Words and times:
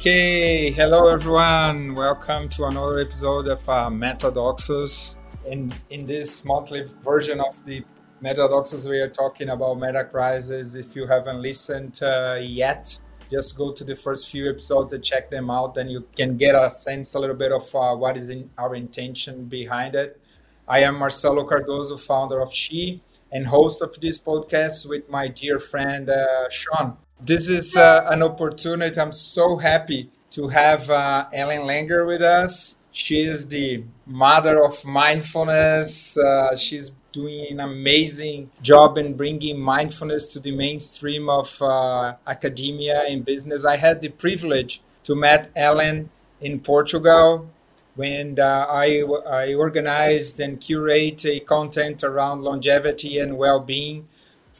Okay, 0.00 0.70
hello 0.70 1.08
everyone. 1.08 1.94
Welcome 1.94 2.48
to 2.56 2.64
another 2.64 3.00
episode 3.00 3.48
of 3.48 3.68
uh, 3.68 3.90
Metadoxus. 3.90 5.16
In 5.46 5.74
in 5.90 6.06
this 6.06 6.42
monthly 6.46 6.84
version 7.02 7.38
of 7.38 7.62
the 7.66 7.84
Metadoxus, 8.24 8.88
we 8.88 8.98
are 9.00 9.10
talking 9.10 9.50
about 9.50 9.74
meta 9.78 10.04
crisis. 10.04 10.74
If 10.74 10.96
you 10.96 11.06
haven't 11.06 11.42
listened 11.42 12.02
uh, 12.02 12.38
yet, 12.40 12.98
just 13.30 13.58
go 13.58 13.72
to 13.72 13.84
the 13.84 13.94
first 13.94 14.30
few 14.30 14.48
episodes 14.48 14.94
and 14.94 15.04
check 15.04 15.30
them 15.30 15.50
out. 15.50 15.74
Then 15.74 15.90
you 15.90 16.06
can 16.16 16.38
get 16.38 16.54
a 16.54 16.70
sense 16.70 17.12
a 17.12 17.18
little 17.18 17.36
bit 17.36 17.52
of 17.52 17.74
uh, 17.74 17.94
what 17.94 18.16
is 18.16 18.30
in 18.30 18.48
our 18.56 18.74
intention 18.74 19.44
behind 19.44 19.94
it. 19.94 20.18
I 20.66 20.78
am 20.78 20.98
Marcelo 20.98 21.46
Cardoso, 21.46 22.00
founder 22.00 22.40
of 22.40 22.50
She 22.50 23.02
and 23.32 23.46
host 23.46 23.82
of 23.82 24.00
this 24.00 24.18
podcast 24.18 24.88
with 24.88 25.10
my 25.10 25.28
dear 25.28 25.58
friend 25.58 26.08
uh, 26.08 26.48
Sean. 26.48 26.96
This 27.22 27.48
is 27.48 27.76
uh, 27.76 28.06
an 28.10 28.22
opportunity. 28.22 28.98
I'm 28.98 29.12
so 29.12 29.56
happy 29.56 30.10
to 30.30 30.48
have 30.48 30.88
uh, 30.88 31.26
Ellen 31.32 31.62
Langer 31.62 32.06
with 32.06 32.22
us. 32.22 32.76
She 32.92 33.20
is 33.20 33.46
the 33.48 33.84
mother 34.06 34.64
of 34.64 34.84
mindfulness. 34.84 36.16
Uh, 36.16 36.56
she's 36.56 36.92
doing 37.12 37.46
an 37.50 37.60
amazing 37.60 38.50
job 38.62 38.96
in 38.96 39.14
bringing 39.16 39.60
mindfulness 39.60 40.28
to 40.28 40.40
the 40.40 40.52
mainstream 40.52 41.28
of 41.28 41.60
uh, 41.60 42.14
academia 42.26 43.02
and 43.06 43.24
business. 43.24 43.64
I 43.66 43.76
had 43.76 44.00
the 44.00 44.08
privilege 44.08 44.80
to 45.04 45.14
meet 45.14 45.48
Ellen 45.54 46.08
in 46.40 46.60
Portugal 46.60 47.50
when 47.96 48.38
uh, 48.38 48.66
I, 48.68 49.02
I 49.28 49.54
organized 49.54 50.40
and 50.40 50.60
curate 50.60 51.24
a 51.26 51.40
content 51.40 52.02
around 52.02 52.42
longevity 52.42 53.18
and 53.18 53.36
well-being 53.36 54.08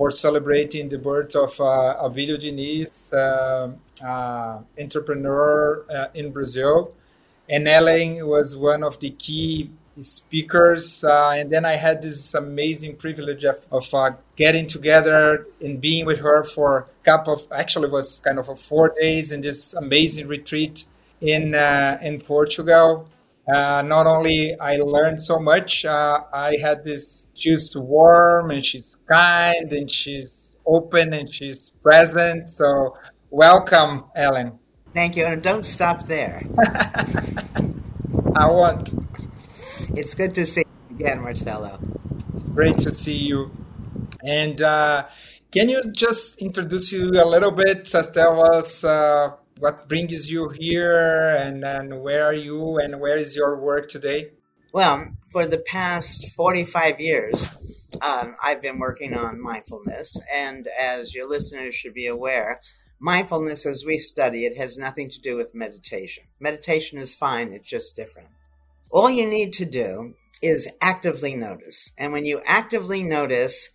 for 0.00 0.10
celebrating 0.10 0.88
the 0.88 0.96
birth 0.96 1.36
of 1.36 1.50
uh, 1.60 2.08
Abilio 2.08 2.38
Diniz, 2.38 3.12
uh, 3.12 3.68
uh, 4.02 4.58
entrepreneur 4.80 5.84
uh, 5.90 6.06
in 6.14 6.32
Brazil. 6.32 6.94
And 7.50 7.68
Ellen 7.68 8.26
was 8.26 8.56
one 8.56 8.82
of 8.82 8.98
the 8.98 9.10
key 9.10 9.68
speakers. 10.00 11.04
And 11.04 11.50
then 11.50 11.66
I 11.66 11.72
had 11.72 12.00
this 12.00 12.32
amazing 12.32 12.96
privilege 12.96 13.44
of, 13.44 13.58
of 13.70 13.86
getting 14.36 14.66
together 14.66 15.46
and 15.60 15.78
being 15.78 16.06
with 16.06 16.20
her 16.20 16.44
for 16.44 16.86
a 17.02 17.04
couple 17.04 17.34
of, 17.34 17.42
actually 17.52 17.88
it 17.88 17.92
was 17.92 18.20
kind 18.20 18.38
of 18.38 18.48
a 18.48 18.56
four 18.56 18.94
days 18.98 19.32
in 19.32 19.42
this 19.42 19.74
amazing 19.74 20.28
retreat 20.28 20.84
in, 21.20 21.54
in 22.00 22.22
Portugal. 22.22 23.06
Uh, 23.52 23.82
not 23.82 24.06
only 24.06 24.58
I 24.60 24.76
learned 24.76 25.20
so 25.20 25.38
much, 25.38 25.84
uh, 25.84 26.20
I 26.32 26.56
had 26.62 26.84
this, 26.84 27.32
she's 27.34 27.76
warm 27.76 28.50
and 28.50 28.64
she's 28.64 28.96
kind 29.10 29.72
and 29.72 29.90
she's 29.90 30.58
open 30.66 31.12
and 31.12 31.32
she's 31.32 31.70
present. 31.82 32.50
So 32.50 32.94
welcome, 33.30 34.04
Ellen. 34.14 34.58
Thank 34.94 35.16
you. 35.16 35.24
And 35.24 35.42
don't 35.42 35.64
stop 35.64 36.06
there. 36.06 36.42
I 38.34 38.50
want. 38.50 38.94
It's 39.96 40.14
good 40.14 40.34
to 40.34 40.46
see 40.46 40.64
you 40.88 40.96
again, 40.96 41.20
Marcelo. 41.22 41.80
It's 42.34 42.50
great 42.50 42.78
to 42.80 42.90
see 42.94 43.16
you. 43.16 43.50
And 44.24 44.60
uh, 44.60 45.06
can 45.50 45.68
you 45.68 45.82
just 45.92 46.40
introduce 46.40 46.92
you 46.92 47.10
a 47.22 47.26
little 47.26 47.50
bit? 47.50 47.84
Just 47.86 48.14
tell 48.14 48.54
us 48.54 48.84
uh, 48.84 49.30
what 49.60 49.88
brings 49.88 50.30
you 50.30 50.48
here 50.48 51.36
and, 51.38 51.64
and 51.64 52.02
where 52.02 52.24
are 52.24 52.34
you 52.34 52.78
and 52.78 52.98
where 52.98 53.18
is 53.18 53.36
your 53.36 53.60
work 53.60 53.88
today? 53.88 54.30
Well, 54.72 55.08
for 55.30 55.46
the 55.46 55.58
past 55.58 56.32
45 56.32 56.98
years, 56.98 57.88
um, 58.02 58.36
I've 58.42 58.62
been 58.62 58.78
working 58.78 59.14
on 59.14 59.40
mindfulness. 59.40 60.16
And 60.34 60.66
as 60.80 61.14
your 61.14 61.28
listeners 61.28 61.74
should 61.74 61.92
be 61.92 62.06
aware, 62.06 62.60
mindfulness, 62.98 63.66
as 63.66 63.84
we 63.84 63.98
study 63.98 64.46
it, 64.46 64.56
has 64.56 64.78
nothing 64.78 65.10
to 65.10 65.20
do 65.20 65.36
with 65.36 65.54
meditation. 65.54 66.24
Meditation 66.40 66.98
is 66.98 67.14
fine, 67.14 67.52
it's 67.52 67.68
just 67.68 67.94
different. 67.94 68.28
All 68.90 69.10
you 69.10 69.28
need 69.28 69.52
to 69.54 69.66
do 69.66 70.14
is 70.42 70.68
actively 70.80 71.34
notice. 71.34 71.92
And 71.98 72.12
when 72.12 72.24
you 72.24 72.40
actively 72.46 73.02
notice, 73.02 73.68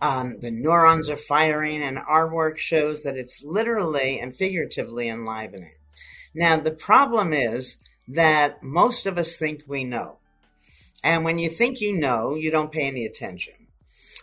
um, 0.00 0.38
the 0.40 0.50
neurons 0.50 1.08
are 1.08 1.16
firing, 1.16 1.82
and 1.82 1.98
our 1.98 2.32
work 2.32 2.58
shows 2.58 3.02
that 3.02 3.16
it's 3.16 3.42
literally 3.44 4.18
and 4.18 4.34
figuratively 4.34 5.08
enlivening. 5.08 5.74
Now, 6.34 6.56
the 6.56 6.72
problem 6.72 7.32
is 7.32 7.78
that 8.08 8.62
most 8.62 9.06
of 9.06 9.18
us 9.18 9.38
think 9.38 9.62
we 9.66 9.84
know. 9.84 10.18
And 11.04 11.24
when 11.24 11.38
you 11.38 11.48
think 11.48 11.80
you 11.80 11.96
know, 11.96 12.34
you 12.34 12.50
don't 12.50 12.72
pay 12.72 12.86
any 12.88 13.04
attention. 13.04 13.54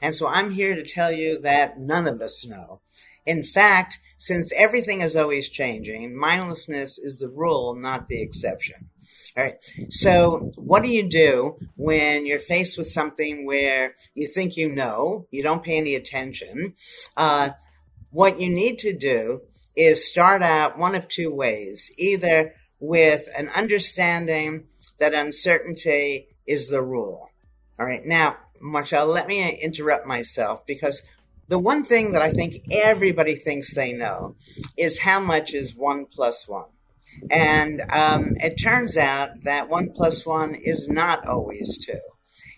And 0.02 0.16
so 0.16 0.28
I'm 0.28 0.52
here 0.52 0.76
to 0.76 0.84
tell 0.84 1.12
you 1.12 1.40
that 1.42 1.80
none 1.80 2.08
of 2.08 2.22
us 2.22 2.46
know. 2.46 2.82
In 3.26 3.44
fact, 3.44 4.00
since 4.18 4.54
everything 4.54 5.02
is 5.02 5.16
always 5.16 5.50
changing, 5.50 6.18
mindlessness 6.18 6.98
is 6.98 7.20
the 7.20 7.30
rule, 7.30 7.76
not 7.76 8.08
the 8.08 8.22
exception. 8.22 8.89
All 9.40 9.46
right. 9.46 9.56
So, 9.88 10.52
what 10.58 10.84
do 10.84 10.90
you 10.90 11.08
do 11.08 11.58
when 11.78 12.26
you're 12.26 12.42
faced 12.42 12.78
with 12.78 12.88
something 12.88 13.46
where 13.46 13.96
you 14.14 14.28
think 14.28 14.58
you 14.58 14.68
know, 14.68 15.28
you 15.32 15.44
don't 15.44 15.64
pay 15.64 15.78
any 15.78 15.96
attention? 15.96 16.74
Uh, 17.16 17.52
what 18.10 18.42
you 18.42 18.50
need 18.50 18.80
to 18.80 18.92
do 18.92 19.40
is 19.78 20.06
start 20.06 20.42
out 20.42 20.78
one 20.78 20.94
of 20.94 21.08
two 21.08 21.34
ways 21.34 21.90
either 21.98 22.54
with 22.82 23.30
an 23.38 23.48
understanding 23.56 24.66
that 25.00 25.14
uncertainty 25.14 26.28
is 26.46 26.68
the 26.68 26.82
rule. 26.82 27.30
All 27.80 27.86
right. 27.86 28.06
Now, 28.06 28.36
Marshall, 28.60 29.06
let 29.06 29.28
me 29.30 29.52
interrupt 29.52 30.06
myself 30.06 30.66
because 30.66 31.02
the 31.48 31.60
one 31.60 31.86
thing 31.86 32.12
that 32.12 32.22
I 32.22 32.34
think 32.34 32.66
everybody 32.74 33.36
thinks 33.36 33.74
they 33.74 33.94
know 33.94 34.36
is 34.76 35.00
how 35.00 35.22
much 35.22 35.54
is 35.54 35.78
one 35.78 36.08
plus 36.08 36.46
one. 36.46 36.66
And 37.32 37.82
um, 37.92 38.36
it 38.38 38.56
turns 38.56 38.98
out 38.98 39.44
that 39.44 39.70
one 39.70 39.92
plus 39.92 40.26
one 40.26 40.56
is 40.56 40.90
not 40.90 41.28
always 41.28 41.78
two. 41.84 42.00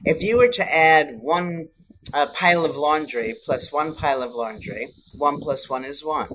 If 0.04 0.22
you 0.22 0.38
were 0.38 0.50
to 0.50 0.74
add 0.74 1.20
one 1.22 1.70
uh, 2.14 2.28
pile 2.34 2.66
of 2.66 2.76
laundry 2.76 3.36
plus 3.46 3.72
one 3.72 3.96
pile 3.96 4.24
of 4.24 4.34
laundry, 4.34 4.90
one 5.14 5.40
plus 5.40 5.70
one 5.70 5.86
is 5.86 6.04
one. 6.04 6.30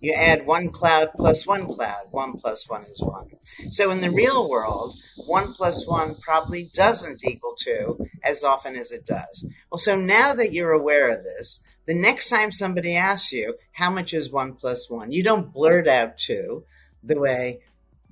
You 0.00 0.12
add 0.12 0.46
one 0.46 0.70
cloud 0.70 1.08
plus 1.16 1.46
one 1.46 1.66
cloud, 1.66 2.04
one 2.10 2.38
plus 2.38 2.68
one 2.68 2.84
is 2.84 3.00
one. 3.02 3.30
So 3.70 3.90
in 3.90 4.00
the 4.00 4.10
real 4.10 4.48
world, 4.48 4.94
one 5.16 5.54
plus 5.54 5.86
one 5.86 6.16
probably 6.20 6.70
doesn't 6.74 7.24
equal 7.24 7.54
two 7.58 8.06
as 8.24 8.44
often 8.44 8.76
as 8.76 8.92
it 8.92 9.06
does. 9.06 9.46
Well, 9.70 9.78
so 9.78 9.96
now 9.96 10.34
that 10.34 10.52
you're 10.52 10.72
aware 10.72 11.10
of 11.16 11.24
this, 11.24 11.60
the 11.86 11.94
next 11.94 12.28
time 12.28 12.52
somebody 12.52 12.94
asks 12.94 13.32
you, 13.32 13.54
how 13.72 13.90
much 13.90 14.12
is 14.12 14.30
one 14.30 14.52
plus 14.52 14.90
one? 14.90 15.10
You 15.10 15.22
don't 15.22 15.52
blurt 15.52 15.88
out 15.88 16.18
two 16.18 16.64
the 17.02 17.18
way 17.18 17.60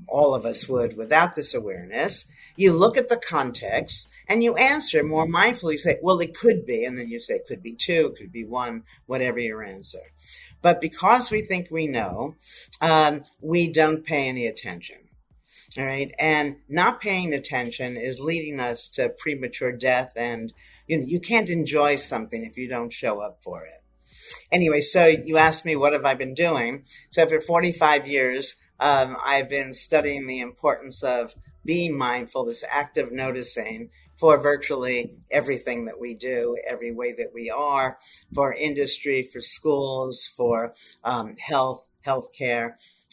all 0.08 0.34
of 0.34 0.44
us 0.44 0.68
would 0.68 0.96
without 0.96 1.34
this 1.34 1.54
awareness. 1.54 2.30
You 2.56 2.72
look 2.72 2.96
at 2.96 3.08
the 3.08 3.20
context 3.28 4.08
and 4.28 4.42
you 4.42 4.54
answer 4.56 5.02
more 5.02 5.26
mindfully. 5.26 5.78
Say, 5.78 5.98
well, 6.02 6.20
it 6.20 6.34
could 6.34 6.66
be. 6.66 6.84
And 6.84 6.98
then 6.98 7.08
you 7.08 7.20
say, 7.20 7.40
could 7.46 7.62
be 7.62 7.72
two, 7.72 8.14
could 8.16 8.32
be 8.32 8.44
one, 8.44 8.84
whatever 9.06 9.38
your 9.38 9.62
answer. 9.62 10.00
But 10.62 10.80
because 10.80 11.30
we 11.30 11.42
think 11.42 11.70
we 11.70 11.86
know, 11.86 12.36
um, 12.80 13.22
we 13.40 13.70
don't 13.70 14.04
pay 14.04 14.28
any 14.28 14.46
attention. 14.46 14.96
All 15.78 15.84
right. 15.84 16.14
And 16.18 16.56
not 16.68 17.00
paying 17.00 17.34
attention 17.34 17.96
is 17.96 18.20
leading 18.20 18.60
us 18.60 18.88
to 18.90 19.10
premature 19.10 19.72
death. 19.72 20.12
And 20.16 20.52
you, 20.86 20.98
know, 20.98 21.04
you 21.06 21.20
can't 21.20 21.50
enjoy 21.50 21.96
something 21.96 22.44
if 22.44 22.56
you 22.56 22.68
don't 22.68 22.92
show 22.92 23.20
up 23.20 23.42
for 23.42 23.64
it. 23.64 23.82
Anyway, 24.50 24.80
so 24.80 25.06
you 25.06 25.36
asked 25.36 25.64
me, 25.64 25.76
what 25.76 25.92
have 25.92 26.04
I 26.04 26.14
been 26.14 26.34
doing? 26.34 26.84
So 27.10 27.26
for 27.26 27.40
45 27.40 28.08
years, 28.08 28.56
um, 28.80 29.16
I've 29.24 29.48
been 29.48 29.72
studying 29.72 30.26
the 30.26 30.40
importance 30.40 31.02
of 31.02 31.34
being 31.64 31.96
mindful, 31.96 32.44
this 32.44 32.64
active 32.70 33.12
noticing 33.12 33.90
for 34.16 34.40
virtually 34.40 35.12
everything 35.30 35.84
that 35.84 36.00
we 36.00 36.14
do, 36.14 36.56
every 36.66 36.92
way 36.92 37.12
that 37.12 37.32
we 37.34 37.50
are, 37.50 37.98
for 38.34 38.54
industry, 38.54 39.22
for 39.22 39.40
schools, 39.40 40.26
for 40.26 40.72
um, 41.04 41.34
health, 41.36 41.88
healthcare, 42.06 42.72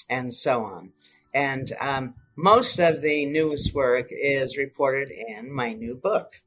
and 0.09 0.33
so 0.33 0.63
on. 0.63 0.91
And 1.33 1.73
um, 1.81 2.13
most 2.35 2.79
of 2.79 3.01
the 3.01 3.25
newest 3.25 3.73
work 3.73 4.07
is 4.11 4.57
reported 4.57 5.11
in 5.11 5.51
my 5.51 5.73
new 5.73 5.95
book, 5.95 6.41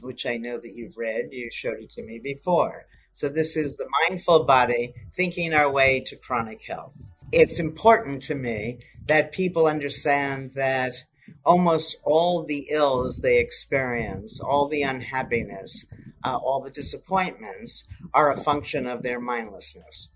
which 0.00 0.26
I 0.26 0.36
know 0.36 0.58
that 0.58 0.74
you've 0.74 0.96
read. 0.96 1.28
You 1.32 1.50
showed 1.50 1.80
it 1.80 1.90
to 1.92 2.02
me 2.02 2.18
before. 2.18 2.86
So, 3.14 3.28
this 3.28 3.56
is 3.56 3.76
The 3.76 3.86
Mindful 4.08 4.44
Body 4.44 4.94
Thinking 5.14 5.52
Our 5.52 5.70
Way 5.70 6.00
to 6.06 6.16
Chronic 6.16 6.62
Health. 6.66 6.96
It's 7.32 7.58
important 7.58 8.22
to 8.24 8.34
me 8.34 8.78
that 9.06 9.32
people 9.32 9.66
understand 9.66 10.52
that 10.52 11.04
almost 11.46 11.96
all 12.04 12.44
the 12.44 12.66
ills 12.70 13.18
they 13.18 13.38
experience, 13.38 14.38
all 14.38 14.68
the 14.68 14.82
unhappiness, 14.82 15.86
uh, 16.24 16.36
all 16.36 16.60
the 16.60 16.70
disappointments 16.70 17.84
are 18.12 18.30
a 18.30 18.36
function 18.36 18.86
of 18.86 19.02
their 19.02 19.18
mindlessness. 19.18 20.10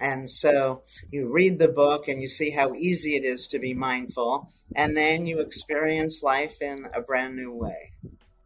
And 0.00 0.30
so 0.30 0.82
you 1.10 1.30
read 1.30 1.58
the 1.58 1.68
book 1.68 2.08
and 2.08 2.22
you 2.22 2.28
see 2.28 2.50
how 2.50 2.72
easy 2.74 3.10
it 3.10 3.24
is 3.24 3.46
to 3.48 3.58
be 3.58 3.74
mindful, 3.74 4.48
and 4.74 4.96
then 4.96 5.26
you 5.26 5.40
experience 5.40 6.22
life 6.22 6.62
in 6.62 6.86
a 6.94 7.02
brand 7.02 7.36
new 7.36 7.52
way. 7.52 7.92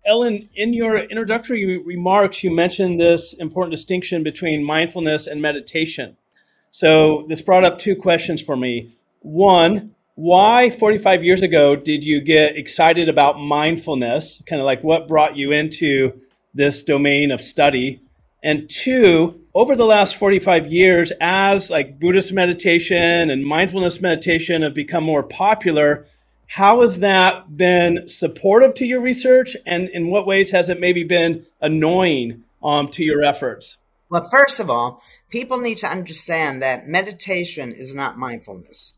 Ellen, 0.05 0.49
in 0.55 0.72
your 0.72 0.99
introductory 0.99 1.79
remarks, 1.79 2.43
you 2.43 2.50
mentioned 2.50 3.00
this 3.00 3.34
important 3.34 3.72
distinction 3.72 4.22
between 4.22 4.64
mindfulness 4.64 5.26
and 5.26 5.40
meditation. 5.40 6.17
So 6.76 7.25
this 7.26 7.40
brought 7.40 7.64
up 7.64 7.78
two 7.78 7.96
questions 7.96 8.43
for 8.43 8.55
me. 8.55 8.93
one, 9.20 9.94
why 10.14 10.69
45 10.69 11.25
years 11.25 11.40
ago 11.40 11.75
did 11.75 12.05
you 12.05 12.20
get 12.20 12.58
excited 12.58 13.08
about 13.08 13.40
mindfulness? 13.40 14.43
Kind 14.46 14.61
of 14.61 14.67
like 14.67 14.84
what 14.84 15.08
brought 15.08 15.38
you 15.38 15.52
into 15.52 16.20
this 16.52 16.82
domain 16.82 17.31
of 17.31 17.40
study? 17.40 18.02
And 18.43 18.69
two, 18.69 19.40
over 19.55 19.75
the 19.75 19.87
last 19.87 20.17
45 20.17 20.67
years, 20.67 21.14
as 21.19 21.70
like 21.70 21.99
Buddhist 21.99 22.34
meditation 22.34 23.31
and 23.31 23.43
mindfulness 23.43 24.02
meditation 24.02 24.61
have 24.61 24.75
become 24.75 25.02
more 25.02 25.22
popular, 25.22 26.05
how 26.46 26.82
has 26.82 26.99
that 26.99 27.56
been 27.56 28.06
supportive 28.06 28.75
to 28.75 28.84
your 28.84 29.00
research? 29.00 29.56
And 29.64 29.88
in 29.88 30.08
what 30.08 30.26
ways 30.26 30.50
has 30.50 30.69
it 30.69 30.79
maybe 30.79 31.05
been 31.05 31.46
annoying 31.62 32.44
um, 32.62 32.88
to 32.88 33.02
your 33.02 33.22
efforts? 33.22 33.79
Well, 34.08 34.29
first 34.31 34.61
of 34.61 34.70
all, 34.70 35.03
people 35.31 35.58
need 35.58 35.79
to 35.79 35.88
understand 35.88 36.62
that 36.62 36.87
meditation 36.87 37.73
is 37.73 37.93
not 37.93 38.19
mindfulness. 38.19 38.94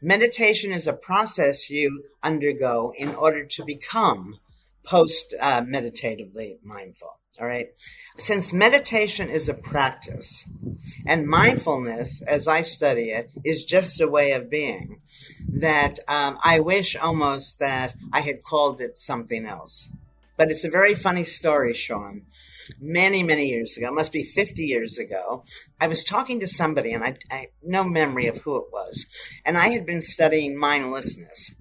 Meditation 0.00 0.72
is 0.72 0.86
a 0.86 0.92
process 0.92 1.68
you 1.68 2.04
undergo 2.22 2.92
in 2.96 3.14
order 3.14 3.44
to 3.44 3.64
become 3.64 4.38
post 4.84 5.34
uh, 5.40 5.62
meditatively 5.66 6.58
mindful. 6.62 7.18
All 7.40 7.46
right. 7.46 7.68
Since 8.16 8.52
meditation 8.52 9.28
is 9.28 9.48
a 9.48 9.54
practice 9.54 10.48
and 11.06 11.28
mindfulness, 11.28 12.22
as 12.22 12.48
I 12.48 12.62
study 12.62 13.10
it, 13.10 13.30
is 13.44 13.64
just 13.64 14.00
a 14.00 14.08
way 14.08 14.32
of 14.32 14.50
being, 14.50 15.00
that 15.48 16.00
um, 16.08 16.38
I 16.42 16.58
wish 16.58 16.96
almost 16.96 17.60
that 17.60 17.94
I 18.12 18.22
had 18.22 18.42
called 18.42 18.80
it 18.80 18.98
something 18.98 19.46
else. 19.46 19.90
But 20.38 20.52
it's 20.52 20.64
a 20.64 20.70
very 20.70 20.94
funny 20.94 21.24
story, 21.24 21.74
Sean. 21.74 22.22
Many, 22.80 23.24
many 23.24 23.46
years 23.48 23.76
ago, 23.76 23.90
must 23.90 24.12
be 24.12 24.22
50 24.22 24.62
years 24.62 24.96
ago, 24.96 25.42
I 25.80 25.88
was 25.88 26.04
talking 26.04 26.38
to 26.40 26.46
somebody, 26.46 26.92
and 26.92 27.02
I, 27.04 27.16
I 27.30 27.48
no 27.62 27.82
memory 27.82 28.28
of 28.28 28.38
who 28.38 28.56
it 28.56 28.68
was, 28.72 29.06
and 29.44 29.58
I 29.58 29.68
had 29.70 29.84
been 29.84 30.00
studying 30.00 30.56
mindlessness. 30.56 31.56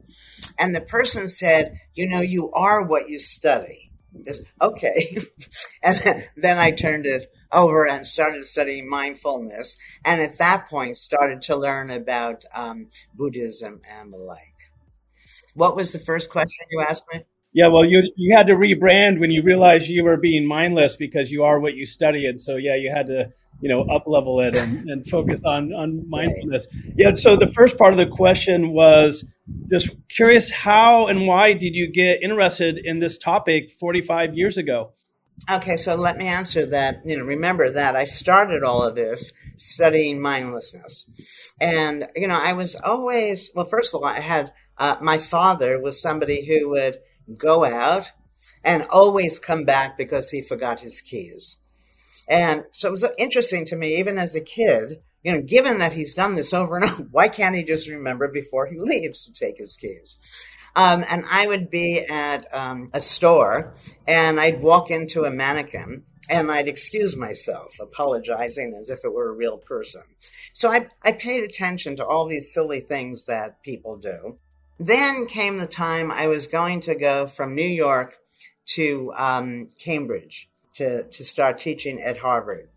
And 0.60 0.76
the 0.76 0.82
person 0.82 1.28
said, 1.28 1.80
You 1.96 2.08
know, 2.08 2.22
you 2.22 2.52
are 2.52 2.86
what 2.86 3.10
you 3.10 3.18
study. 3.20 3.92
Just, 4.26 4.44
okay. 4.62 5.18
and 5.84 6.24
then 6.38 6.60
I 6.60 6.72
turned 6.72 7.08
it 7.08 7.32
over 7.52 7.88
and 7.88 8.06
started 8.06 8.44
studying 8.44 8.90
mindfulness. 8.90 9.78
And 10.06 10.22
at 10.22 10.38
that 10.38 10.68
point, 10.70 10.98
started 10.98 11.42
to 11.44 11.56
learn 11.56 11.90
about 11.90 12.46
um, 12.54 12.90
Buddhism 13.14 13.82
and 13.90 14.14
the 14.14 14.18
like. 14.18 14.40
What 15.56 15.76
was 15.76 15.94
the 15.94 16.00
first 16.00 16.30
question 16.30 16.66
you 16.70 16.82
asked 16.82 17.04
me? 17.12 17.22
Yeah, 17.58 17.70
well, 17.70 17.84
you 17.84 18.04
you 18.16 18.38
had 18.38 18.46
to 18.48 18.54
rebrand 18.54 19.20
when 19.20 19.32
you 19.32 19.42
realized 19.42 19.90
you 19.90 20.04
were 20.04 20.16
being 20.16 20.46
mindless 20.46 20.96
because 20.96 21.32
you 21.32 21.44
are 21.44 21.60
what 21.60 21.74
you 21.74 21.88
study, 21.88 22.28
and 22.28 22.40
so 22.40 22.56
yeah, 22.56 22.76
you 22.76 22.92
had 22.94 23.08
to 23.08 23.32
you 23.62 23.68
know 23.68 23.82
up 23.82 24.04
level 24.06 24.40
it 24.42 24.56
and, 24.56 24.88
and 24.88 25.08
focus 25.08 25.44
on 25.44 25.74
on 25.74 26.08
mindfulness. 26.08 26.68
Yeah. 26.96 27.16
So 27.16 27.36
the 27.36 27.48
first 27.48 27.76
part 27.76 27.94
of 27.94 27.98
the 27.98 28.06
question 28.06 28.74
was 28.74 29.26
just 29.72 29.90
curious 30.08 30.52
how 30.52 31.08
and 31.08 31.26
why 31.26 31.54
did 31.54 31.74
you 31.74 31.92
get 31.92 32.22
interested 32.22 32.78
in 32.78 33.00
this 33.00 33.18
topic 33.18 33.72
45 33.72 34.36
years 34.36 34.58
ago? 34.58 34.92
Okay, 35.52 35.78
so 35.78 35.96
let 35.96 36.18
me 36.18 36.28
answer 36.28 36.64
that. 36.68 37.02
You 37.06 37.18
know, 37.18 37.24
remember 37.24 37.72
that 37.72 37.96
I 37.96 38.04
started 38.04 38.64
all 38.64 38.84
of 38.84 38.94
this 38.94 39.34
studying 39.56 40.22
mindlessness, 40.22 41.56
and 41.60 42.06
you 42.16 42.28
know, 42.28 42.40
I 42.40 42.54
was 42.54 42.76
always 42.76 43.50
well. 43.56 43.66
First 43.66 43.96
of 43.96 44.04
all, 44.04 44.08
I 44.08 44.20
had 44.20 44.54
uh, 44.78 44.98
my 45.02 45.18
father 45.18 45.82
was 45.82 46.00
somebody 46.00 46.46
who 46.46 46.70
would 46.70 46.98
go 47.38 47.66
out 47.66 48.12
and 48.64 48.84
always 48.90 49.40
come 49.40 49.64
back 49.64 49.98
because 49.98 50.32
he 50.32 50.42
forgot 50.42 50.82
his 50.82 51.02
keys. 51.02 51.58
And 52.28 52.66
so 52.72 52.90
it 52.90 52.92
was 52.92 53.06
interesting 53.18 53.66
to 53.66 53.76
me, 53.76 53.98
even 53.98 54.18
as 54.18 54.36
a 54.36 54.42
kid, 54.42 55.02
you 55.24 55.34
know, 55.34 55.42
given 55.42 55.80
that 55.80 55.94
he's 55.94 56.14
done 56.14 56.36
this 56.36 56.54
over 56.54 56.78
and 56.78 56.86
over, 56.92 57.04
why 57.12 57.28
can't 57.28 57.56
he 57.56 57.64
just 57.64 57.90
remember 57.90 58.28
before 58.28 58.68
he 58.68 58.78
leaves 58.78 59.26
to 59.26 59.34
take 59.34 59.58
his 59.58 59.76
keys? 59.78 60.20
Um, 60.76 61.04
and 61.10 61.26
I 61.32 61.48
would 61.48 61.72
be 61.72 62.06
at 62.10 62.54
um, 62.54 62.92
a 62.94 63.00
store 63.00 63.74
and 64.08 64.40
I'd 64.40 64.62
walk 64.62 64.92
into 64.92 65.24
a 65.24 65.32
mannequin 65.32 66.04
and 66.30 66.52
I'd 66.52 66.68
excuse 66.68 67.16
myself, 67.16 67.78
apologizing 67.82 68.78
as 68.80 68.90
if 68.90 69.04
it 69.04 69.14
were 69.14 69.30
a 69.30 69.36
real 69.36 69.58
person. 69.58 70.04
So 70.54 70.72
I, 70.72 70.88
I 71.04 71.14
paid 71.14 71.44
attention 71.44 71.96
to 71.96 72.06
all 72.06 72.28
these 72.28 72.54
silly 72.54 72.82
things 72.82 73.26
that 73.26 73.64
people 73.64 73.98
do. 73.98 74.38
Then 74.80 75.26
came 75.26 75.58
the 75.58 75.68
time 75.68 76.12
I 76.12 76.28
was 76.28 76.48
going 76.48 76.82
to 76.82 76.96
go 76.96 77.26
from 77.26 77.56
New 77.56 77.68
York 77.68 78.18
to 78.76 79.12
um, 79.16 79.70
Cambridge 79.80 80.50
to, 80.76 81.04
to 81.04 81.24
start 81.24 81.58
teaching 81.60 82.02
at 82.02 82.18
Harvard. 82.18 82.70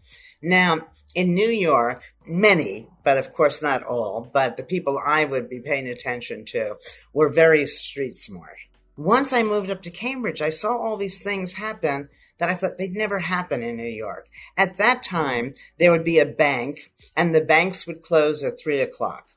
Now, 0.43 0.79
in 1.14 1.35
New 1.35 1.50
York, 1.50 2.14
many, 2.26 2.88
but 3.05 3.19
of 3.19 3.32
course 3.32 3.61
not 3.61 3.82
all, 3.82 4.31
but 4.32 4.56
the 4.56 4.62
people 4.62 4.99
I 5.05 5.26
would 5.26 5.50
be 5.50 5.61
paying 5.61 5.87
attention 5.88 6.47
to 6.47 6.76
were 7.12 7.29
very 7.29 7.67
street 7.67 8.17
smart. 8.17 8.56
Once 8.97 9.32
I 9.32 9.43
moved 9.43 9.70
up 9.70 9.82
to 9.82 9.91
Cambridge, 9.91 10.41
I 10.41 10.49
saw 10.49 10.79
all 10.79 10.97
these 10.97 11.23
things 11.23 11.55
happen 11.55 12.08
that 12.38 12.49
I 12.49 12.55
thought 12.55 12.79
they'd 12.79 12.97
never 12.97 13.19
happen 13.19 13.62
in 13.62 13.76
New 13.76 13.82
York. 13.85 14.29
At 14.56 14.79
that 14.79 15.02
time, 15.02 15.52
there 15.79 15.91
would 15.91 16.05
be 16.05 16.19
a 16.19 16.26
bank, 16.26 16.91
and 17.14 17.35
the 17.35 17.44
banks 17.44 17.87
would 17.87 18.00
close 18.00 18.43
at 18.43 18.58
three 18.58 18.81
o'clock 18.81 19.29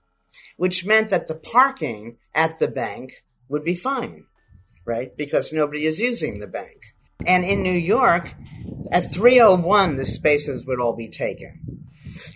which 0.57 0.85
meant 0.85 1.09
that 1.09 1.27
the 1.27 1.35
parking 1.35 2.17
at 2.33 2.59
the 2.59 2.67
bank 2.67 3.23
would 3.49 3.63
be 3.63 3.75
fine, 3.75 4.25
right? 4.85 5.15
Because 5.17 5.53
nobody 5.53 5.85
is 5.85 5.99
using 5.99 6.39
the 6.39 6.47
bank. 6.47 6.93
And 7.25 7.45
in 7.45 7.63
New 7.63 7.71
York, 7.71 8.33
at 8.91 9.05
301, 9.13 9.95
the 9.95 10.05
spaces 10.05 10.65
would 10.65 10.79
all 10.79 10.95
be 10.95 11.09
taken, 11.09 11.85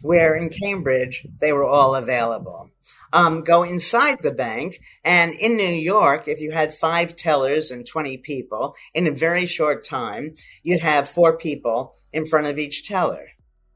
where 0.02 0.36
in 0.36 0.50
Cambridge, 0.50 1.28
they 1.42 1.52
were 1.52 1.66
all 1.66 1.96
available. 1.96 2.70
Um, 3.14 3.42
go 3.42 3.64
inside 3.64 4.18
the 4.22 4.34
bank, 4.34 4.82
and 5.04 5.34
in 5.34 5.56
New 5.56 5.64
York, 5.64 6.28
if 6.28 6.42
you 6.42 6.52
had 6.52 6.74
five 6.74 7.16
tellers 7.16 7.72
and 7.72 7.86
20 7.86 8.18
people, 8.18 8.76
in 8.94 9.08
a 9.08 9.12
very 9.12 9.46
short 9.46 9.86
time, 9.86 10.36
you'd 10.64 10.82
have 10.82 11.10
four 11.10 11.38
people 11.38 11.96
in 12.12 12.26
front 12.26 12.48
of 12.48 12.58
each 12.58 12.88
teller. 12.88 13.28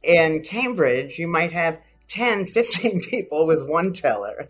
In 0.03 0.41
Cambridge, 0.41 1.17
you 1.17 1.27
might 1.27 1.51
have 1.51 1.79
10, 2.11 2.45
15 2.47 3.01
people 3.09 3.47
with 3.47 3.67
one 3.67 3.93
teller 3.93 4.47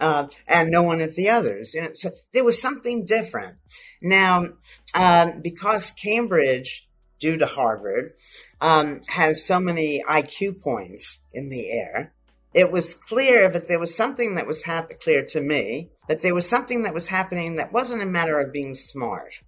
uh, 0.00 0.26
and 0.46 0.70
no 0.70 0.82
one 0.82 1.00
at 1.00 1.14
the 1.14 1.28
others. 1.28 1.74
You 1.74 1.82
know, 1.82 1.90
so 1.94 2.10
there 2.32 2.44
was 2.44 2.60
something 2.60 3.04
different. 3.04 3.56
Now, 4.02 4.48
um, 4.94 5.40
because 5.42 5.92
Cambridge, 5.92 6.88
due 7.20 7.36
to 7.38 7.46
Harvard, 7.46 8.14
um, 8.60 9.00
has 9.08 9.46
so 9.46 9.60
many 9.60 10.02
IQ 10.08 10.60
points 10.60 11.20
in 11.32 11.48
the 11.48 11.70
air, 11.70 12.12
it 12.54 12.70
was 12.70 12.94
clear 12.94 13.48
that 13.48 13.66
there 13.66 13.80
was 13.80 13.94
something 13.94 14.36
that 14.36 14.46
was 14.46 14.64
hap- 14.64 15.00
clear 15.00 15.24
to 15.26 15.40
me 15.40 15.90
that 16.08 16.22
there 16.22 16.34
was 16.34 16.48
something 16.48 16.82
that 16.82 16.94
was 16.94 17.08
happening 17.08 17.56
that 17.56 17.72
wasn't 17.72 18.02
a 18.02 18.06
matter 18.06 18.38
of 18.40 18.52
being 18.52 18.74
smart. 18.74 19.40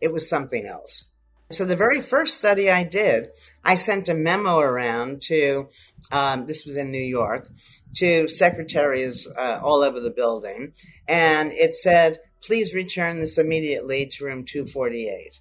It 0.00 0.12
was 0.12 0.28
something 0.28 0.66
else. 0.66 1.13
So 1.52 1.66
the 1.66 1.76
very 1.76 2.00
first 2.00 2.38
study 2.38 2.70
I 2.70 2.84
did, 2.84 3.28
I 3.64 3.74
sent 3.74 4.08
a 4.08 4.14
memo 4.14 4.58
around 4.58 5.20
to, 5.22 5.68
um, 6.10 6.46
this 6.46 6.64
was 6.64 6.78
in 6.78 6.90
New 6.90 7.02
York, 7.02 7.48
to 7.96 8.26
secretaries 8.28 9.28
uh, 9.38 9.60
all 9.62 9.82
over 9.82 10.00
the 10.00 10.10
building, 10.10 10.72
and 11.06 11.52
it 11.52 11.74
said, 11.74 12.18
please 12.42 12.72
return 12.72 13.18
this 13.18 13.36
immediately 13.36 14.06
to 14.06 14.24
room 14.24 14.44
248. 14.44 15.38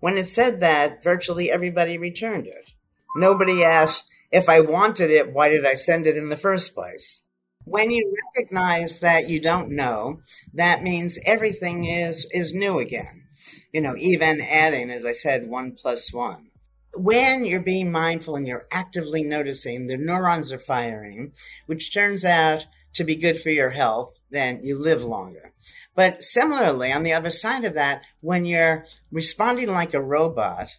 When 0.00 0.18
it 0.18 0.26
said 0.26 0.60
that, 0.60 1.02
virtually 1.02 1.50
everybody 1.50 1.96
returned 1.96 2.46
it. 2.46 2.72
Nobody 3.16 3.64
asked, 3.64 4.10
if 4.30 4.50
I 4.50 4.60
wanted 4.60 5.10
it, 5.10 5.32
why 5.32 5.48
did 5.48 5.64
I 5.64 5.74
send 5.74 6.06
it 6.06 6.18
in 6.18 6.28
the 6.28 6.36
first 6.36 6.74
place? 6.74 7.22
When 7.64 7.90
you 7.90 8.14
recognize 8.36 9.00
that 9.00 9.30
you 9.30 9.40
don't 9.40 9.70
know, 9.70 10.20
that 10.52 10.82
means 10.82 11.18
everything 11.24 11.86
is, 11.86 12.26
is 12.32 12.52
new 12.52 12.78
again 12.78 13.27
you 13.72 13.80
know, 13.80 13.94
even 13.96 14.40
adding, 14.40 14.90
as 14.90 15.04
I 15.04 15.12
said, 15.12 15.48
one 15.48 15.72
plus 15.72 16.12
one. 16.12 16.50
When 16.94 17.44
you're 17.44 17.60
being 17.60 17.92
mindful 17.92 18.36
and 18.36 18.46
you're 18.46 18.66
actively 18.72 19.22
noticing 19.22 19.86
the 19.86 19.96
neurons 19.96 20.50
are 20.52 20.58
firing, 20.58 21.32
which 21.66 21.92
turns 21.92 22.24
out 22.24 22.66
to 22.94 23.04
be 23.04 23.14
good 23.14 23.40
for 23.40 23.50
your 23.50 23.70
health, 23.70 24.18
then 24.30 24.60
you 24.64 24.78
live 24.78 25.04
longer. 25.04 25.52
But 25.94 26.22
similarly, 26.22 26.92
on 26.92 27.02
the 27.02 27.12
other 27.12 27.30
side 27.30 27.64
of 27.64 27.74
that, 27.74 28.02
when 28.20 28.44
you're 28.44 28.86
responding 29.12 29.68
like 29.68 29.94
a 29.94 30.00
robot, 30.00 30.76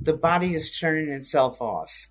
the 0.00 0.14
body 0.14 0.54
is 0.54 0.78
turning 0.78 1.08
itself 1.08 1.60
off. 1.60 2.08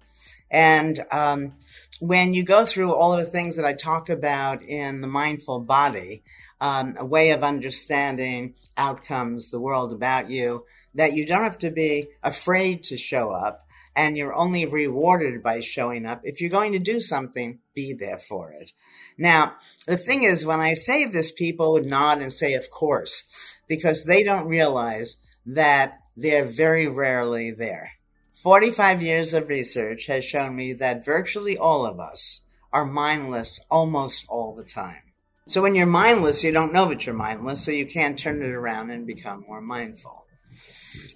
And 0.52 1.06
um, 1.12 1.54
when 2.00 2.34
you 2.34 2.44
go 2.44 2.66
through 2.66 2.94
all 2.94 3.14
of 3.14 3.20
the 3.20 3.30
things 3.30 3.56
that 3.56 3.66
I 3.66 3.74
talk 3.74 4.10
about 4.10 4.62
in 4.62 5.02
the 5.02 5.08
mindful 5.08 5.62
body, 5.62 6.24
um, 6.60 6.96
a 6.98 7.06
way 7.06 7.32
of 7.32 7.44
understanding 7.44 8.56
outcomes, 8.78 9.52
the 9.52 9.60
world 9.60 9.94
about 9.94 10.30
you, 10.30 10.66
that 10.96 11.14
you 11.14 11.26
don't 11.26 11.44
have 11.44 11.60
to 11.60 11.72
be 11.72 12.08
afraid 12.24 12.84
to 12.84 12.98
show 12.98 13.32
up 13.32 13.68
and 13.98 14.16
you're 14.16 14.36
only 14.36 14.64
rewarded 14.66 15.42
by 15.42 15.60
showing 15.60 16.06
up. 16.06 16.22
If 16.24 16.40
you're 16.40 16.52
going 16.52 16.72
to 16.74 16.80
do 16.80 17.00
something, 17.00 17.58
be 17.74 17.94
there 17.94 18.20
for 18.20 18.52
it. 18.52 18.72
Now, 19.18 19.56
the 19.88 19.98
thing 19.98 20.22
is, 20.22 20.46
when 20.46 20.60
I 20.60 20.76
say 20.76 21.06
this, 21.06 21.32
people 21.32 21.74
would 21.74 21.88
nod 21.88 22.22
and 22.22 22.32
say, 22.32 22.54
of 22.54 22.70
course, 22.70 23.58
because 23.68 24.06
they 24.06 24.24
don't 24.24 24.48
realize 24.48 25.18
that 25.48 26.00
they're 26.16 26.46
very 26.46 26.88
rarely 26.88 27.50
there. 27.50 27.94
45 28.36 29.02
years 29.02 29.34
of 29.34 29.50
research 29.50 30.06
has 30.06 30.24
shown 30.24 30.56
me 30.56 30.74
that 30.74 31.04
virtually 31.04 31.58
all 31.58 31.84
of 31.84 32.00
us 32.00 32.42
are 32.72 32.86
mindless 32.86 33.60
almost 33.72 34.26
all 34.30 34.56
the 34.56 34.64
time. 34.64 35.07
So 35.48 35.62
when 35.62 35.76
you're 35.76 35.86
mindless, 35.86 36.44
you 36.44 36.52
don't 36.52 36.74
know 36.74 36.90
that 36.90 37.06
you're 37.06 37.16
mindless, 37.16 37.64
so 37.64 37.72
you 37.72 37.86
can't 37.86 38.20
turn 38.20 38.42
it 38.42 38.52
around 38.52 38.90
and 38.90 39.08
become 39.08 39.46
more 39.48 39.62
mindful. 39.62 40.26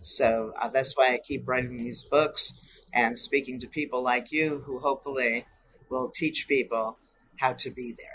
So 0.03 0.53
uh, 0.61 0.69
that's 0.69 0.95
why 0.95 1.13
I 1.13 1.19
keep 1.21 1.45
writing 1.45 1.75
these 1.75 2.05
books 2.05 2.85
and 2.93 3.17
speaking 3.17 3.59
to 3.59 3.67
people 3.67 4.01
like 4.01 4.31
you 4.31 4.63
who 4.65 4.79
hopefully 4.79 5.45
will 5.89 6.09
teach 6.09 6.47
people 6.47 6.97
how 7.41 7.51
to 7.53 7.71
be 7.71 7.93
there. 7.97 8.07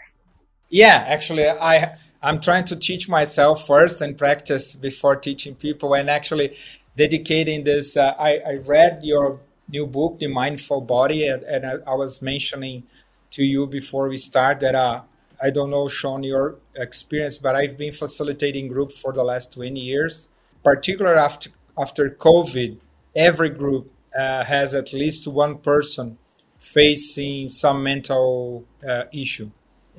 Yeah, 0.70 1.04
actually, 1.06 1.46
I 1.48 1.94
I'm 2.22 2.40
trying 2.40 2.64
to 2.66 2.76
teach 2.76 3.10
myself 3.10 3.66
first 3.66 4.00
and 4.00 4.16
practice 4.16 4.74
before 4.74 5.16
teaching 5.16 5.54
people, 5.54 5.92
and 5.94 6.08
actually 6.08 6.56
dedicating 6.96 7.64
this. 7.64 7.94
Uh, 7.94 8.14
I 8.18 8.38
I 8.38 8.54
read 8.64 9.00
your 9.04 9.38
new 9.68 9.86
book, 9.86 10.18
The 10.18 10.28
Mindful 10.28 10.80
Body, 10.80 11.28
and, 11.28 11.42
and 11.42 11.66
I, 11.66 11.92
I, 11.92 11.94
was 11.94 12.22
mentioning 12.22 12.84
to 13.30 13.44
you 13.44 13.66
before 13.66 14.08
we 14.08 14.16
start 14.16 14.60
that 14.60 14.76
uh, 14.76 15.02
I 15.42 15.50
don't 15.50 15.70
know, 15.70 15.88
Sean, 15.88 16.22
your 16.22 16.56
experience, 16.74 17.38
but 17.38 17.54
I've 17.54 17.76
been 17.76 17.92
facilitating 17.92 18.68
groups 18.68 19.00
for 19.00 19.12
the 19.12 19.22
last 19.22 19.52
20 19.54 19.80
years, 19.80 20.30
particularly 20.62 21.18
after 21.18 21.50
after 21.78 22.10
COVID. 22.10 22.78
Every 23.14 23.50
group 23.50 23.90
uh, 24.18 24.44
has 24.44 24.74
at 24.74 24.92
least 24.92 25.26
one 25.26 25.58
person 25.58 26.18
facing 26.58 27.48
some 27.48 27.82
mental 27.82 28.64
uh, 28.86 29.04
issue 29.12 29.50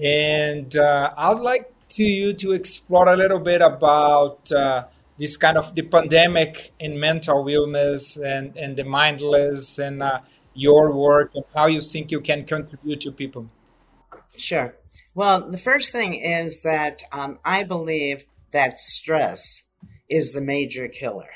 and 0.01 0.75
uh, 0.77 1.11
I 1.17 1.33
would 1.33 1.41
like 1.41 1.71
to 1.89 2.03
you 2.03 2.33
to 2.33 2.51
explore 2.51 3.07
a 3.07 3.15
little 3.15 3.39
bit 3.39 3.61
about 3.61 4.51
uh, 4.51 4.85
this 5.17 5.37
kind 5.37 5.57
of 5.57 5.73
the 5.73 5.81
pandemic 5.83 6.73
in 6.79 6.99
mental 6.99 7.47
illness 7.47 8.17
and, 8.17 8.55
and 8.55 8.75
the 8.77 8.83
mindless 8.83 9.79
and 9.79 10.03
uh, 10.03 10.19
your 10.53 10.91
work 10.91 11.31
and 11.33 11.45
how 11.55 11.65
you 11.67 11.81
think 11.81 12.11
you 12.11 12.21
can 12.21 12.45
contribute 12.45 13.01
to 13.01 13.11
people. 13.11 13.47
Sure. 14.35 14.75
Well, 15.17 15.49
the 15.49 15.57
first 15.57 15.91
thing 15.91 16.13
is 16.13 16.61
that 16.61 17.01
um, 17.11 17.39
I 17.43 17.63
believe 17.63 18.25
that 18.51 18.77
stress 18.77 19.63
is 20.07 20.31
the 20.31 20.41
major 20.41 20.87
killer. 20.87 21.31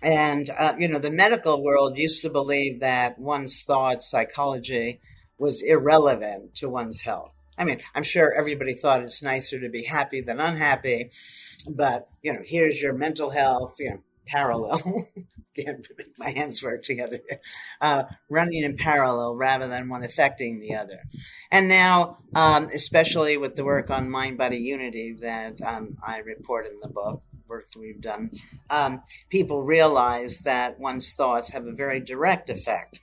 And, 0.00 0.48
uh, 0.50 0.74
you 0.78 0.86
know, 0.86 1.00
the 1.00 1.10
medical 1.10 1.60
world 1.60 1.98
used 1.98 2.22
to 2.22 2.30
believe 2.30 2.78
that 2.78 3.18
one's 3.18 3.64
thoughts, 3.64 4.08
psychology, 4.08 5.00
was 5.38 5.60
irrelevant 5.60 6.54
to 6.54 6.68
one's 6.68 7.00
health. 7.00 7.34
I 7.58 7.64
mean, 7.64 7.80
I'm 7.96 8.04
sure 8.04 8.32
everybody 8.32 8.74
thought 8.74 9.02
it's 9.02 9.24
nicer 9.24 9.58
to 9.58 9.68
be 9.68 9.82
happy 9.82 10.20
than 10.20 10.38
unhappy, 10.38 11.10
but 11.68 12.08
you 12.22 12.32
know, 12.32 12.42
here's 12.44 12.80
your 12.80 12.92
mental 12.92 13.30
health, 13.30 13.74
you 13.80 13.90
know, 13.90 14.02
parallel. 14.28 15.08
My 16.18 16.30
hands 16.30 16.62
work 16.62 16.82
together, 16.82 17.20
uh, 17.80 18.04
running 18.28 18.62
in 18.62 18.76
parallel 18.76 19.34
rather 19.36 19.68
than 19.68 19.88
one 19.88 20.04
affecting 20.04 20.60
the 20.60 20.74
other. 20.74 20.98
And 21.50 21.68
now, 21.68 22.18
um, 22.34 22.68
especially 22.74 23.36
with 23.36 23.56
the 23.56 23.64
work 23.64 23.90
on 23.90 24.10
mind 24.10 24.38
body 24.38 24.58
unity 24.58 25.16
that 25.20 25.60
um, 25.62 25.96
I 26.06 26.18
report 26.18 26.66
in 26.66 26.78
the 26.80 26.88
book, 26.88 27.22
work 27.48 27.70
that 27.70 27.78
we've 27.78 28.00
done, 28.00 28.30
um, 28.70 29.02
people 29.30 29.62
realize 29.62 30.40
that 30.40 30.78
one's 30.80 31.12
thoughts 31.14 31.52
have 31.52 31.66
a 31.66 31.72
very 31.72 32.00
direct 32.00 32.50
effect 32.50 33.00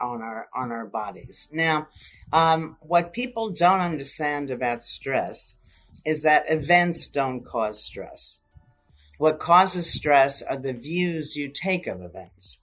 on 0.00 0.22
our 0.22 0.48
on 0.54 0.70
our 0.72 0.86
bodies. 0.86 1.48
Now, 1.52 1.88
um, 2.32 2.76
what 2.80 3.12
people 3.12 3.50
don't 3.50 3.80
understand 3.80 4.50
about 4.50 4.82
stress 4.82 5.56
is 6.04 6.22
that 6.22 6.44
events 6.48 7.06
don't 7.08 7.44
cause 7.44 7.84
stress. 7.84 8.41
What 9.18 9.38
causes 9.38 9.92
stress 9.92 10.42
are 10.42 10.56
the 10.56 10.72
views 10.72 11.36
you 11.36 11.48
take 11.48 11.86
of 11.86 12.02
events. 12.02 12.58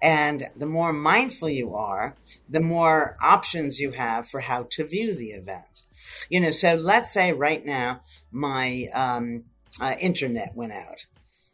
And 0.00 0.48
the 0.56 0.66
more 0.66 0.92
mindful 0.92 1.48
you 1.48 1.74
are, 1.74 2.16
the 2.48 2.60
more 2.60 3.16
options 3.22 3.78
you 3.78 3.92
have 3.92 4.28
for 4.28 4.40
how 4.40 4.66
to 4.70 4.84
view 4.84 5.14
the 5.14 5.30
event. 5.30 5.82
You 6.28 6.40
know, 6.40 6.50
so 6.50 6.74
let's 6.74 7.12
say 7.12 7.32
right 7.32 7.64
now 7.64 8.00
my 8.32 8.88
um, 8.92 9.44
uh, 9.80 9.94
internet 10.00 10.56
went 10.56 10.72
out 10.72 11.06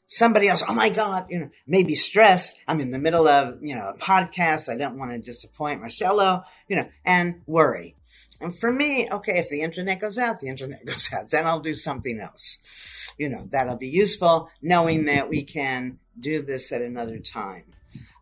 somebody 0.09 0.49
else, 0.49 0.65
oh 0.67 0.75
my 0.75 0.89
God, 0.89 1.27
you 1.29 1.39
know, 1.39 1.51
maybe 1.67 1.95
stress. 1.95 2.55
I'm 2.67 2.81
in 2.81 2.91
the 2.91 2.99
middle 2.99 3.29
of, 3.29 3.59
you 3.63 3.75
know, 3.75 3.91
a 3.91 3.99
podcast. 3.99 4.73
I 4.73 4.77
don't 4.77 4.99
want 4.99 5.13
to 5.13 5.19
disappoint 5.19 5.81
Marcelo, 5.81 6.43
you 6.67 6.77
know, 6.77 6.89
and 7.05 7.43
worry. 7.47 7.95
And 8.41 8.57
for 8.57 8.73
me, 8.73 9.09
okay, 9.11 9.39
if 9.39 9.49
the 9.51 9.63
internet 9.63 10.01
goes 10.01 10.19
out, 10.19 10.41
the 10.41 10.49
internet 10.49 10.85
goes 10.87 11.13
out. 11.13 11.31
Then 11.31 11.47
I'll 11.47 11.61
do 11.61 11.75
something 11.75 12.21
else. 12.21 13.13
You 13.19 13.29
know, 13.29 13.49
that'll 13.51 13.77
be 13.77 13.89
useful 13.89 14.49
knowing 14.63 15.07
that 15.07 15.29
we 15.29 15.43
can 15.43 15.99
do 16.19 16.43
this 16.43 16.71
at 16.73 16.83
another 16.83 17.19
time. 17.19 17.65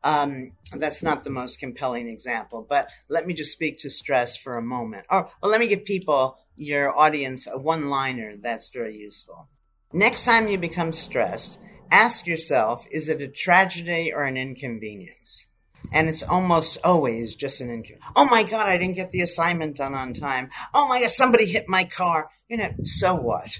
Um, 0.04 0.52
that's 0.72 1.02
not 1.02 1.24
the 1.24 1.30
most 1.30 1.58
compelling 1.58 2.08
example, 2.08 2.64
but 2.68 2.88
let 3.08 3.26
me 3.26 3.34
just 3.34 3.52
speak 3.52 3.78
to 3.80 3.90
stress 3.90 4.36
for 4.36 4.56
a 4.56 4.62
moment. 4.62 5.04
Or, 5.10 5.28
or 5.42 5.50
let 5.50 5.60
me 5.60 5.66
give 5.66 5.84
people, 5.84 6.38
your 6.56 6.96
audience, 6.96 7.46
a 7.46 7.58
one 7.58 7.90
liner 7.90 8.36
that's 8.36 8.68
very 8.68 8.96
useful. 8.96 9.48
Next 9.92 10.24
time 10.24 10.48
you 10.48 10.58
become 10.58 10.92
stressed, 10.92 11.58
ask 11.90 12.26
yourself 12.26 12.86
is 12.90 13.08
it 13.08 13.20
a 13.20 13.28
tragedy 13.28 14.12
or 14.12 14.24
an 14.24 14.36
inconvenience? 14.36 15.48
And 15.92 16.08
it's 16.08 16.22
almost 16.22 16.78
always 16.84 17.34
just 17.34 17.60
an 17.60 17.70
inconvenience. 17.70 18.12
Oh 18.16 18.26
my 18.26 18.42
God, 18.42 18.68
I 18.68 18.78
didn't 18.78 18.96
get 18.96 19.10
the 19.10 19.20
assignment 19.20 19.76
done 19.76 19.94
on 19.94 20.14
time. 20.14 20.50
Oh 20.74 20.88
my 20.88 21.00
God, 21.00 21.10
somebody 21.10 21.46
hit 21.46 21.68
my 21.68 21.84
car. 21.84 22.30
You 22.48 22.58
know, 22.58 22.70
so 22.84 23.14
what? 23.14 23.58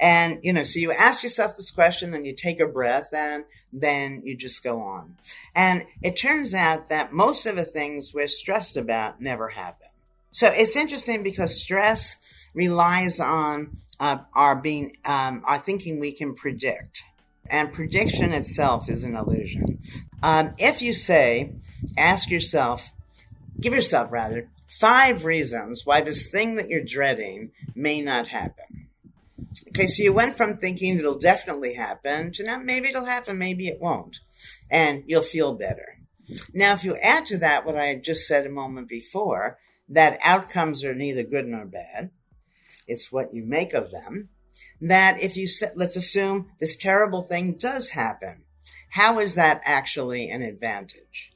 And, 0.00 0.40
you 0.42 0.52
know, 0.52 0.64
so 0.64 0.80
you 0.80 0.92
ask 0.92 1.22
yourself 1.22 1.56
this 1.56 1.70
question, 1.70 2.10
then 2.10 2.24
you 2.24 2.34
take 2.34 2.60
a 2.60 2.66
breath, 2.66 3.08
and 3.12 3.44
then 3.72 4.22
you 4.24 4.36
just 4.36 4.62
go 4.64 4.80
on. 4.80 5.16
And 5.54 5.84
it 6.02 6.20
turns 6.20 6.52
out 6.52 6.88
that 6.88 7.12
most 7.12 7.46
of 7.46 7.56
the 7.56 7.64
things 7.64 8.12
we're 8.12 8.28
stressed 8.28 8.76
about 8.76 9.20
never 9.20 9.50
happen. 9.50 9.88
So 10.32 10.50
it's 10.52 10.74
interesting 10.74 11.22
because 11.22 11.60
stress 11.60 12.48
relies 12.54 13.20
on 13.20 13.76
uh, 14.00 14.18
our 14.34 14.56
being, 14.56 14.96
um, 15.04 15.42
our 15.44 15.58
thinking 15.58 16.00
we 16.00 16.12
can 16.12 16.34
predict. 16.34 17.04
And 17.48 17.72
prediction 17.72 18.32
itself 18.32 18.88
is 18.88 19.04
an 19.04 19.14
illusion. 19.14 19.78
Um, 20.24 20.54
if 20.56 20.80
you 20.80 20.94
say, 20.94 21.52
ask 21.98 22.30
yourself, 22.30 22.92
give 23.60 23.74
yourself 23.74 24.10
rather, 24.10 24.48
five 24.66 25.26
reasons 25.26 25.84
why 25.84 26.00
this 26.00 26.30
thing 26.30 26.54
that 26.54 26.70
you're 26.70 26.82
dreading 26.82 27.50
may 27.74 28.00
not 28.00 28.28
happen. 28.28 28.88
Okay, 29.68 29.86
so 29.86 30.02
you 30.02 30.14
went 30.14 30.34
from 30.34 30.56
thinking 30.56 30.96
it'll 30.98 31.18
definitely 31.18 31.74
happen 31.74 32.32
to 32.32 32.42
now 32.42 32.56
maybe 32.56 32.88
it'll 32.88 33.04
happen, 33.04 33.38
maybe 33.38 33.68
it 33.68 33.82
won't. 33.82 34.20
And 34.70 35.04
you'll 35.06 35.20
feel 35.20 35.52
better. 35.52 35.98
Now, 36.54 36.72
if 36.72 36.84
you 36.84 36.96
add 36.96 37.26
to 37.26 37.36
that 37.38 37.66
what 37.66 37.76
I 37.76 37.88
had 37.88 38.02
just 38.02 38.26
said 38.26 38.46
a 38.46 38.50
moment 38.50 38.88
before, 38.88 39.58
that 39.90 40.18
outcomes 40.24 40.84
are 40.84 40.94
neither 40.94 41.22
good 41.22 41.46
nor 41.46 41.66
bad, 41.66 42.12
it's 42.86 43.12
what 43.12 43.34
you 43.34 43.44
make 43.44 43.74
of 43.74 43.90
them 43.90 44.30
that 44.80 45.20
if 45.20 45.36
you 45.36 45.46
let's 45.76 45.96
assume 45.96 46.50
this 46.60 46.76
terrible 46.76 47.20
thing 47.20 47.56
does 47.56 47.90
happen, 47.90 48.43
how 48.94 49.18
is 49.18 49.34
that 49.34 49.60
actually 49.64 50.30
an 50.30 50.42
advantage? 50.42 51.32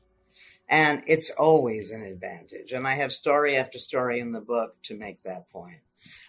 And 0.69 1.03
it's 1.09 1.29
always 1.31 1.91
an 1.91 2.03
advantage. 2.03 2.71
And 2.71 2.87
I 2.87 2.95
have 2.95 3.12
story 3.12 3.57
after 3.57 3.81
story 3.81 4.21
in 4.21 4.31
the 4.31 4.41
book 4.41 4.77
to 4.85 4.97
make 4.97 5.25
that 5.25 5.50
point. 5.50 5.81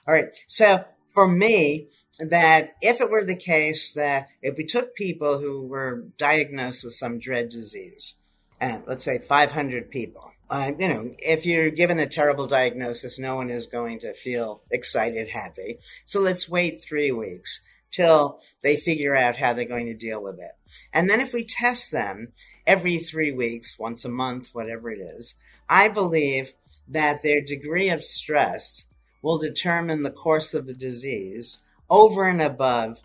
All 0.08 0.14
right. 0.16 0.36
So 0.48 0.86
for 1.08 1.28
me, 1.28 1.90
that 2.18 2.72
if 2.82 3.00
it 3.00 3.12
were 3.12 3.24
the 3.24 3.36
case 3.36 3.94
that 3.94 4.30
if 4.42 4.58
we 4.58 4.66
took 4.66 4.96
people 4.96 5.38
who 5.38 5.68
were 5.68 6.06
diagnosed 6.18 6.84
with 6.84 6.96
some 6.96 7.20
dread 7.20 7.50
disease, 7.50 8.16
and 8.60 8.82
let's 8.88 9.04
say 9.04 9.20
500 9.20 9.92
people, 9.92 10.32
uh, 10.50 10.72
you 10.80 10.88
know, 10.88 11.14
if 11.20 11.46
you're 11.46 11.70
given 11.70 12.00
a 12.00 12.08
terrible 12.08 12.48
diagnosis, 12.48 13.20
no 13.20 13.36
one 13.36 13.52
is 13.52 13.68
going 13.68 14.00
to 14.00 14.16
feel 14.16 14.64
excited, 14.72 15.30
happy. 15.30 15.78
So 16.06 16.22
let's 16.22 16.50
wait 16.50 16.84
three 16.84 17.12
weeks 17.12 17.62
till 17.92 18.40
they 18.62 18.78
figure 18.78 19.16
out 19.16 19.38
how 19.38 19.54
they're 19.54 19.66
going 19.66 19.88
to 19.88 19.94
deal 19.94 20.22
with 20.22 20.40
it. 20.40 20.52
And 20.94 21.10
then 21.10 21.20
if 21.20 21.34
we 21.34 21.44
test 21.44 21.92
them 21.92 22.30
every 22.68 22.98
three 22.98 23.32
weeks, 23.32 23.80
once 23.80 24.06
a 24.06 24.10
month, 24.10 24.50
whatever 24.54 24.90
it 24.92 25.00
is, 25.00 25.36
I 25.68 25.88
believe 25.90 26.54
that 26.88 27.24
their 27.24 27.42
degree 27.42 27.90
of 27.90 28.04
stress 28.04 28.86
will 29.22 29.38
determine 29.38 30.04
the 30.04 30.12
course 30.12 30.54
of 30.54 30.66
the 30.66 30.74
disease 30.74 31.62
over 31.90 32.28
and 32.28 32.42
above 32.42 33.00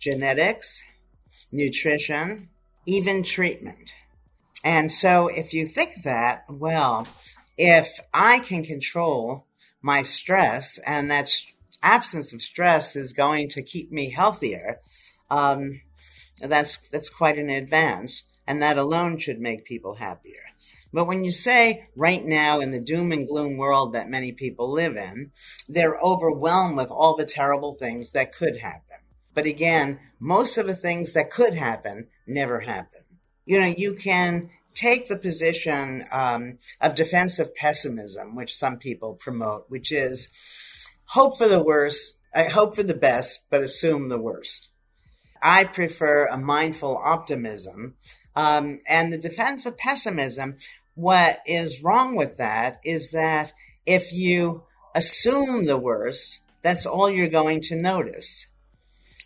genetics, 0.00 0.84
nutrition, 1.52 2.48
even 2.86 3.22
treatment. 3.22 3.94
And 4.64 4.90
so 4.90 5.28
if 5.28 5.52
you 5.52 5.66
think 5.66 6.02
that, 6.04 6.44
well, 6.48 7.06
if 7.56 7.88
I 8.12 8.40
can 8.40 8.64
control 8.64 9.46
my 9.82 10.02
stress 10.02 10.78
and 10.86 11.10
that 11.10 11.30
absence 11.84 12.32
of 12.32 12.42
stress 12.42 12.96
is 12.96 13.12
going 13.12 13.48
to 13.50 13.62
keep 13.62 13.92
me 13.92 14.10
healthier, 14.10 14.80
um, 15.30 15.80
that's, 16.42 16.88
that's 16.88 17.08
quite 17.08 17.38
an 17.38 17.50
advance. 17.50 18.24
And 18.46 18.62
that 18.62 18.76
alone 18.76 19.18
should 19.18 19.40
make 19.40 19.64
people 19.64 19.94
happier. 19.94 20.42
But 20.92 21.06
when 21.06 21.24
you 21.24 21.32
say 21.32 21.86
right 21.96 22.22
now 22.22 22.60
in 22.60 22.70
the 22.70 22.80
doom 22.80 23.10
and 23.10 23.26
gloom 23.26 23.56
world 23.56 23.94
that 23.94 24.10
many 24.10 24.32
people 24.32 24.70
live 24.70 24.96
in, 24.96 25.30
they're 25.66 25.98
overwhelmed 25.98 26.76
with 26.76 26.90
all 26.90 27.16
the 27.16 27.24
terrible 27.24 27.74
things 27.74 28.12
that 28.12 28.34
could 28.34 28.58
happen. 28.58 28.98
But 29.34 29.46
again, 29.46 29.98
most 30.20 30.58
of 30.58 30.66
the 30.66 30.74
things 30.74 31.14
that 31.14 31.30
could 31.30 31.54
happen 31.54 32.08
never 32.26 32.60
happen 32.60 33.04
you 33.46 33.60
know, 33.60 33.72
you 33.76 33.94
can 33.94 34.50
take 34.74 35.08
the 35.08 35.16
position 35.16 36.04
um, 36.10 36.58
of 36.80 36.94
defensive 36.94 37.54
pessimism, 37.54 38.34
which 38.34 38.54
some 38.54 38.78
people 38.78 39.14
promote, 39.14 39.66
which 39.68 39.92
is 39.92 40.28
hope 41.06 41.38
for 41.38 41.48
the 41.48 41.62
worst, 41.62 42.18
I 42.34 42.44
hope 42.44 42.74
for 42.74 42.82
the 42.82 42.94
best, 42.94 43.46
but 43.50 43.62
assume 43.62 44.08
the 44.08 44.18
worst. 44.18 44.70
I 45.42 45.64
prefer 45.64 46.26
a 46.26 46.38
mindful 46.38 46.96
optimism. 46.96 47.94
Um, 48.34 48.80
and 48.88 49.12
the 49.12 49.18
defense 49.18 49.66
of 49.66 49.76
pessimism, 49.76 50.56
what 50.94 51.40
is 51.46 51.82
wrong 51.82 52.16
with 52.16 52.38
that 52.38 52.80
is 52.84 53.10
that 53.12 53.52
if 53.86 54.12
you 54.12 54.64
assume 54.94 55.66
the 55.66 55.78
worst, 55.78 56.40
that's 56.62 56.86
all 56.86 57.10
you're 57.10 57.28
going 57.28 57.60
to 57.62 57.76
notice 57.76 58.48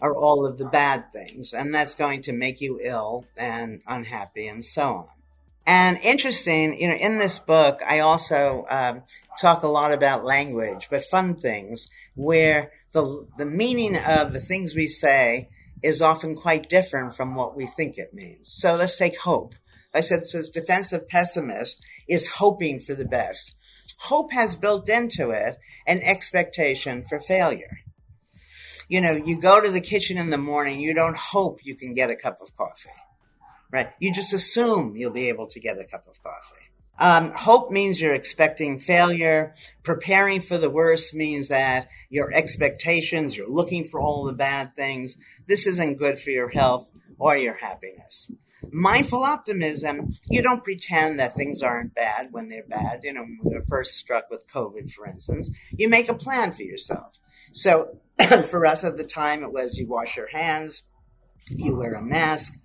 are 0.01 0.15
all 0.15 0.45
of 0.45 0.59
the 0.59 0.65
bad 0.67 1.13
things. 1.13 1.53
And 1.53 1.75
that's 1.75 1.95
going 1.95 2.23
to 2.23 2.33
make 2.33 2.61
you 2.61 2.81
ill 2.83 3.27
and 3.39 3.81
unhappy 3.87 4.47
and 4.49 4.65
so 4.65 4.95
on. 4.95 5.18
And 5.69 5.99
interesting, 6.03 6.81
you 6.81 6.89
know, 6.89 6.95
in 6.95 7.19
this 7.19 7.39
book, 7.39 7.81
I 7.87 7.99
also 7.99 8.65
um, 8.71 9.03
talk 9.39 9.63
a 9.63 9.69
lot 9.69 9.93
about 9.93 10.25
language, 10.25 10.89
but 10.91 11.05
fun 11.05 11.35
things 11.35 11.89
where 12.15 12.73
the, 12.93 13.27
the 13.37 13.45
meaning 13.45 13.95
of 13.95 14.33
the 14.33 14.41
things 14.41 14.75
we 14.75 14.87
say 14.87 15.51
is 15.83 16.01
often 16.01 16.37
quite 16.37 16.71
different 16.71 17.15
from 17.15 17.35
what 17.35 17.55
we 17.55 17.67
think 17.67 17.99
it 17.99 18.15
means. 18.15 18.49
So 18.49 18.77
let's 18.77 18.97
take 18.97 19.21
hope. 19.21 19.57
I 19.95 20.01
said, 20.01 20.27
so 20.27 20.41
defensive 20.51 21.07
pessimist 21.07 21.85
is 22.09 22.37
hoping 22.37 22.81
for 22.81 22.95
the 22.95 23.05
best. 23.05 23.55
Hope 23.99 24.33
has 24.33 24.57
built 24.57 24.89
into 24.89 25.33
it 25.33 25.59
an 25.87 26.01
expectation 26.03 27.05
for 27.05 27.21
failure. 27.21 27.81
You 28.89 29.03
know, 29.03 29.13
you 29.13 29.39
go 29.39 29.63
to 29.63 29.71
the 29.71 29.83
kitchen 29.83 30.17
in 30.17 30.31
the 30.31 30.39
morning, 30.39 30.81
you 30.81 30.95
don't 30.95 31.19
hope 31.19 31.59
you 31.63 31.75
can 31.75 31.93
get 31.93 32.11
a 32.11 32.17
cup 32.17 32.39
of 32.41 32.57
coffee 32.57 32.89
right? 33.71 33.91
You 34.01 34.13
just 34.13 34.33
assume 34.33 34.97
you'll 34.97 35.13
be 35.13 35.29
able 35.29 35.47
to 35.47 35.61
get 35.61 35.79
a 35.79 35.85
cup 35.85 36.07
of 36.07 36.23
coffee. 36.23 36.69
Um, 37.01 37.33
hope 37.33 37.71
means 37.71 38.01
you're 38.01 38.15
expecting 38.15 38.79
failure. 38.79 39.53
Preparing 39.85 40.41
for 40.41 40.59
the 40.59 40.71
worst 40.71 41.15
means 41.15 41.49
that 41.49 41.89
your 42.11 42.33
expectations, 42.33 43.37
you're 43.37 43.51
looking 43.51 43.85
for 43.85 44.01
all 44.01 44.25
the 44.25 44.33
bad 44.33 44.75
things. 44.75 45.17
This 45.47 45.67
isn't 45.67 45.99
good 45.99 46.19
for 46.19 46.31
your 46.31 46.49
health 46.49 46.91
or 47.19 47.37
your 47.37 47.55
happiness. 47.55 48.33
Mindful 48.73 49.23
optimism, 49.23 50.09
you 50.29 50.43
don't 50.43 50.65
pretend 50.65 51.21
that 51.21 51.37
things 51.37 51.63
aren't 51.63 51.95
bad 51.95 52.29
when 52.33 52.49
they're 52.49 52.65
bad. 52.67 53.01
You 53.05 53.13
know, 53.13 53.23
when 53.23 53.39
we 53.45 53.55
were 53.55 53.65
first 53.69 53.95
struck 53.95 54.29
with 54.31 54.51
COVID, 54.53 54.91
for 54.91 55.07
instance, 55.07 55.51
you 55.71 55.89
make 55.89 56.09
a 56.09 56.15
plan 56.15 56.53
for 56.53 56.65
yourself. 56.65 57.19
So 57.53 58.01
for 58.51 58.67
us 58.67 58.83
at 58.83 58.97
the 58.97 59.05
time, 59.05 59.45
it 59.45 59.53
was 59.53 59.79
you 59.79 59.87
wash 59.87 60.17
your 60.17 60.29
hands, 60.29 60.83
you 61.51 61.77
wear 61.77 61.95
a 61.95 62.03
mask, 62.03 62.61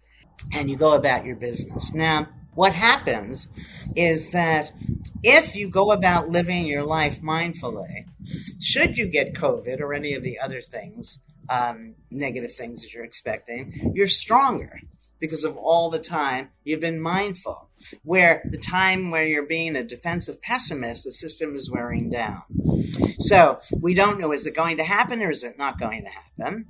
and 0.53 0.69
you 0.69 0.75
go 0.75 0.93
about 0.93 1.25
your 1.25 1.35
business. 1.35 1.93
Now, 1.93 2.27
what 2.55 2.73
happens 2.73 3.47
is 3.95 4.31
that 4.31 4.71
if 5.23 5.55
you 5.55 5.69
go 5.69 5.91
about 5.91 6.29
living 6.29 6.67
your 6.67 6.83
life 6.83 7.21
mindfully, 7.21 8.05
should 8.59 8.97
you 8.97 9.07
get 9.07 9.33
COVID 9.33 9.79
or 9.79 9.93
any 9.93 10.13
of 10.13 10.23
the 10.23 10.37
other 10.39 10.61
things, 10.61 11.19
um, 11.49 11.95
negative 12.11 12.53
things 12.53 12.81
that 12.81 12.93
you're 12.93 13.03
expecting, 13.03 13.91
you're 13.95 14.07
stronger 14.07 14.79
because 15.19 15.45
of 15.45 15.55
all 15.55 15.89
the 15.89 15.99
time 15.99 16.49
you've 16.65 16.81
been 16.81 16.99
mindful. 16.99 17.69
Where 18.03 18.41
the 18.49 18.57
time 18.57 19.09
where 19.09 19.25
you're 19.25 19.45
being 19.45 19.75
a 19.75 19.83
defensive 19.83 20.41
pessimist, 20.41 21.05
the 21.05 21.11
system 21.11 21.55
is 21.55 21.71
wearing 21.71 22.09
down. 22.09 22.43
So 23.19 23.59
we 23.79 23.93
don't 23.93 24.19
know 24.19 24.33
is 24.33 24.45
it 24.45 24.55
going 24.55 24.77
to 24.77 24.83
happen 24.83 25.21
or 25.21 25.31
is 25.31 25.45
it 25.45 25.57
not 25.57 25.79
going 25.79 26.03
to 26.03 26.09
happen? 26.09 26.65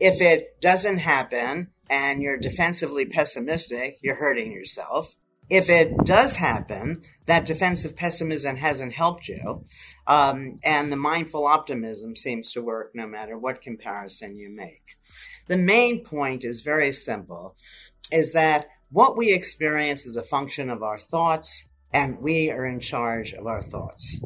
If 0.00 0.20
it 0.20 0.60
doesn't 0.60 0.98
happen, 0.98 1.68
and 1.92 2.22
you're 2.22 2.38
defensively 2.38 3.04
pessimistic, 3.04 3.98
you're 4.02 4.16
hurting 4.16 4.50
yourself. 4.50 5.14
If 5.50 5.68
it 5.68 5.94
does 6.04 6.36
happen, 6.36 7.02
that 7.26 7.44
defensive 7.44 7.94
pessimism 7.96 8.56
hasn't 8.56 8.94
helped 8.94 9.28
you, 9.28 9.66
um, 10.06 10.54
and 10.64 10.90
the 10.90 10.96
mindful 10.96 11.46
optimism 11.46 12.16
seems 12.16 12.50
to 12.52 12.62
work 12.62 12.92
no 12.94 13.06
matter 13.06 13.36
what 13.36 13.60
comparison 13.60 14.38
you 14.38 14.48
make. 14.48 14.96
The 15.48 15.58
main 15.58 16.02
point 16.02 16.44
is 16.44 16.62
very 16.62 16.92
simple 16.92 17.56
is 18.10 18.32
that 18.32 18.68
what 18.90 19.18
we 19.18 19.34
experience 19.34 20.06
is 20.06 20.16
a 20.16 20.22
function 20.22 20.70
of 20.70 20.82
our 20.82 20.98
thoughts, 20.98 21.70
and 21.92 22.20
we 22.20 22.50
are 22.50 22.64
in 22.64 22.80
charge 22.80 23.34
of 23.34 23.46
our 23.46 23.60
thoughts. 23.60 24.18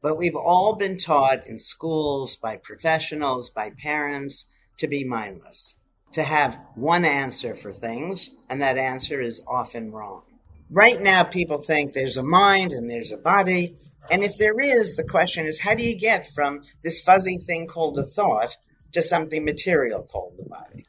But 0.00 0.16
we've 0.16 0.34
all 0.34 0.76
been 0.76 0.96
taught 0.96 1.46
in 1.46 1.58
schools, 1.58 2.36
by 2.36 2.56
professionals, 2.56 3.50
by 3.50 3.72
parents, 3.82 4.46
to 4.78 4.88
be 4.88 5.04
mindless 5.04 5.76
to 6.12 6.22
have 6.22 6.58
one 6.74 7.04
answer 7.04 7.54
for 7.54 7.72
things, 7.72 8.32
and 8.48 8.60
that 8.60 8.78
answer 8.78 9.20
is 9.20 9.42
often 9.46 9.90
wrong. 9.90 10.22
Right 10.70 11.00
now, 11.00 11.22
people 11.22 11.58
think 11.58 11.92
there's 11.92 12.16
a 12.16 12.22
mind 12.22 12.72
and 12.72 12.88
there's 12.88 13.12
a 13.12 13.18
body. 13.18 13.76
And 14.10 14.22
if 14.22 14.32
there 14.38 14.58
is, 14.58 14.96
the 14.96 15.04
question 15.04 15.46
is 15.46 15.60
how 15.60 15.74
do 15.74 15.82
you 15.82 15.98
get 15.98 16.26
from 16.30 16.62
this 16.82 17.02
fuzzy 17.02 17.36
thing 17.36 17.66
called 17.66 17.98
a 17.98 18.02
thought 18.02 18.56
to 18.92 19.02
something 19.02 19.44
material 19.44 20.02
called 20.02 20.34
the 20.38 20.48
body? 20.48 20.86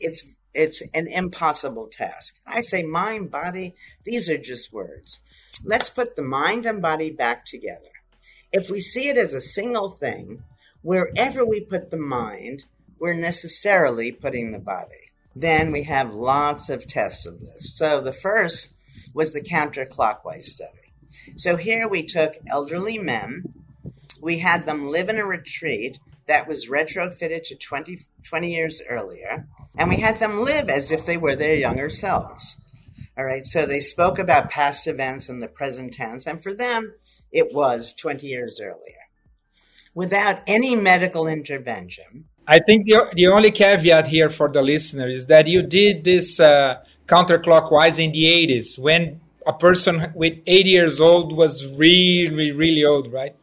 It's 0.00 0.24
it's 0.54 0.82
an 0.94 1.08
impossible 1.08 1.88
task. 1.88 2.38
I 2.46 2.60
say 2.60 2.82
mind, 2.82 3.30
body, 3.30 3.74
these 4.04 4.28
are 4.30 4.38
just 4.38 4.72
words. 4.72 5.20
Let's 5.64 5.90
put 5.90 6.16
the 6.16 6.22
mind 6.22 6.66
and 6.66 6.80
body 6.80 7.10
back 7.10 7.44
together. 7.44 7.90
If 8.52 8.70
we 8.70 8.80
see 8.80 9.08
it 9.08 9.16
as 9.16 9.34
a 9.34 9.40
single 9.40 9.90
thing, 9.90 10.42
wherever 10.82 11.44
we 11.44 11.60
put 11.60 11.90
the 11.90 11.98
mind, 11.98 12.64
we're 12.98 13.14
necessarily 13.14 14.12
putting 14.12 14.52
the 14.52 14.58
body. 14.58 15.10
Then 15.34 15.70
we 15.72 15.84
have 15.84 16.14
lots 16.14 16.68
of 16.68 16.86
tests 16.86 17.26
of 17.26 17.40
this. 17.40 17.76
So 17.76 18.00
the 18.00 18.12
first 18.12 18.74
was 19.14 19.32
the 19.32 19.40
counterclockwise 19.40 20.42
study. 20.42 20.92
So 21.36 21.56
here 21.56 21.88
we 21.88 22.02
took 22.02 22.34
elderly 22.48 22.98
men, 22.98 23.44
we 24.20 24.38
had 24.38 24.66
them 24.66 24.88
live 24.88 25.08
in 25.08 25.18
a 25.18 25.24
retreat 25.24 25.98
that 26.26 26.48
was 26.48 26.68
retrofitted 26.68 27.44
to 27.44 27.56
20, 27.56 28.00
20 28.22 28.52
years 28.52 28.82
earlier, 28.88 29.46
and 29.76 29.88
we 29.88 29.96
had 29.96 30.18
them 30.18 30.40
live 30.40 30.68
as 30.68 30.90
if 30.90 31.06
they 31.06 31.16
were 31.16 31.36
their 31.36 31.54
younger 31.54 31.88
selves. 31.88 32.60
All 33.16 33.24
right, 33.24 33.44
so 33.44 33.66
they 33.66 33.80
spoke 33.80 34.18
about 34.18 34.50
past 34.50 34.86
events 34.86 35.28
in 35.28 35.38
the 35.38 35.48
present 35.48 35.92
tense, 35.92 36.26
and 36.26 36.42
for 36.42 36.54
them, 36.54 36.94
it 37.32 37.52
was 37.52 37.92
20 37.94 38.26
years 38.26 38.60
earlier. 38.60 39.08
Without 39.94 40.42
any 40.46 40.76
medical 40.76 41.26
intervention, 41.26 42.26
I 42.50 42.60
think 42.60 42.86
the, 42.86 43.12
the 43.12 43.26
only 43.26 43.50
caveat 43.50 44.06
here 44.06 44.30
for 44.30 44.50
the 44.50 44.62
listeners 44.62 45.14
is 45.14 45.26
that 45.26 45.46
you 45.46 45.60
did 45.60 46.04
this 46.04 46.40
uh, 46.40 46.80
counterclockwise 47.06 48.02
in 48.02 48.10
the 48.12 48.24
80s 48.24 48.78
when 48.78 49.20
a 49.46 49.52
person 49.52 50.10
with 50.14 50.38
80 50.46 50.70
years 50.70 50.98
old 50.98 51.36
was 51.36 51.70
really, 51.74 52.50
really 52.52 52.86
old, 52.86 53.12
right? 53.12 53.36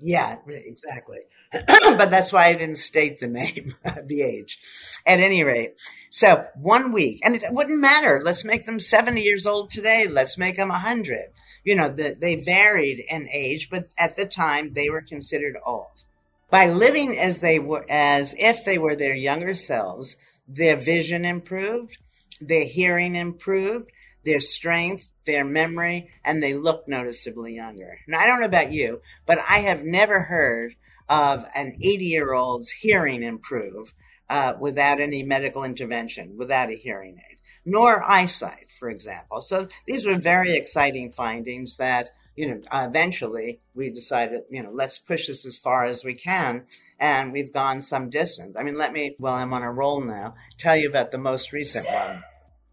Yeah, 0.00 0.36
exactly. 0.48 1.18
but 1.52 2.10
that's 2.10 2.32
why 2.32 2.46
I 2.46 2.54
didn't 2.54 2.76
state 2.76 3.20
the 3.20 3.28
name, 3.28 3.74
the 4.06 4.22
age. 4.22 4.58
At 5.06 5.20
any 5.20 5.44
rate, 5.44 5.80
so 6.10 6.46
one 6.56 6.92
week, 6.92 7.20
and 7.24 7.34
it 7.34 7.42
wouldn't 7.50 7.78
matter. 7.78 8.20
Let's 8.22 8.44
make 8.44 8.64
them 8.64 8.80
70 8.80 9.22
years 9.22 9.46
old 9.46 9.70
today. 9.70 10.06
Let's 10.10 10.38
make 10.38 10.56
them 10.56 10.68
100. 10.68 11.32
You 11.64 11.76
know, 11.76 11.88
the, 11.88 12.16
they 12.18 12.42
varied 12.44 13.02
in 13.10 13.28
age, 13.28 13.68
but 13.70 13.88
at 13.98 14.16
the 14.16 14.26
time 14.26 14.72
they 14.74 14.88
were 14.90 15.02
considered 15.02 15.56
old. 15.64 16.04
By 16.50 16.68
living 16.68 17.18
as 17.18 17.40
they 17.40 17.58
were, 17.58 17.84
as 17.90 18.34
if 18.38 18.64
they 18.64 18.78
were 18.78 18.96
their 18.96 19.14
younger 19.14 19.54
selves, 19.54 20.16
their 20.46 20.76
vision 20.76 21.24
improved, 21.24 21.98
their 22.40 22.66
hearing 22.66 23.16
improved, 23.16 23.90
their 24.24 24.40
strength, 24.40 25.10
their 25.26 25.44
memory, 25.44 26.10
and 26.24 26.42
they 26.42 26.54
look 26.54 26.88
noticeably 26.88 27.54
younger. 27.54 27.98
Now, 28.06 28.20
I 28.20 28.26
don't 28.26 28.40
know 28.40 28.46
about 28.46 28.72
you, 28.72 29.02
but 29.26 29.38
I 29.38 29.58
have 29.58 29.84
never 29.84 30.22
heard 30.22 30.74
of 31.08 31.44
an 31.54 31.76
80 31.82 32.04
year 32.04 32.32
old's 32.32 32.70
hearing 32.70 33.22
improve 33.22 33.92
uh, 34.30 34.54
without 34.58 35.00
any 35.00 35.22
medical 35.22 35.64
intervention, 35.64 36.36
without 36.36 36.70
a 36.70 36.76
hearing 36.76 37.18
aid, 37.30 37.38
nor 37.64 38.02
eyesight, 38.02 38.68
for 38.78 38.88
example. 38.90 39.40
So 39.40 39.68
these 39.86 40.06
were 40.06 40.18
very 40.18 40.54
exciting 40.54 41.12
findings 41.12 41.76
that 41.78 42.10
you 42.38 42.48
know, 42.48 42.60
eventually 42.72 43.58
we 43.74 43.90
decided, 43.90 44.44
you 44.48 44.62
know, 44.62 44.70
let's 44.70 45.00
push 45.00 45.26
this 45.26 45.44
as 45.44 45.58
far 45.58 45.84
as 45.84 46.04
we 46.04 46.14
can. 46.14 46.66
And 47.00 47.32
we've 47.32 47.52
gone 47.52 47.82
some 47.82 48.10
distance. 48.10 48.54
I 48.56 48.62
mean, 48.62 48.78
let 48.78 48.92
me, 48.92 49.16
well, 49.18 49.34
I'm 49.34 49.52
on 49.52 49.64
a 49.64 49.72
roll 49.72 50.00
now, 50.00 50.36
tell 50.56 50.76
you 50.76 50.88
about 50.88 51.10
the 51.10 51.18
most 51.18 51.52
recent 51.52 51.86
one. 51.86 52.22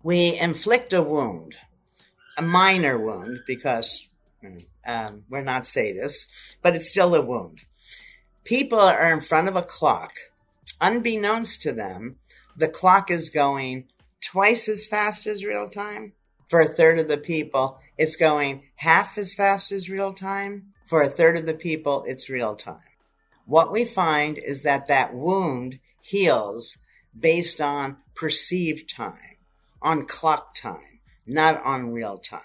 We 0.03 0.37
inflict 0.37 0.93
a 0.93 1.01
wound, 1.01 1.55
a 2.37 2.43
minor 2.43 2.99
wound, 2.99 3.39
because 3.47 4.07
um, 4.85 5.23
we're 5.31 5.41
not 5.41 5.63
sadists, 5.63 6.57
but 6.61 6.75
it's 6.75 6.85
still 6.85 7.15
a 7.15 7.21
wound. 7.21 7.61
People 8.43 8.79
are 8.79 9.11
in 9.11 9.19
front 9.19 9.47
of 9.47 9.55
a 9.55 9.63
clock. 9.63 10.11
Unbeknownst 10.79 11.63
to 11.63 11.71
them, 11.71 12.17
the 12.55 12.67
clock 12.67 13.09
is 13.09 13.31
going 13.31 13.87
twice 14.21 14.69
as 14.69 14.85
fast 14.85 15.25
as 15.25 15.43
real 15.43 15.67
time 15.67 16.13
for 16.47 16.61
a 16.61 16.67
third 16.67 16.99
of 16.99 17.07
the 17.07 17.17
people 17.17 17.79
it's 17.97 18.15
going 18.15 18.63
half 18.75 19.17
as 19.17 19.33
fast 19.35 19.71
as 19.71 19.89
real 19.89 20.13
time. 20.13 20.73
For 20.85 21.01
a 21.01 21.09
third 21.09 21.37
of 21.37 21.45
the 21.45 21.53
people, 21.53 22.03
it's 22.07 22.29
real 22.29 22.55
time. 22.55 22.79
What 23.45 23.71
we 23.71 23.85
find 23.85 24.37
is 24.37 24.63
that 24.63 24.87
that 24.87 25.13
wound 25.13 25.79
heals 26.01 26.77
based 27.17 27.61
on 27.61 27.97
perceived 28.15 28.89
time, 28.89 29.37
on 29.81 30.05
clock 30.05 30.55
time, 30.55 30.99
not 31.25 31.63
on 31.63 31.91
real 31.91 32.17
time. 32.17 32.41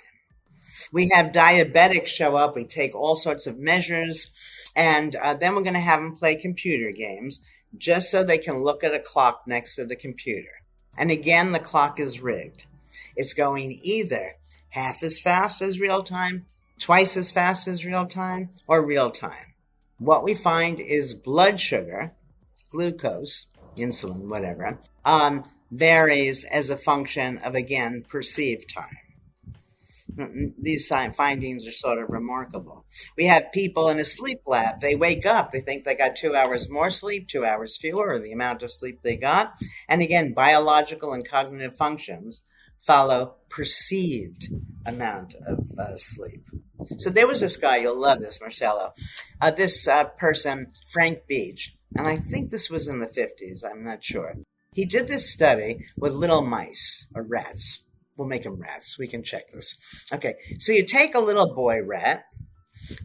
We 0.93 1.11
have 1.13 1.33
diabetics 1.33 2.07
show 2.07 2.37
up. 2.37 2.55
We 2.55 2.65
take 2.65 2.95
all 2.95 3.15
sorts 3.15 3.47
of 3.47 3.59
measures. 3.59 4.31
And 4.75 5.17
uh, 5.17 5.35
then 5.35 5.55
we're 5.55 5.63
going 5.63 5.75
to 5.75 5.81
have 5.81 6.01
them 6.01 6.17
play 6.17 6.37
computer 6.37 6.91
games 6.91 7.41
just 7.77 8.11
so 8.11 8.25
they 8.25 8.39
can 8.39 8.63
look 8.63 8.83
at 8.83 8.95
a 8.95 9.01
clock 9.01 9.43
next 9.47 9.77
to 9.77 9.85
the 9.85 9.97
computer. 9.97 10.51
And 10.97 11.11
again, 11.11 11.53
the 11.53 11.59
clock 11.59 12.01
is 12.01 12.21
rigged. 12.21 12.67
It's 13.17 13.35
going 13.35 13.79
either 13.83 14.35
half 14.71 15.03
as 15.03 15.21
fast 15.21 15.63
as 15.63 15.81
real 15.81 16.03
time, 16.03 16.47
twice 16.79 17.17
as 17.17 17.31
fast 17.31 17.69
as 17.69 17.85
real 17.85 18.07
time, 18.07 18.51
or 18.67 18.85
real 18.85 19.11
time. 19.11 19.55
What 19.99 20.25
we 20.25 20.35
find 20.35 20.81
is 20.81 21.15
blood 21.15 21.61
sugar, 21.61 22.13
glucose, 22.71 23.47
insulin, 23.77 24.29
whatever, 24.29 24.79
um, 25.05 25.45
varies 25.71 26.45
as 26.45 26.71
a 26.71 26.77
function 26.77 27.39
of, 27.39 27.55
again, 27.55 28.05
perceived 28.09 28.73
time. 28.73 28.97
These 30.59 30.89
findings 30.89 31.67
are 31.67 31.73
sort 31.73 31.99
of 31.99 32.11
remarkable. 32.11 32.85
We 33.17 33.27
have 33.27 33.53
people 33.53 33.89
in 33.89 33.99
a 33.99 34.05
sleep 34.05 34.41
lab. 34.47 34.81
They 34.81 34.97
wake 34.97 35.25
up, 35.25 35.53
they 35.53 35.61
think 35.61 35.85
they 35.85 35.95
got 35.95 36.17
two 36.17 36.35
hours 36.35 36.69
more 36.69 36.91
sleep, 36.91 37.29
two 37.29 37.45
hours 37.45 37.77
fewer, 37.77 38.15
or 38.15 38.19
the 38.19 38.33
amount 38.33 38.63
of 38.63 38.73
sleep 38.73 39.01
they 39.03 39.17
got. 39.17 39.55
And 39.89 40.03
again, 40.03 40.33
biological 40.33 41.13
and 41.13 41.27
cognitive 41.27 41.77
functions 41.77 42.43
follow 42.81 43.35
perceived 43.49 44.49
amount 44.87 45.35
of 45.47 45.67
uh, 45.79 45.97
sleep. 45.97 46.45
So 46.97 47.11
there 47.11 47.27
was 47.27 47.41
this 47.41 47.57
guy, 47.57 47.79
you'll 47.79 48.01
love 48.01 48.21
this, 48.21 48.41
Marcelo. 48.41 48.93
Uh, 49.41 49.51
this 49.51 49.87
uh, 49.87 50.05
person, 50.05 50.71
Frank 50.89 51.27
Beach, 51.27 51.75
and 51.97 52.07
I 52.07 52.17
think 52.17 52.51
this 52.51 52.71
was 52.71 52.89
in 52.89 53.01
the 53.01 53.07
50s, 53.07 53.65
I'm 53.69 53.85
not 53.85 54.03
sure. 54.03 54.37
He 54.75 54.85
did 54.85 55.09
this 55.09 55.31
study 55.31 55.87
with 55.97 56.13
little 56.13 56.43
mice 56.43 57.07
or 57.15 57.23
rats. 57.23 57.83
We'll 58.17 58.29
make 58.29 58.45
them 58.45 58.61
rats. 58.61 58.99
We 58.99 59.09
can 59.09 59.23
check 59.23 59.53
this. 59.53 60.07
Okay, 60.13 60.35
so 60.59 60.73
you 60.73 60.87
take 60.87 61.15
a 61.15 61.21
little 61.21 61.53
boy 61.55 61.83
rat 61.85 62.25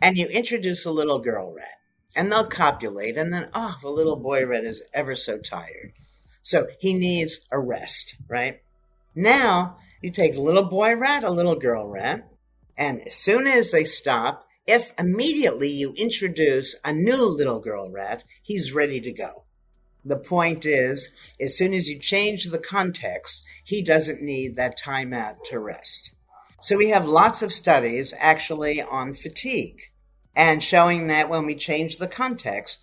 and 0.01 0.17
you 0.17 0.27
introduce 0.27 0.85
a 0.85 0.91
little 0.91 1.19
girl 1.19 1.53
rat, 1.53 1.79
and 2.15 2.31
they'll 2.31 2.45
copulate, 2.45 3.17
and 3.17 3.33
then, 3.33 3.49
oh, 3.53 3.75
the 3.81 3.89
little 3.89 4.15
boy 4.15 4.45
rat 4.45 4.63
is 4.63 4.83
ever 4.93 5.15
so 5.15 5.37
tired. 5.37 5.93
So 6.41 6.67
he 6.79 6.93
needs 6.93 7.41
a 7.51 7.59
rest, 7.59 8.17
right? 8.29 8.61
Now 9.15 9.77
you 10.01 10.11
take 10.11 10.35
a 10.35 10.41
little 10.41 10.65
boy 10.65 10.95
rat, 10.95 11.23
a 11.23 11.31
little 11.31 11.55
girl 11.55 11.89
rat, 11.89 12.27
and 12.77 13.01
as 13.01 13.15
soon 13.15 13.47
as 13.47 13.71
they 13.71 13.85
stop, 13.85 14.45
if 14.67 14.91
immediately 14.99 15.69
you 15.69 15.93
introduce 15.97 16.75
a 16.83 16.91
new 16.91 17.25
little 17.25 17.59
girl 17.59 17.89
rat, 17.89 18.23
he's 18.41 18.73
ready 18.73 18.99
to 19.01 19.13
go. 19.13 19.45
The 20.03 20.17
point 20.17 20.65
is, 20.65 21.33
as 21.39 21.57
soon 21.57 21.73
as 21.73 21.87
you 21.89 21.97
change 21.97 22.45
the 22.45 22.59
context, 22.59 23.45
he 23.63 23.81
doesn't 23.81 24.21
need 24.21 24.55
that 24.55 24.77
time 24.77 25.13
out 25.13 25.43
to 25.45 25.59
rest. 25.59 26.13
So 26.61 26.77
we 26.77 26.89
have 26.89 27.07
lots 27.07 27.41
of 27.41 27.53
studies 27.53 28.13
actually 28.19 28.81
on 28.81 29.13
fatigue 29.13 29.81
and 30.35 30.63
showing 30.63 31.07
that 31.07 31.29
when 31.29 31.45
we 31.45 31.55
change 31.55 31.97
the 31.97 32.07
context, 32.07 32.79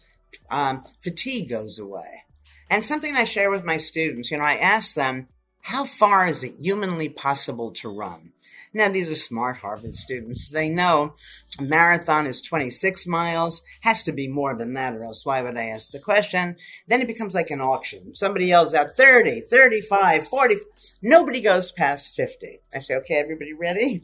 um, 0.51 0.83
fatigue 1.01 1.51
goes 1.51 1.79
away. 1.79 2.25
And 2.71 2.85
something 2.85 3.15
I 3.15 3.25
share 3.25 3.51
with 3.51 3.65
my 3.65 3.77
students, 3.77 4.31
you 4.31 4.39
know, 4.39 4.45
I 4.45 4.57
ask 4.57 4.95
them, 4.95 5.29
how 5.63 5.85
far 5.85 6.27
is 6.27 6.43
it 6.45 6.55
humanly 6.59 7.09
possible 7.09 7.71
to 7.73 7.89
run? 7.89 8.33
Now, 8.75 8.89
these 8.89 9.11
are 9.11 9.17
smart 9.17 9.59
Harvard 9.59 9.95
students. 9.97 10.49
They 10.49 10.69
know 10.69 11.15
a 11.59 11.63
marathon 11.63 12.27
is 12.27 12.43
26 12.43 13.07
miles, 13.07 13.63
has 13.83 14.03
to 14.05 14.13
be 14.13 14.29
more 14.29 14.57
than 14.57 14.73
that, 14.75 14.95
or 14.95 15.05
else 15.05 15.27
why 15.27 15.43
would 15.43 15.59
I 15.59 15.67
ask 15.67 15.93
the 15.93 15.99
question? 15.99 16.57
Then 16.89 17.01
it 17.01 17.07
becomes 17.07 17.35
like 17.35 17.51
an 17.51 17.61
auction. 17.61 18.15
Somebody 18.15 18.47
yells 18.47 18.75
out 18.75 18.93
30, 18.93 19.43
35, 19.43 20.27
40. 20.27 20.57
Nobody 21.03 21.41
goes 21.43 21.71
past 21.71 22.15
50. 22.17 22.61
I 22.75 22.79
say, 22.79 22.97
okay, 22.97 23.17
everybody 23.17 23.53
ready? 23.53 24.03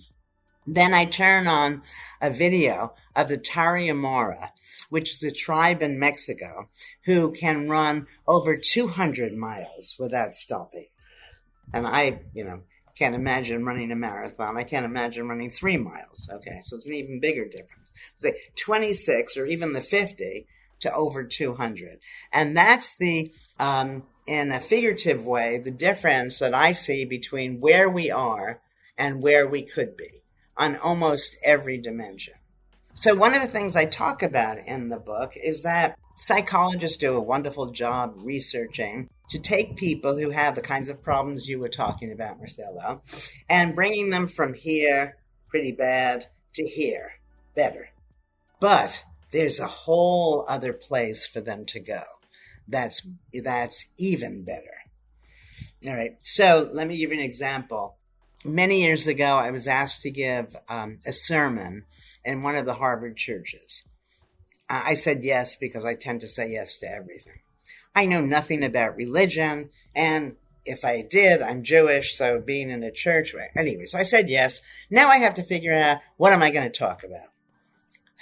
Then 0.66 0.92
I 0.92 1.06
turn 1.06 1.46
on 1.46 1.80
a 2.20 2.30
video 2.30 2.92
of 3.16 3.28
the 3.28 3.38
Tarahumara, 3.38 4.50
which 4.90 5.10
is 5.12 5.22
a 5.22 5.32
tribe 5.32 5.80
in 5.80 5.98
Mexico 5.98 6.68
who 7.06 7.32
can 7.32 7.70
run 7.70 8.06
over 8.26 8.58
200 8.58 9.34
miles 9.34 9.96
without 9.98 10.34
stopping. 10.34 10.88
And 11.72 11.86
I, 11.86 12.20
you 12.34 12.44
know, 12.44 12.62
can't 12.98 13.14
imagine 13.14 13.64
running 13.64 13.92
a 13.92 13.96
marathon. 13.96 14.56
I 14.56 14.64
can't 14.64 14.84
imagine 14.84 15.28
running 15.28 15.50
three 15.50 15.76
miles. 15.76 16.28
Okay, 16.32 16.60
so 16.64 16.76
it's 16.76 16.86
an 16.86 16.94
even 16.94 17.20
bigger 17.20 17.46
difference. 17.46 17.92
Say 18.16 18.34
26 18.56 19.36
or 19.36 19.46
even 19.46 19.72
the 19.72 19.82
50 19.82 20.46
to 20.80 20.92
over 20.92 21.24
200. 21.24 21.98
And 22.32 22.56
that's 22.56 22.96
the, 22.96 23.32
um, 23.58 24.04
in 24.26 24.50
a 24.52 24.60
figurative 24.60 25.26
way, 25.26 25.58
the 25.58 25.70
difference 25.70 26.38
that 26.40 26.54
I 26.54 26.72
see 26.72 27.04
between 27.04 27.60
where 27.60 27.88
we 27.88 28.10
are 28.10 28.60
and 28.96 29.22
where 29.22 29.46
we 29.46 29.62
could 29.62 29.96
be 29.96 30.22
on 30.56 30.76
almost 30.76 31.36
every 31.44 31.78
dimension. 31.78 32.34
So, 32.94 33.14
one 33.14 33.34
of 33.34 33.42
the 33.42 33.48
things 33.48 33.76
I 33.76 33.86
talk 33.86 34.24
about 34.24 34.58
in 34.58 34.88
the 34.88 34.98
book 34.98 35.34
is 35.36 35.62
that 35.62 35.96
psychologists 36.16 36.98
do 36.98 37.14
a 37.14 37.20
wonderful 37.20 37.70
job 37.70 38.16
researching 38.18 39.08
to 39.28 39.38
take 39.38 39.76
people 39.76 40.18
who 40.18 40.30
have 40.30 40.54
the 40.54 40.62
kinds 40.62 40.88
of 40.88 41.02
problems 41.02 41.48
you 41.48 41.58
were 41.58 41.68
talking 41.68 42.12
about, 42.12 42.38
Marcelo, 42.38 43.02
and 43.48 43.74
bringing 43.74 44.10
them 44.10 44.26
from 44.26 44.54
here, 44.54 45.16
pretty 45.48 45.72
bad, 45.72 46.26
to 46.54 46.64
here, 46.64 47.14
better. 47.54 47.90
But 48.60 49.04
there's 49.32 49.60
a 49.60 49.66
whole 49.66 50.44
other 50.48 50.72
place 50.72 51.26
for 51.26 51.40
them 51.40 51.64
to 51.66 51.80
go. 51.80 52.02
That's 52.66 53.06
that's 53.32 53.86
even 53.98 54.42
better. 54.42 54.82
All 55.86 55.94
right. 55.94 56.16
So 56.20 56.68
let 56.72 56.88
me 56.88 56.98
give 56.98 57.12
you 57.12 57.18
an 57.18 57.24
example. 57.24 57.96
Many 58.44 58.82
years 58.82 59.06
ago, 59.06 59.36
I 59.36 59.50
was 59.50 59.66
asked 59.66 60.02
to 60.02 60.10
give 60.10 60.56
um, 60.68 60.98
a 61.06 61.12
sermon 61.12 61.84
in 62.24 62.42
one 62.42 62.56
of 62.56 62.66
the 62.66 62.74
Harvard 62.74 63.16
churches. 63.16 63.84
I 64.70 64.94
said 64.94 65.24
yes 65.24 65.56
because 65.56 65.84
I 65.84 65.94
tend 65.94 66.20
to 66.20 66.28
say 66.28 66.52
yes 66.52 66.76
to 66.80 66.90
everything. 66.90 67.40
I 67.98 68.04
know 68.04 68.20
nothing 68.20 68.62
about 68.62 68.94
religion, 68.94 69.70
and 69.92 70.36
if 70.64 70.84
I 70.84 71.02
did, 71.02 71.42
I'm 71.42 71.64
Jewish, 71.64 72.14
so 72.14 72.40
being 72.40 72.70
in 72.70 72.84
a 72.84 72.92
church, 72.92 73.34
anyway. 73.56 73.86
So 73.86 73.98
I 73.98 74.04
said 74.04 74.30
yes. 74.30 74.60
Now 74.88 75.08
I 75.08 75.16
have 75.16 75.34
to 75.34 75.42
figure 75.42 75.74
out 75.74 75.98
what 76.16 76.32
am 76.32 76.40
I 76.40 76.52
going 76.52 76.70
to 76.70 76.78
talk 76.78 77.02
about. 77.02 77.32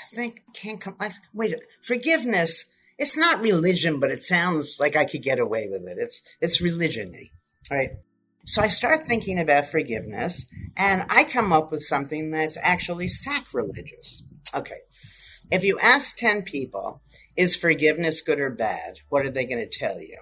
I 0.01 0.17
think 0.17 0.45
can't 0.55 0.81
come. 0.81 0.97
Wait, 1.35 1.55
forgiveness. 1.83 2.73
It's 2.99 3.19
not 3.19 3.43
religion, 3.43 4.01
but 4.01 4.11
it 4.11 4.23
sounds 4.23 4.81
like 4.81 4.97
I 4.97 5.05
could 5.05 5.23
get 5.23 5.39
away 5.39 5.69
with 5.71 5.87
it. 5.87 5.99
It's 5.99 6.23
it's 6.41 6.63
religiony, 6.63 7.33
right? 7.71 7.91
So 8.47 8.63
I 8.63 8.69
start 8.69 9.05
thinking 9.05 9.39
about 9.39 9.67
forgiveness, 9.67 10.47
and 10.75 11.05
I 11.11 11.25
come 11.25 11.53
up 11.53 11.71
with 11.71 11.83
something 11.83 12.31
that's 12.31 12.57
actually 12.63 13.09
sacrilegious. 13.09 14.23
Okay, 14.55 14.81
if 15.51 15.65
you 15.65 15.79
ask 15.81 16.17
10 16.17 16.43
people, 16.43 17.01
is 17.37 17.57
forgiveness 17.57 18.21
good 18.21 18.41
or 18.41 18.51
bad? 18.51 19.01
What 19.09 19.25
are 19.25 19.31
they 19.31 19.47
going 19.47 19.67
to 19.67 19.79
tell 19.79 20.01
you? 20.01 20.19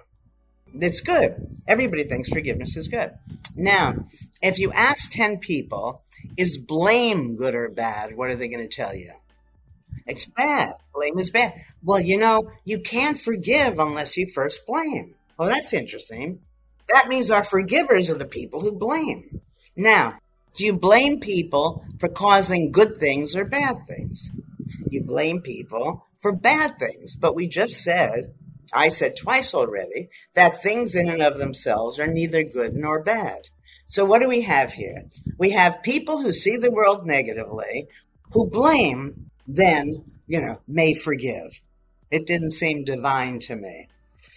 It's 0.73 1.01
good. 1.01 1.61
Everybody 1.67 2.03
thinks 2.03 2.29
forgiveness 2.29 2.75
is 2.75 2.87
good. 2.87 3.11
Now, 3.55 3.95
if 4.41 4.59
you 4.59 4.71
ask 4.73 5.11
10 5.11 5.37
people, 5.37 6.03
is 6.37 6.57
blame 6.57 7.35
good 7.35 7.55
or 7.55 7.69
bad? 7.69 8.17
What 8.17 8.29
are 8.29 8.35
they 8.35 8.47
going 8.47 8.67
to 8.67 8.75
tell 8.75 8.93
you? 8.93 9.13
It's 10.05 10.25
bad. 10.25 10.73
Blame 10.93 11.17
is 11.17 11.29
bad. 11.29 11.53
Well, 11.83 11.99
you 11.99 12.17
know, 12.17 12.51
you 12.63 12.79
can't 12.79 13.17
forgive 13.23 13.79
unless 13.79 14.17
you 14.17 14.27
first 14.27 14.65
blame. 14.67 15.15
Well, 15.37 15.49
that's 15.49 15.73
interesting. 15.73 16.39
That 16.93 17.07
means 17.07 17.31
our 17.31 17.43
forgivers 17.43 18.11
are 18.11 18.17
the 18.17 18.27
people 18.27 18.61
who 18.61 18.71
blame. 18.71 19.41
Now, 19.75 20.19
do 20.53 20.63
you 20.63 20.73
blame 20.73 21.19
people 21.19 21.85
for 21.99 22.09
causing 22.09 22.71
good 22.71 22.95
things 22.97 23.35
or 23.35 23.45
bad 23.45 23.85
things? 23.87 24.31
You 24.89 25.03
blame 25.03 25.41
people 25.41 26.05
for 26.19 26.35
bad 26.35 26.77
things. 26.79 27.15
But 27.15 27.35
we 27.35 27.47
just 27.47 27.83
said, 27.83 28.33
I 28.73 28.89
said 28.89 29.15
twice 29.15 29.53
already, 29.53 30.09
that 30.33 30.61
things 30.61 30.95
in 30.95 31.09
and 31.09 31.21
of 31.21 31.37
themselves 31.37 31.99
are 31.99 32.07
neither 32.07 32.43
good 32.43 32.73
nor 32.73 33.03
bad. 33.03 33.49
So 33.85 34.05
what 34.05 34.19
do 34.19 34.27
we 34.27 34.41
have 34.41 34.73
here? 34.73 35.05
We 35.37 35.51
have 35.51 35.83
people 35.83 36.21
who 36.21 36.33
see 36.33 36.57
the 36.57 36.71
world 36.71 37.05
negatively, 37.05 37.87
who 38.31 38.49
blame, 38.49 39.29
then, 39.47 40.03
you 40.27 40.41
know, 40.41 40.59
may 40.67 40.95
forgive. 40.95 41.61
It 42.09 42.25
didn't 42.25 42.51
seem 42.51 42.83
divine 42.83 43.39
to 43.41 43.55
me. 43.55 43.87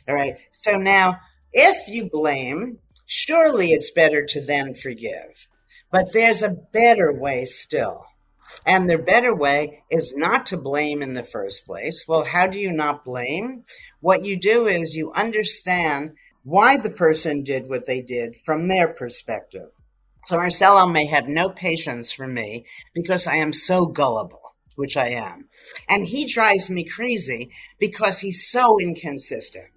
All 0.07 0.15
right. 0.15 0.37
So 0.51 0.79
now, 0.79 1.21
if 1.53 1.77
you 1.89 2.11
blame, 2.11 2.79
surely 3.07 3.69
it's 3.69 3.91
better 3.91 4.25
to 4.27 4.41
then 4.41 4.75
forgive. 4.75 5.49
But 5.91 6.13
there's 6.13 6.43
a 6.43 6.57
better 6.73 7.13
way 7.13 7.47
still. 7.47 8.05
And 8.67 8.89
the 8.89 8.99
better 8.99 9.35
way 9.35 9.83
is 9.91 10.17
not 10.17 10.47
to 10.47 10.57
blame 10.57 11.03
in 11.03 11.15
the 11.15 11.25
first 11.25 11.67
place. 11.67 12.07
Well, 12.07 12.25
how 12.25 12.47
do 12.47 12.59
you 12.59 12.73
not 12.73 13.05
blame? 13.05 13.65
What 14.01 14.25
you 14.25 14.39
do 14.39 14.67
is 14.67 14.97
you 14.97 15.13
understand 15.13 16.13
why 16.45 16.77
the 16.77 16.91
person 16.91 17.43
did 17.43 17.69
what 17.69 17.87
they 17.87 18.01
did 18.01 18.37
from 18.37 18.69
their 18.69 18.89
perspective. 18.89 19.69
So 20.25 20.37
Marcelo 20.37 20.87
may 20.87 21.07
have 21.07 21.29
no 21.29 21.51
patience 21.51 22.13
for 22.13 22.27
me 22.27 22.67
because 22.95 23.27
I 23.27 23.37
am 23.37 23.53
so 23.53 23.87
gullible, 23.87 24.55
which 24.77 24.97
I 24.97 25.09
am. 25.09 25.49
And 25.89 26.07
he 26.07 26.27
drives 26.27 26.69
me 26.69 26.85
crazy 26.85 27.51
because 27.79 28.21
he's 28.21 28.51
so 28.51 28.79
inconsistent. 28.81 29.69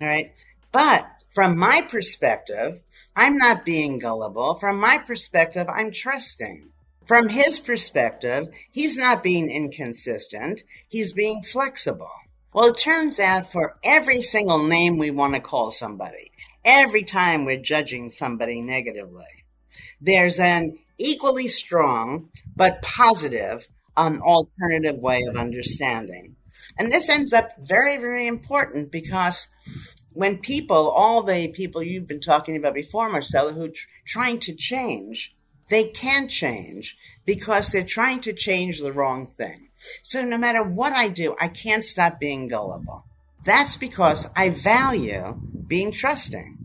All 0.00 0.08
right. 0.08 0.30
But 0.72 1.08
from 1.34 1.56
my 1.56 1.80
perspective, 1.90 2.80
I'm 3.16 3.36
not 3.36 3.64
being 3.64 3.98
gullible. 3.98 4.54
From 4.54 4.78
my 4.78 4.98
perspective, 4.98 5.66
I'm 5.68 5.90
trusting. 5.90 6.70
From 7.08 7.30
his 7.30 7.58
perspective, 7.58 8.48
he's 8.70 8.98
not 8.98 9.22
being 9.22 9.50
inconsistent, 9.50 10.62
he's 10.88 11.14
being 11.14 11.42
flexible. 11.50 12.10
Well, 12.52 12.68
it 12.68 12.76
turns 12.76 13.18
out 13.18 13.50
for 13.50 13.78
every 13.82 14.20
single 14.20 14.62
name 14.62 14.98
we 14.98 15.10
want 15.10 15.34
to 15.34 15.40
call 15.40 15.70
somebody, 15.70 16.30
every 16.66 17.02
time 17.02 17.46
we're 17.46 17.62
judging 17.62 18.10
somebody 18.10 18.60
negatively, 18.60 19.24
there's 20.02 20.38
an 20.38 20.78
equally 20.98 21.48
strong 21.48 22.28
but 22.54 22.82
positive 22.82 23.66
um, 23.96 24.20
alternative 24.20 24.98
way 24.98 25.22
of 25.22 25.36
understanding. 25.36 26.36
And 26.78 26.92
this 26.92 27.08
ends 27.08 27.32
up 27.32 27.52
very, 27.58 27.96
very 27.96 28.26
important 28.26 28.92
because 28.92 29.48
when 30.12 30.38
people, 30.38 30.90
all 30.90 31.22
the 31.22 31.52
people 31.52 31.82
you've 31.82 32.06
been 32.06 32.20
talking 32.20 32.54
about 32.54 32.74
before, 32.74 33.08
Marcella, 33.08 33.54
who 33.54 33.64
are 33.64 33.68
tr- 33.68 33.86
trying 34.06 34.38
to 34.40 34.54
change, 34.54 35.34
they 35.68 35.84
can't 35.84 36.30
change 36.30 36.96
because 37.24 37.70
they're 37.70 37.84
trying 37.84 38.20
to 38.20 38.32
change 38.32 38.80
the 38.80 38.92
wrong 38.92 39.26
thing. 39.26 39.68
So 40.02 40.24
no 40.24 40.38
matter 40.38 40.62
what 40.62 40.92
I 40.92 41.08
do, 41.08 41.36
I 41.40 41.48
can't 41.48 41.84
stop 41.84 42.18
being 42.18 42.48
gullible. 42.48 43.04
That's 43.44 43.76
because 43.76 44.26
I 44.36 44.50
value 44.50 45.40
being 45.66 45.92
trusting. 45.92 46.58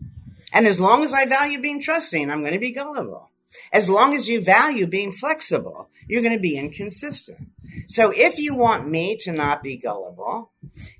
And 0.52 0.66
as 0.66 0.80
long 0.80 1.02
as 1.02 1.14
I 1.14 1.26
value 1.26 1.60
being 1.60 1.80
trusting, 1.80 2.30
I'm 2.30 2.40
going 2.40 2.52
to 2.52 2.58
be 2.58 2.72
gullible. 2.72 3.30
As 3.72 3.88
long 3.88 4.14
as 4.14 4.28
you 4.28 4.42
value 4.42 4.86
being 4.86 5.12
flexible, 5.12 5.88
you're 6.08 6.22
going 6.22 6.34
to 6.34 6.40
be 6.40 6.58
inconsistent. 6.58 7.48
So 7.86 8.12
if 8.14 8.34
you 8.38 8.54
want 8.54 8.88
me 8.88 9.16
to 9.18 9.32
not 9.32 9.62
be 9.62 9.76
gullible, 9.76 10.50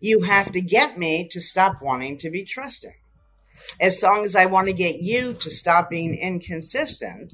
you 0.01 0.23
have 0.23 0.53
to 0.53 0.61
get 0.61 0.99
me 0.99 1.29
to 1.29 1.40
stop 1.40 1.83
wanting 1.83 2.19
to 2.19 2.31
be 2.31 2.45
trusting. 2.45 2.95
As 3.81 4.03
long 4.03 4.25
as 4.25 4.37
I 4.37 4.47
want 4.47 4.69
to 4.69 4.73
get 4.73 5.01
you 5.01 5.33
to 5.35 5.51
stop 5.51 5.90
being 5.90 6.14
inconsistent, 6.14 7.33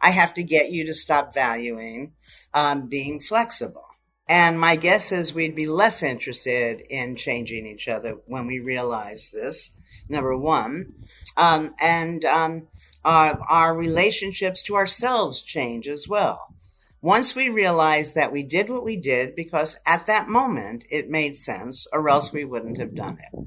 I 0.00 0.10
have 0.10 0.34
to 0.34 0.42
get 0.42 0.70
you 0.70 0.86
to 0.86 0.94
stop 0.94 1.34
valuing 1.34 2.12
um, 2.54 2.88
being 2.88 3.20
flexible. 3.20 3.84
And 4.28 4.60
my 4.60 4.76
guess 4.76 5.10
is 5.10 5.34
we'd 5.34 5.56
be 5.56 5.66
less 5.66 6.04
interested 6.04 6.82
in 6.88 7.16
changing 7.16 7.66
each 7.66 7.88
other 7.88 8.18
when 8.26 8.46
we 8.46 8.60
realize 8.60 9.32
this, 9.34 9.76
number 10.08 10.36
one. 10.38 10.94
Um, 11.36 11.74
and 11.80 12.24
um, 12.24 12.68
our, 13.04 13.40
our 13.48 13.76
relationships 13.76 14.62
to 14.64 14.76
ourselves 14.76 15.42
change 15.42 15.88
as 15.88 16.06
well. 16.08 16.54
Once 17.02 17.34
we 17.34 17.48
realize 17.48 18.14
that 18.14 18.30
we 18.30 18.44
did 18.44 18.68
what 18.68 18.84
we 18.84 18.96
did 18.96 19.34
because 19.34 19.80
at 19.84 20.06
that 20.06 20.28
moment 20.28 20.84
it 20.90 21.10
made 21.10 21.36
sense, 21.36 21.86
or 21.92 22.08
else 22.08 22.32
we 22.32 22.44
wouldn't 22.44 22.78
have 22.78 22.94
done 22.94 23.18
it, 23.32 23.46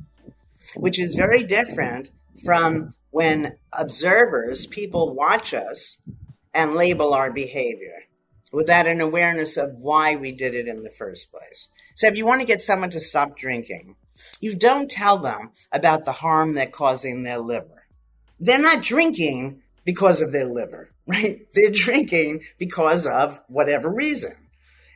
which 0.75 0.99
is 0.99 1.15
very 1.15 1.43
different 1.43 2.09
from 2.43 2.93
when 3.11 3.55
observers, 3.71 4.65
people 4.67 5.13
watch 5.15 5.53
us 5.53 5.99
and 6.53 6.75
label 6.75 7.13
our 7.13 7.31
behavior 7.31 8.03
without 8.51 8.87
an 8.87 9.01
awareness 9.01 9.57
of 9.57 9.79
why 9.79 10.15
we 10.15 10.31
did 10.31 10.53
it 10.53 10.67
in 10.67 10.83
the 10.83 10.89
first 10.89 11.31
place. 11.31 11.69
So 11.95 12.07
if 12.07 12.17
you 12.17 12.25
want 12.25 12.41
to 12.41 12.47
get 12.47 12.61
someone 12.61 12.91
to 12.91 12.99
stop 12.99 13.35
drinking, 13.37 13.95
you 14.39 14.55
don't 14.55 14.89
tell 14.89 15.17
them 15.17 15.51
about 15.71 16.05
the 16.05 16.11
harm 16.11 16.53
they're 16.53 16.67
causing 16.67 17.23
their 17.23 17.39
liver 17.39 17.83
they're 18.43 18.61
not 18.61 18.83
drinking 18.83 19.61
because 19.85 20.21
of 20.21 20.31
their 20.31 20.45
liver, 20.45 20.89
right? 21.07 21.45
They're 21.53 21.71
drinking 21.71 22.43
because 22.57 23.07
of 23.07 23.39
whatever 23.47 23.91
reason. 23.93 24.33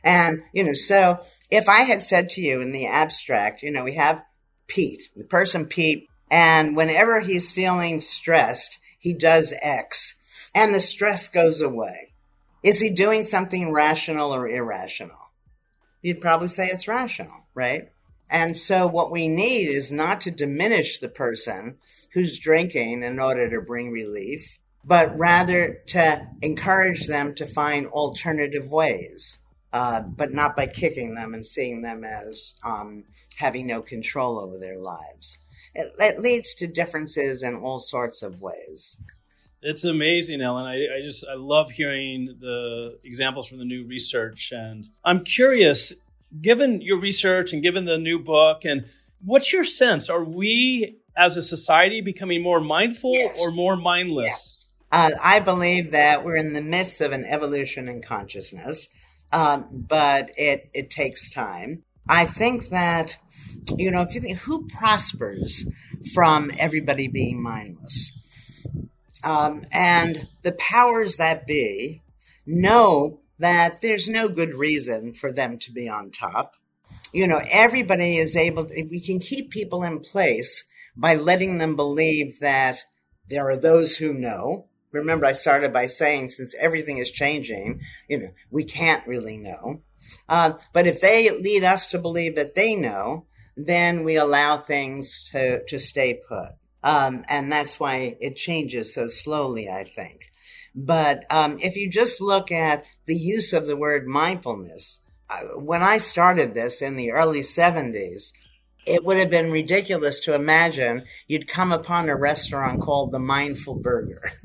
And, 0.04 0.42
you 0.52 0.64
know, 0.64 0.74
so 0.74 1.20
if 1.50 1.68
I 1.68 1.80
had 1.80 2.02
said 2.02 2.28
to 2.30 2.40
you 2.40 2.60
in 2.60 2.72
the 2.72 2.86
abstract, 2.86 3.62
you 3.62 3.70
know, 3.70 3.82
we 3.82 3.96
have 3.96 4.22
Pete, 4.68 5.08
the 5.16 5.24
person 5.24 5.66
Pete, 5.66 6.08
and 6.30 6.76
whenever 6.76 7.20
he's 7.20 7.50
feeling 7.50 8.00
stressed, 8.00 8.78
he 8.98 9.14
does 9.14 9.54
X 9.60 10.14
and 10.58 10.74
the 10.74 10.80
stress 10.80 11.28
goes 11.28 11.60
away. 11.60 12.12
Is 12.64 12.80
he 12.80 12.90
doing 12.90 13.24
something 13.24 13.72
rational 13.72 14.34
or 14.34 14.48
irrational? 14.48 15.30
You'd 16.02 16.20
probably 16.20 16.48
say 16.48 16.66
it's 16.66 16.88
rational, 16.88 17.44
right? 17.54 17.90
And 18.28 18.56
so, 18.56 18.88
what 18.88 19.12
we 19.12 19.28
need 19.28 19.68
is 19.68 19.92
not 19.92 20.20
to 20.22 20.32
diminish 20.32 20.98
the 20.98 21.08
person 21.08 21.76
who's 22.12 22.40
drinking 22.40 23.04
in 23.04 23.20
order 23.20 23.48
to 23.48 23.64
bring 23.64 23.92
relief, 23.92 24.58
but 24.84 25.16
rather 25.16 25.78
to 25.86 26.26
encourage 26.42 27.06
them 27.06 27.36
to 27.36 27.46
find 27.46 27.86
alternative 27.86 28.72
ways, 28.72 29.38
uh, 29.72 30.00
but 30.00 30.34
not 30.34 30.56
by 30.56 30.66
kicking 30.66 31.14
them 31.14 31.34
and 31.34 31.46
seeing 31.46 31.82
them 31.82 32.02
as 32.02 32.58
um, 32.64 33.04
having 33.36 33.68
no 33.68 33.80
control 33.80 34.40
over 34.40 34.58
their 34.58 34.78
lives. 34.78 35.38
It, 35.74 35.92
it, 36.00 36.20
leads 36.20 36.54
to 36.56 36.66
differences 36.66 37.44
in 37.44 37.54
all 37.54 37.78
sorts 37.78 38.22
of 38.22 38.42
ways. 38.42 38.98
It's 39.60 39.84
amazing, 39.84 40.40
Ellen. 40.40 40.66
I, 40.66 40.98
I 40.98 41.02
just 41.02 41.24
I 41.28 41.34
love 41.34 41.70
hearing 41.70 42.36
the 42.40 42.98
examples 43.02 43.48
from 43.48 43.58
the 43.58 43.64
new 43.64 43.84
research, 43.84 44.52
and 44.52 44.88
I'm 45.04 45.24
curious 45.24 45.92
given 46.40 46.80
your 46.80 46.98
research 46.98 47.52
and 47.52 47.62
given 47.62 47.84
the 47.84 47.98
new 47.98 48.18
book, 48.18 48.64
and 48.64 48.86
what's 49.24 49.52
your 49.52 49.64
sense? 49.64 50.08
Are 50.08 50.22
we 50.22 50.98
as 51.16 51.36
a 51.36 51.42
society 51.42 52.00
becoming 52.00 52.42
more 52.42 52.60
mindful 52.60 53.12
yes. 53.14 53.38
or 53.40 53.50
more 53.50 53.76
mindless? 53.76 54.26
Yes. 54.26 54.54
Uh, 54.90 55.10
I 55.22 55.40
believe 55.40 55.90
that 55.90 56.24
we're 56.24 56.36
in 56.36 56.52
the 56.52 56.62
midst 56.62 57.00
of 57.00 57.12
an 57.12 57.24
evolution 57.24 57.88
in 57.88 58.00
consciousness, 58.00 58.88
um, 59.32 59.66
but 59.70 60.30
it, 60.36 60.70
it 60.72 60.90
takes 60.90 61.30
time. 61.30 61.82
I 62.08 62.24
think 62.24 62.68
that, 62.68 63.18
you 63.76 63.90
know, 63.90 64.00
if 64.00 64.14
you 64.14 64.20
think 64.20 64.38
who 64.38 64.66
prospers 64.68 65.68
from 66.14 66.50
everybody 66.58 67.08
being 67.08 67.42
mindless? 67.42 68.17
Um, 69.24 69.64
and 69.72 70.28
the 70.42 70.52
powers 70.52 71.16
that 71.16 71.46
be 71.46 72.02
know 72.46 73.20
that 73.38 73.80
there's 73.82 74.08
no 74.08 74.28
good 74.28 74.54
reason 74.54 75.12
for 75.12 75.32
them 75.32 75.58
to 75.58 75.72
be 75.72 75.88
on 75.88 76.10
top. 76.10 76.54
You 77.12 77.26
know, 77.26 77.40
everybody 77.50 78.16
is 78.16 78.36
able, 78.36 78.66
to, 78.66 78.88
we 78.90 79.00
can 79.00 79.20
keep 79.20 79.50
people 79.50 79.82
in 79.82 80.00
place 80.00 80.68
by 80.96 81.14
letting 81.14 81.58
them 81.58 81.76
believe 81.76 82.40
that 82.40 82.84
there 83.28 83.48
are 83.48 83.60
those 83.60 83.96
who 83.96 84.12
know. 84.12 84.66
Remember, 84.92 85.26
I 85.26 85.32
started 85.32 85.72
by 85.72 85.86
saying 85.86 86.30
since 86.30 86.54
everything 86.58 86.98
is 86.98 87.10
changing, 87.10 87.80
you 88.08 88.18
know, 88.18 88.30
we 88.50 88.64
can't 88.64 89.06
really 89.06 89.36
know. 89.36 89.82
Uh, 90.28 90.52
but 90.72 90.86
if 90.86 91.00
they 91.00 91.30
lead 91.30 91.62
us 91.62 91.90
to 91.90 91.98
believe 91.98 92.34
that 92.36 92.54
they 92.54 92.74
know, 92.74 93.26
then 93.56 94.04
we 94.04 94.16
allow 94.16 94.56
things 94.56 95.28
to, 95.32 95.62
to 95.64 95.78
stay 95.78 96.20
put. 96.28 96.52
Um, 96.82 97.24
and 97.28 97.50
that's 97.50 97.80
why 97.80 98.16
it 98.20 98.36
changes 98.36 98.94
so 98.94 99.08
slowly, 99.08 99.68
I 99.68 99.84
think. 99.84 100.30
But 100.74 101.24
um, 101.30 101.58
if 101.60 101.76
you 101.76 101.90
just 101.90 102.20
look 102.20 102.52
at 102.52 102.84
the 103.06 103.16
use 103.16 103.52
of 103.52 103.66
the 103.66 103.76
word 103.76 104.06
mindfulness, 104.06 105.00
uh, 105.28 105.40
when 105.56 105.82
I 105.82 105.98
started 105.98 106.54
this 106.54 106.80
in 106.80 106.96
the 106.96 107.10
early 107.10 107.40
70s, 107.40 108.32
it 108.86 109.04
would 109.04 109.18
have 109.18 109.30
been 109.30 109.50
ridiculous 109.50 110.20
to 110.20 110.34
imagine 110.34 111.04
you'd 111.26 111.48
come 111.48 111.72
upon 111.72 112.08
a 112.08 112.16
restaurant 112.16 112.80
called 112.80 113.12
the 113.12 113.18
Mindful 113.18 113.74
Burger. 113.74 114.22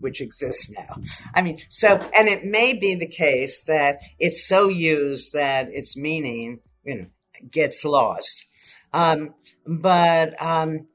which 0.00 0.20
exists 0.20 0.70
now. 0.70 0.96
I 1.34 1.42
mean, 1.42 1.58
so, 1.68 1.96
and 2.16 2.28
it 2.28 2.44
may 2.44 2.72
be 2.72 2.94
the 2.94 3.08
case 3.08 3.64
that 3.64 3.98
it's 4.18 4.46
so 4.46 4.68
used 4.68 5.32
that 5.32 5.68
its 5.72 5.96
meaning, 5.96 6.60
you 6.84 6.96
know, 6.96 7.06
gets 7.50 7.84
lost. 7.84 8.46
Um, 8.92 9.34
but 9.66 10.40
um, 10.42 10.86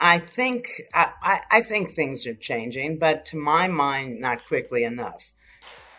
I 0.00 0.18
think 0.18 0.66
I, 0.94 1.40
I 1.50 1.60
think 1.60 1.90
things 1.90 2.26
are 2.26 2.34
changing, 2.34 2.98
but 2.98 3.26
to 3.26 3.36
my 3.36 3.68
mind, 3.68 4.20
not 4.20 4.46
quickly 4.46 4.82
enough. 4.84 5.32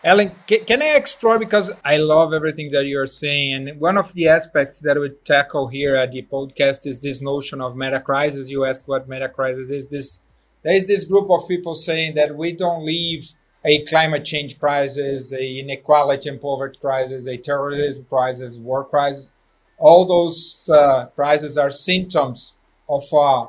Ellen, 0.04 0.32
can 0.48 0.82
I 0.82 0.96
explore 0.96 1.38
because 1.38 1.70
I 1.84 1.98
love 1.98 2.32
everything 2.32 2.72
that 2.72 2.86
you're 2.86 3.06
saying, 3.06 3.68
and 3.68 3.80
one 3.80 3.96
of 3.96 4.12
the 4.14 4.26
aspects 4.26 4.80
that 4.80 4.98
we 4.98 5.10
tackle 5.24 5.68
here 5.68 5.94
at 5.94 6.10
the 6.10 6.22
podcast 6.22 6.88
is 6.88 6.98
this 6.98 7.22
notion 7.22 7.60
of 7.60 7.76
meta 7.76 8.00
crisis. 8.00 8.50
You 8.50 8.64
ask 8.64 8.88
what 8.88 9.08
meta 9.08 9.28
crisis 9.28 9.70
is. 9.70 9.88
This 9.88 10.24
there 10.64 10.74
is 10.74 10.88
this 10.88 11.04
group 11.04 11.30
of 11.30 11.46
people 11.46 11.76
saying 11.76 12.14
that 12.14 12.34
we 12.34 12.50
don't 12.50 12.84
leave 12.84 13.30
a 13.64 13.84
climate 13.84 14.24
change 14.24 14.58
crisis, 14.58 15.32
a 15.32 15.58
inequality 15.60 16.28
and 16.28 16.40
poverty 16.40 16.78
crisis, 16.80 17.28
a 17.28 17.36
terrorism 17.36 18.04
crisis, 18.06 18.56
war 18.56 18.84
crisis. 18.84 19.32
All 19.78 20.04
those 20.04 20.68
uh, 20.68 21.06
crises 21.14 21.56
are 21.56 21.70
symptoms 21.70 22.54
of 22.88 23.04
uh, 23.12 23.46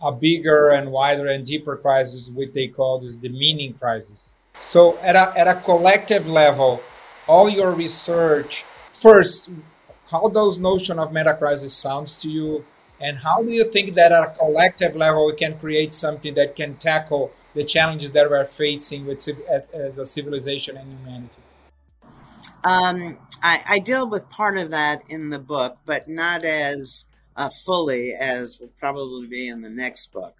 a 0.00 0.12
bigger 0.12 0.70
and 0.70 0.90
wider 0.92 1.26
and 1.26 1.44
deeper 1.44 1.76
crisis, 1.76 2.28
which 2.28 2.52
they 2.52 2.68
call 2.68 3.00
this 3.00 3.16
the 3.16 3.28
meaning 3.28 3.74
crisis. 3.74 4.30
So 4.60 4.98
at 4.98 5.16
a, 5.16 5.32
at 5.38 5.48
a 5.48 5.60
collective 5.60 6.28
level, 6.28 6.80
all 7.26 7.48
your 7.48 7.72
research, 7.72 8.64
first, 8.94 9.50
how 10.10 10.28
those 10.28 10.58
notion 10.58 10.98
of 10.98 11.12
meta 11.12 11.34
crisis 11.34 11.76
sounds 11.76 12.20
to 12.22 12.30
you, 12.30 12.64
and 13.00 13.18
how 13.18 13.42
do 13.42 13.50
you 13.50 13.64
think 13.64 13.94
that 13.94 14.12
at 14.12 14.22
a 14.22 14.30
collective 14.38 14.96
level 14.96 15.26
we 15.26 15.34
can 15.34 15.58
create 15.58 15.94
something 15.94 16.34
that 16.34 16.56
can 16.56 16.74
tackle 16.76 17.32
the 17.54 17.64
challenges 17.64 18.12
that 18.12 18.28
we're 18.28 18.44
facing 18.44 19.06
with 19.06 19.28
as 19.72 19.98
a 19.98 20.06
civilization 20.06 20.76
and 20.76 20.98
humanity? 20.98 21.42
Um, 22.64 23.18
I, 23.42 23.62
I, 23.68 23.78
deal 23.78 24.08
with 24.08 24.28
part 24.30 24.58
of 24.58 24.70
that 24.70 25.02
in 25.08 25.30
the 25.30 25.38
book, 25.38 25.78
but 25.86 26.08
not 26.08 26.44
as 26.44 27.06
uh, 27.38 27.48
fully 27.64 28.12
as 28.12 28.60
will 28.60 28.72
probably 28.78 29.26
be 29.28 29.48
in 29.48 29.62
the 29.62 29.70
next 29.70 30.12
book. 30.12 30.36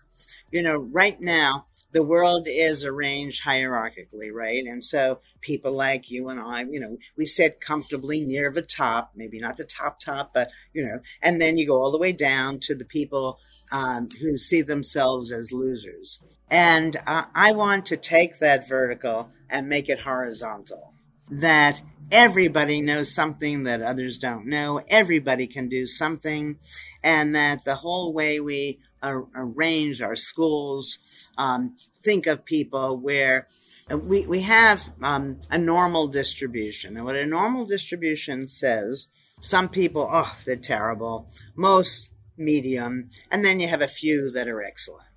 you 0.51 0.63
know, 0.63 0.79
right 0.93 1.21
now, 1.21 1.67
the 1.93 2.03
world 2.03 2.47
is 2.51 2.85
arranged 2.85 3.45
hierarchically, 3.45 4.31
right? 4.33 4.65
And 4.67 4.85
so 4.85 5.21
people 5.41 5.73
like 5.73 6.11
you 6.11 6.29
and 6.29 6.41
I, 6.41 6.65
you 6.65 6.81
know, 6.81 6.99
we 7.17 7.25
sit 7.27 7.61
comfortably 7.61 8.27
near 8.27 8.51
the 8.51 8.63
top, 8.63 9.13
maybe 9.15 9.39
not 9.39 9.57
the 9.57 9.65
top 9.65 10.01
top, 10.01 10.33
but 10.35 10.51
you 10.75 10.85
know, 10.85 11.01
and 11.23 11.41
then 11.41 11.57
you 11.57 11.67
go 11.67 11.81
all 11.81 11.93
the 11.93 11.99
way 11.99 12.13
down 12.13 12.61
to 12.61 12.75
the 12.75 12.85
people 12.85 13.39
um, 13.73 14.09
who 14.21 14.37
see 14.37 14.63
themselves 14.63 15.33
as 15.33 15.53
losers. 15.53 16.21
And 16.51 16.97
uh, 17.07 17.27
I 17.35 17.53
want 17.53 17.87
to 17.87 17.97
take 17.97 18.39
that 18.41 18.69
vertical 18.69 19.31
and 19.49 19.69
make 19.69 19.89
it 19.89 20.01
horizontal. 20.01 20.95
That 21.31 21.83
everybody 22.11 22.81
knows 22.81 23.12
something 23.12 23.64
that 23.64 23.83
others 23.83 24.19
don't 24.19 24.47
know. 24.47 24.83
Everybody 24.88 25.47
can 25.47 25.69
do 25.69 25.87
something, 25.87 26.59
and 27.03 27.35
that 27.35 27.64
the 27.64 27.77
whole 27.77 28.12
way 28.12 28.41
we 28.41 28.79
arrange 29.03 30.03
our 30.03 30.17
schools, 30.17 30.99
um, 31.37 31.77
think 32.03 32.27
of 32.27 32.45
people 32.45 32.97
where 32.97 33.47
we, 33.91 34.27
we 34.27 34.41
have 34.43 34.91
um, 35.03 35.38
a 35.51 35.59
normal 35.59 36.09
distribution. 36.09 36.97
And 36.97 37.07
what 37.07 37.17
a 37.17 37.27
normal 37.27 37.64
distribution 37.64 38.47
says, 38.49 39.09
some 39.41 39.69
people, 39.69 40.09
oh, 40.11 40.37
they're 40.45 40.57
terrible. 40.57 41.29
Most 41.55 42.11
medium. 42.37 43.09
And 43.31 43.45
then 43.45 43.61
you 43.61 43.69
have 43.69 43.83
a 43.83 43.88
few 43.88 44.31
that 44.31 44.49
are 44.49 44.62
excellent. 44.62 45.09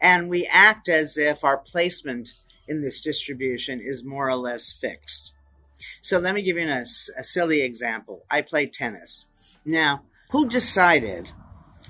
And 0.00 0.28
we 0.28 0.48
act 0.52 0.88
as 0.88 1.16
if 1.16 1.44
our 1.44 1.58
placement 1.58 2.30
in 2.68 2.82
this 2.82 3.00
distribution 3.00 3.80
is 3.80 4.04
more 4.04 4.28
or 4.28 4.36
less 4.36 4.72
fixed. 4.72 5.34
So 6.00 6.18
let 6.18 6.34
me 6.34 6.42
give 6.42 6.56
you 6.56 6.68
a, 6.68 6.82
a 6.82 7.22
silly 7.22 7.62
example. 7.62 8.24
I 8.30 8.42
play 8.42 8.66
tennis. 8.66 9.26
Now, 9.64 10.02
who 10.30 10.48
decided 10.48 11.30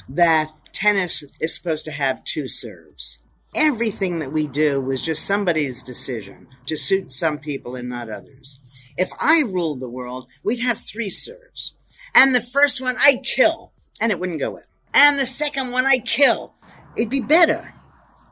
that 0.08 0.50
tennis 0.72 1.22
is 1.40 1.54
supposed 1.54 1.84
to 1.84 1.92
have 1.92 2.24
two 2.24 2.48
serves. 2.48 3.18
Everything 3.54 4.20
that 4.20 4.32
we 4.32 4.46
do 4.46 4.80
was 4.80 5.02
just 5.02 5.26
somebody's 5.26 5.82
decision 5.82 6.46
to 6.66 6.76
suit 6.76 7.12
some 7.12 7.38
people 7.38 7.74
and 7.74 7.88
not 7.88 8.08
others. 8.08 8.60
If 8.96 9.10
I 9.20 9.42
ruled 9.42 9.80
the 9.80 9.88
world, 9.88 10.26
we'd 10.44 10.60
have 10.60 10.80
three 10.80 11.10
serves. 11.10 11.74
And 12.14 12.34
the 12.34 12.46
first 12.52 12.80
one 12.80 12.96
I'd 13.00 13.24
kill, 13.24 13.72
and 14.00 14.10
it 14.10 14.20
wouldn't 14.20 14.40
go 14.40 14.56
in. 14.56 14.64
And 14.94 15.18
the 15.18 15.26
second 15.26 15.70
one 15.70 15.86
I'd 15.86 16.06
kill. 16.06 16.54
It'd 16.96 17.10
be 17.10 17.20
better. 17.20 17.74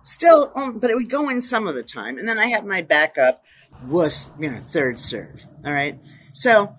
Still, 0.02 0.52
um, 0.54 0.78
but 0.78 0.90
it 0.90 0.96
would 0.96 1.10
go 1.10 1.28
in 1.28 1.42
some 1.42 1.66
of 1.66 1.74
the 1.74 1.82
time. 1.82 2.18
And 2.18 2.26
then 2.26 2.38
I 2.38 2.46
have 2.46 2.64
my 2.64 2.82
backup 2.82 3.42
was, 3.86 4.30
you 4.38 4.50
know, 4.50 4.58
third 4.58 5.00
serve. 5.00 5.46
All 5.64 5.72
right. 5.72 5.98
So, 6.32 6.74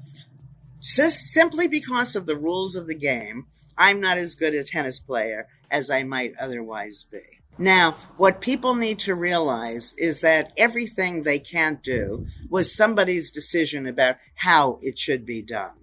just 0.81 1.27
simply 1.27 1.67
because 1.67 2.15
of 2.15 2.25
the 2.25 2.37
rules 2.37 2.75
of 2.75 2.87
the 2.87 2.95
game, 2.95 3.47
I'm 3.77 3.99
not 3.99 4.17
as 4.17 4.35
good 4.35 4.53
a 4.53 4.63
tennis 4.63 4.99
player 4.99 5.45
as 5.69 5.89
I 5.89 6.03
might 6.03 6.33
otherwise 6.39 7.03
be. 7.03 7.21
Now, 7.57 7.91
what 8.15 8.39
people 8.39 8.73
need 8.73 8.99
to 8.99 9.15
realize 9.15 9.93
is 9.97 10.21
that 10.21 10.53
everything 10.57 11.23
they 11.23 11.39
can't 11.39 11.83
do 11.83 12.25
was 12.49 12.73
somebody's 12.73 13.31
decision 13.31 13.85
about 13.85 14.15
how 14.35 14.79
it 14.81 14.97
should 14.97 15.25
be 15.25 15.41
done. 15.41 15.75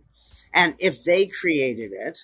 And 0.54 0.74
if 0.78 1.04
they 1.04 1.26
created 1.26 1.92
it, 1.92 2.18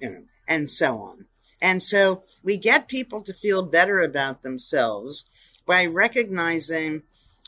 you 0.00 0.10
know, 0.10 0.22
and 0.48 0.68
so 0.68 0.98
on. 0.98 1.26
And 1.62 1.82
so 1.82 2.22
we 2.42 2.56
get 2.56 2.88
people 2.88 3.22
to 3.22 3.32
feel 3.32 3.62
better 3.62 4.00
about 4.00 4.42
themselves 4.42 5.60
by 5.66 5.86
recognizing, 5.86 7.02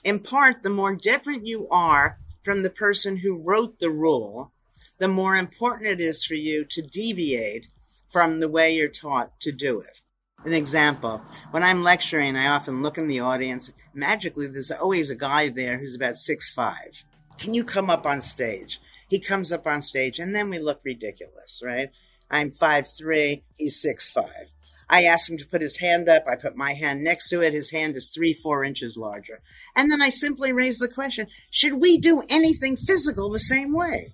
in 0.05 0.21
part, 0.21 0.63
the 0.63 0.71
more 0.71 0.95
different 0.95 1.47
you 1.47 1.69
are 1.71 2.19
from 2.45 2.63
the 2.63 2.71
person 2.71 3.19
who 3.19 3.43
wrote 3.43 3.79
the 3.79 3.91
rule, 3.91 4.53
the 4.99 5.09
more 5.09 5.37
important 5.37 5.89
it 5.89 6.01
is 6.01 6.25
for 6.25 6.35
you 6.35 6.65
to 6.65 6.83
deviate 6.83 7.69
from 8.09 8.41
the 8.41 8.49
way 8.49 8.75
you're 8.75 8.89
taught 8.89 9.39
to 9.41 9.53
do 9.53 9.81
it. 9.81 10.01
An 10.45 10.53
example, 10.53 11.21
when 11.51 11.63
I'm 11.63 11.83
lecturing, 11.83 12.37
I 12.37 12.49
often 12.49 12.83
look 12.83 12.97
in 12.97 13.09
the 13.09 13.21
audience. 13.21 13.73
Magically, 13.93 14.47
there's 14.47 14.71
always 14.71 15.11
a 15.11 15.17
guy 15.17 15.49
there 15.49 15.79
who's 15.79 15.97
about 15.97 16.17
six 16.17 16.51
five. 16.51 17.05
Can 17.39 17.55
you 17.55 17.65
come 17.65 17.91
up 17.91 18.07
on 18.07 18.21
stage? 18.21 18.81
He 19.09 19.19
comes 19.19 19.53
up 19.53 19.67
on 19.67 19.83
stage, 19.83 20.19
and 20.19 20.35
then 20.35 20.49
we 20.49 20.59
look 20.59 20.81
ridiculous, 20.85 21.61
right? 21.65 21.91
I'm 22.31 22.51
five 22.51 22.87
three. 22.89 23.43
He's 23.57 23.81
six 23.81 24.09
five. 24.09 24.53
I 24.91 25.03
ask 25.03 25.31
him 25.31 25.39
to 25.39 25.47
put 25.47 25.61
his 25.61 25.79
hand 25.79 26.09
up. 26.09 26.25
I 26.27 26.37
put 26.37 26.57
my 26.57 26.73
hand 26.73 27.05
next 27.05 27.29
to 27.31 27.43
it. 27.43 27.53
His 27.53 27.71
hand 27.71 27.97
is 27.97 28.09
three, 28.09 28.33
four 28.33 28.65
inches 28.65 28.97
larger. 28.97 29.41
And 29.77 29.91
then 29.91 30.01
I 30.01 30.09
simply 30.09 30.53
raise 30.53 30.79
the 30.79 30.89
question 30.89 31.27
Should 31.51 31.81
we 31.81 31.99
do 31.99 32.23
anything 32.29 32.77
physical 32.77 33.31
the 33.31 33.39
same 33.39 33.73
way? 33.73 34.13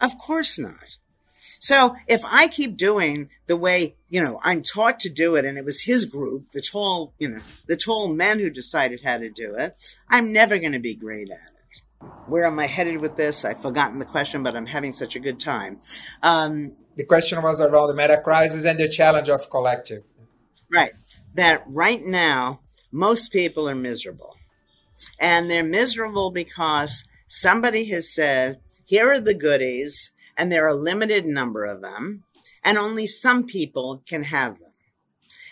Of 0.00 0.18
course 0.18 0.58
not. 0.58 0.98
So 1.58 1.96
if 2.06 2.20
I 2.24 2.48
keep 2.48 2.76
doing 2.76 3.30
the 3.46 3.56
way, 3.56 3.96
you 4.10 4.22
know, 4.22 4.40
I'm 4.42 4.62
taught 4.62 5.00
to 5.00 5.08
do 5.08 5.36
it 5.36 5.44
and 5.44 5.56
it 5.56 5.64
was 5.64 5.82
his 5.82 6.04
group, 6.04 6.46
the 6.52 6.60
tall, 6.60 7.14
you 7.18 7.28
know, 7.28 7.40
the 7.66 7.76
tall 7.76 8.08
men 8.08 8.38
who 8.38 8.50
decided 8.50 9.00
how 9.04 9.18
to 9.18 9.30
do 9.30 9.54
it, 9.54 9.80
I'm 10.10 10.32
never 10.32 10.58
going 10.58 10.72
to 10.72 10.78
be 10.78 10.94
great 10.94 11.30
at 11.30 11.38
it. 11.38 12.06
Where 12.26 12.44
am 12.44 12.58
I 12.58 12.66
headed 12.66 13.00
with 13.00 13.16
this? 13.16 13.44
I've 13.44 13.62
forgotten 13.62 13.98
the 13.98 14.04
question, 14.04 14.42
but 14.42 14.54
I'm 14.54 14.66
having 14.66 14.92
such 14.92 15.16
a 15.16 15.20
good 15.20 15.40
time. 15.40 15.80
Um, 16.22 16.72
the 16.96 17.04
question 17.04 17.42
was 17.42 17.60
around 17.60 17.88
the 17.88 17.94
meta 17.94 18.20
crisis 18.22 18.64
and 18.64 18.78
the 18.78 18.88
challenge 18.88 19.28
of 19.28 19.48
collective. 19.50 20.06
Right. 20.76 20.92
That 21.34 21.64
right 21.66 22.04
now, 22.04 22.60
most 22.92 23.32
people 23.32 23.66
are 23.66 23.74
miserable. 23.74 24.36
And 25.18 25.50
they're 25.50 25.64
miserable 25.64 26.30
because 26.30 27.04
somebody 27.26 27.86
has 27.92 28.12
said, 28.12 28.60
here 28.84 29.10
are 29.10 29.20
the 29.20 29.34
goodies 29.34 30.12
and 30.36 30.52
there 30.52 30.66
are 30.66 30.76
a 30.76 30.76
limited 30.76 31.24
number 31.24 31.64
of 31.64 31.80
them, 31.80 32.24
and 32.62 32.76
only 32.76 33.06
some 33.06 33.44
people 33.46 34.02
can 34.06 34.24
have 34.24 34.60
them. 34.60 34.72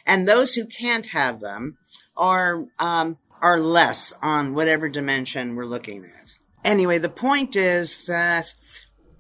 And 0.07 0.29
those 0.29 0.55
who 0.55 0.67
can't 0.67 1.07
have 1.07 1.41
them 1.41 1.79
are 2.17 2.67
um, 2.79 3.17
are 3.41 3.59
less 3.59 4.13
on 4.23 4.55
whatever 4.55 4.91
dimension 4.91 5.57
we're 5.57 5.65
looking 5.65 6.05
at. 6.05 6.37
Anyway, 6.63 6.99
the 6.99 7.09
point 7.09 7.57
is 7.57 8.05
that 8.07 8.55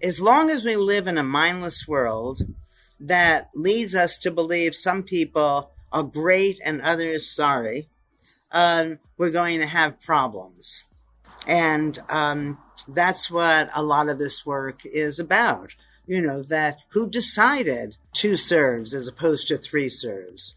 as 0.03 0.21
long 0.21 0.51
as 0.51 0.64
we 0.64 0.77
live 0.77 1.07
in 1.07 1.17
a 1.17 1.23
mindless 1.23 1.88
world 1.88 2.43
that 3.01 3.49
leads 3.55 3.95
us 3.95 4.19
to 4.19 4.31
believe 4.31 4.75
some 4.75 5.03
people 5.03 5.71
are 5.95 6.03
great 6.03 6.61
and 6.65 6.83
others 6.83 7.27
sorry, 7.27 7.89
um, 8.51 8.99
we're 9.17 9.31
going 9.31 9.61
to 9.61 9.67
have 9.67 10.01
problems. 10.01 10.85
And 11.47 11.99
um, 12.11 12.59
that's 12.89 13.31
what 13.31 13.71
a 13.75 13.83
lot 13.83 14.09
of 14.09 14.19
this 14.19 14.45
work 14.45 14.85
is 14.85 15.19
about. 15.19 15.75
You 16.07 16.21
know, 16.21 16.43
that 16.43 16.79
who 16.91 17.09
decided 17.09 17.97
two 18.13 18.37
serves 18.37 18.93
as 18.93 19.09
opposed 19.09 19.49
to 19.49 19.57
three 19.57 19.89
serves? 19.89 20.57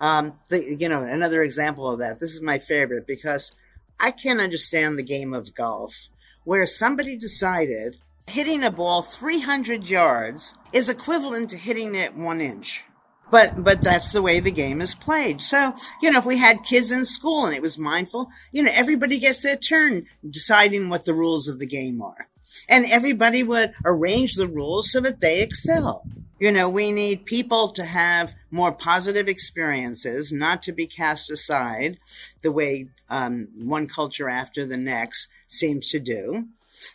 Um, 0.00 0.34
the, 0.50 0.76
you 0.78 0.88
know, 0.88 1.02
another 1.02 1.42
example 1.42 1.90
of 1.90 2.00
that, 2.00 2.20
this 2.20 2.34
is 2.34 2.42
my 2.42 2.58
favorite 2.58 3.06
because 3.06 3.56
I 3.98 4.10
can't 4.10 4.40
understand 4.40 4.98
the 4.98 5.02
game 5.02 5.32
of 5.32 5.54
golf 5.54 6.08
where 6.44 6.66
somebody 6.66 7.16
decided 7.16 7.96
hitting 8.26 8.62
a 8.62 8.70
ball 8.70 9.00
300 9.00 9.88
yards 9.88 10.54
is 10.72 10.90
equivalent 10.90 11.50
to 11.50 11.56
hitting 11.56 11.94
it 11.94 12.14
one 12.14 12.42
inch. 12.42 12.84
But 13.30 13.64
but 13.64 13.80
that's 13.80 14.10
the 14.10 14.22
way 14.22 14.38
the 14.40 14.50
game 14.52 14.80
is 14.80 14.94
played. 14.94 15.40
So, 15.40 15.74
you 16.00 16.10
know, 16.10 16.18
if 16.20 16.24
we 16.24 16.38
had 16.38 16.64
kids 16.64 16.92
in 16.92 17.04
school 17.04 17.46
and 17.46 17.54
it 17.54 17.62
was 17.62 17.76
mindful, 17.78 18.28
you 18.52 18.62
know, 18.62 18.70
everybody 18.72 19.18
gets 19.18 19.42
their 19.42 19.56
turn 19.56 20.06
deciding 20.28 20.88
what 20.88 21.04
the 21.04 21.14
rules 21.14 21.48
of 21.48 21.58
the 21.58 21.66
game 21.66 22.00
are. 22.00 22.28
And 22.68 22.86
everybody 22.88 23.42
would 23.42 23.74
arrange 23.84 24.34
the 24.34 24.46
rules 24.46 24.90
so 24.90 25.00
that 25.00 25.20
they 25.20 25.42
excel. 25.42 26.04
You 26.38 26.52
know, 26.52 26.68
we 26.68 26.92
need 26.92 27.24
people 27.24 27.68
to 27.70 27.84
have 27.84 28.34
more 28.50 28.72
positive 28.72 29.26
experiences, 29.26 30.32
not 30.32 30.62
to 30.64 30.72
be 30.72 30.86
cast 30.86 31.30
aside 31.30 31.98
the 32.42 32.52
way 32.52 32.88
um, 33.08 33.48
one 33.56 33.86
culture 33.86 34.28
after 34.28 34.66
the 34.66 34.76
next 34.76 35.28
seems 35.46 35.88
to 35.90 35.98
do. 35.98 36.46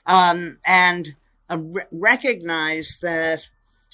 Um, 0.06 0.60
and 0.66 1.16
uh, 1.50 1.58
re- 1.58 1.84
recognize 1.92 3.00
that 3.00 3.48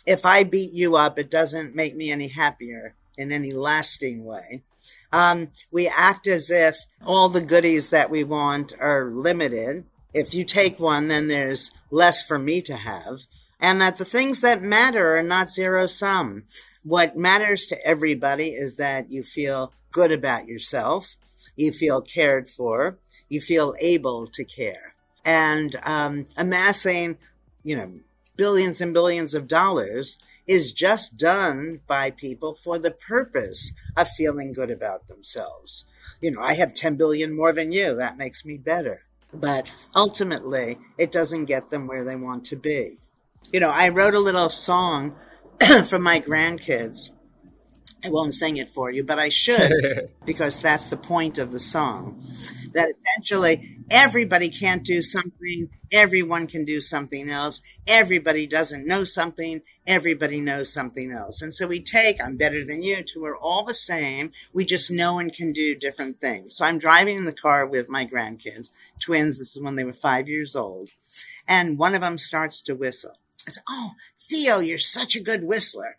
if 0.08 0.26
I 0.26 0.44
beat 0.44 0.74
you 0.74 0.96
up, 0.96 1.20
it 1.20 1.30
doesn't 1.30 1.76
make 1.76 1.96
me 1.96 2.10
any 2.12 2.30
happier 2.30 2.96
in 3.18 3.32
any 3.32 3.52
lasting 3.52 4.24
way. 4.24 4.64
Um, 5.12 5.50
we 5.70 5.88
act 5.88 6.28
as 6.28 6.50
if 6.50 6.78
all 7.06 7.28
the 7.28 7.42
goodies 7.42 7.90
that 7.90 8.10
we 8.10 8.24
want 8.24 8.74
are 8.80 9.12
limited. 9.12 9.84
If 10.14 10.34
you 10.34 10.46
take 10.46 10.80
one, 10.80 11.10
then 11.10 11.28
there's 11.28 11.72
less 11.92 12.26
for 12.26 12.40
me 12.40 12.62
to 12.64 12.78
have. 12.78 13.24
And 13.60 13.82
that 13.82 13.98
the 13.98 14.06
things 14.06 14.40
that 14.42 14.62
matter 14.62 15.18
are 15.18 15.24
not 15.24 15.52
zero 15.52 15.88
sum. 15.88 16.44
What 16.84 17.18
matters 17.18 17.68
to 17.68 17.86
everybody 17.86 18.50
is 18.50 18.78
that 18.78 19.12
you 19.12 19.24
feel 19.24 19.74
good 19.92 20.12
about 20.12 20.48
yourself, 20.48 21.18
you 21.58 21.72
feel 21.72 22.02
cared 22.02 22.50
for, 22.50 22.98
you 23.28 23.42
feel 23.42 23.74
able 23.82 24.28
to 24.28 24.46
care. 24.46 24.94
And 25.26 25.76
um, 25.84 26.26
amassing, 26.38 27.18
you 27.64 27.76
know, 27.76 27.92
billions 28.38 28.82
and 28.82 28.94
billions 28.94 29.34
of 29.34 29.48
dollars 29.48 30.18
is 30.48 30.72
just 30.72 31.18
done 31.18 31.82
by 31.88 32.12
people 32.12 32.54
for 32.54 32.80
the 32.80 32.92
purpose 32.92 33.74
of 33.98 34.08
feeling 34.18 34.54
good 34.54 34.72
about 34.72 35.08
themselves. 35.08 35.86
You 36.22 36.32
know, 36.32 36.42
I 36.42 36.54
have 36.54 36.74
10 36.74 36.96
billion 36.96 37.36
more 37.36 37.52
than 37.52 37.72
you. 37.72 37.96
That 37.96 38.18
makes 38.18 38.46
me 38.46 38.58
better. 38.58 39.02
But 39.34 39.70
ultimately, 39.94 40.78
it 40.98 41.12
doesn't 41.12 41.46
get 41.46 41.70
them 41.70 41.86
where 41.86 42.06
they 42.06 42.16
want 42.16 42.46
to 42.46 42.56
be. 42.56 42.98
You 43.52 43.60
know, 43.60 43.72
I 43.72 43.90
wrote 43.90 44.14
a 44.14 44.20
little 44.20 44.50
song 44.50 45.16
for 45.90 46.00
my 46.00 46.22
grandkids 46.22 47.12
I 48.06 48.10
won't 48.10 48.34
sing 48.34 48.58
it 48.58 48.70
for 48.70 48.92
you, 48.92 49.04
but 49.04 49.20
I 49.20 49.30
should 49.30 50.10
because 50.26 50.62
that's 50.62 50.90
the 50.90 50.98
point 50.98 51.38
of 51.38 51.52
the 51.52 51.60
song. 51.60 52.24
That 52.74 52.90
essentially 52.90 53.78
everybody 53.90 54.50
can't 54.50 54.84
do 54.84 55.02
something, 55.02 55.70
everyone 55.92 56.48
can 56.48 56.66
do 56.66 56.82
something 56.82 57.30
else, 57.30 57.62
everybody 57.88 58.48
doesn't 58.48 58.86
know 58.86 59.04
something, 59.04 59.62
everybody 59.86 60.40
knows 60.40 60.72
something 60.72 61.12
else. 61.12 61.42
And 61.42 61.54
so 61.54 61.68
we 61.68 61.82
take, 61.82 62.22
I'm 62.22 62.38
better 62.38 62.64
than 62.66 62.84
you, 62.84 63.04
to 63.04 63.22
we're 63.22 63.38
all 63.38 63.64
the 63.66 63.74
same. 63.74 64.32
We 64.54 64.66
just 64.66 64.92
know 64.92 65.20
and 65.20 65.34
can 65.34 65.54
do 65.54 65.76
different 65.76 66.20
things. 66.20 66.56
So 66.56 66.66
I'm 66.66 66.80
driving 66.80 67.18
in 67.18 67.26
the 67.26 67.32
car 67.32 67.66
with 67.66 67.90
my 67.90 68.06
grandkids, 68.06 68.72
twins. 69.00 69.40
This 69.40 69.56
is 69.56 69.64
when 69.64 69.76
they 69.76 69.84
were 69.84 69.94
five 69.94 70.28
years 70.28 70.56
old. 70.56 70.90
And 71.48 71.78
one 71.78 71.96
of 71.96 72.02
them 72.02 72.18
starts 72.18 72.62
to 72.64 72.76
whistle. 72.76 73.18
I 73.48 73.52
said, 73.52 73.64
Oh, 73.70 73.92
Theo, 74.30 74.60
you're 74.60 74.78
such 74.78 75.16
a 75.16 75.22
good 75.22 75.44
whistler. 75.44 75.98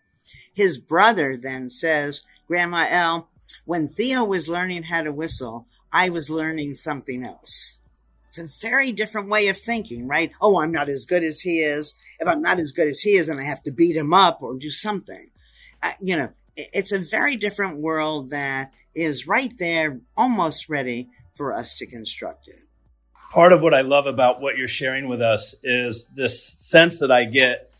His 0.52 0.78
brother 0.78 1.36
then 1.36 1.70
says, 1.70 2.22
Grandma 2.46 2.86
El, 2.88 3.28
when 3.64 3.88
Theo 3.88 4.24
was 4.24 4.48
learning 4.48 4.84
how 4.84 5.02
to 5.02 5.12
whistle, 5.12 5.66
I 5.92 6.10
was 6.10 6.30
learning 6.30 6.74
something 6.74 7.24
else. 7.24 7.76
It's 8.26 8.38
a 8.38 8.48
very 8.60 8.92
different 8.92 9.28
way 9.28 9.48
of 9.48 9.56
thinking, 9.56 10.06
right? 10.06 10.32
Oh, 10.40 10.60
I'm 10.60 10.70
not 10.70 10.90
as 10.90 11.06
good 11.06 11.22
as 11.22 11.40
he 11.40 11.60
is. 11.60 11.94
If 12.18 12.28
I'm 12.28 12.42
not 12.42 12.58
as 12.58 12.72
good 12.72 12.86
as 12.88 13.00
he 13.00 13.12
is, 13.16 13.28
then 13.28 13.38
I 13.38 13.44
have 13.44 13.62
to 13.62 13.72
beat 13.72 13.96
him 13.96 14.12
up 14.12 14.42
or 14.42 14.54
do 14.58 14.70
something. 14.70 15.30
Uh, 15.82 15.92
you 16.00 16.16
know, 16.16 16.28
it's 16.56 16.92
a 16.92 16.98
very 16.98 17.36
different 17.36 17.78
world 17.78 18.30
that 18.30 18.72
is 18.94 19.26
right 19.26 19.52
there, 19.58 20.00
almost 20.16 20.68
ready 20.68 21.08
for 21.34 21.54
us 21.54 21.78
to 21.78 21.86
construct 21.86 22.48
it. 22.48 22.60
Part 23.30 23.52
of 23.52 23.62
what 23.62 23.72
I 23.72 23.82
love 23.82 24.06
about 24.06 24.40
what 24.40 24.58
you're 24.58 24.68
sharing 24.68 25.08
with 25.08 25.22
us 25.22 25.54
is 25.62 26.06
this 26.14 26.42
sense 26.42 26.98
that 27.00 27.12
I 27.12 27.24
get 27.24 27.70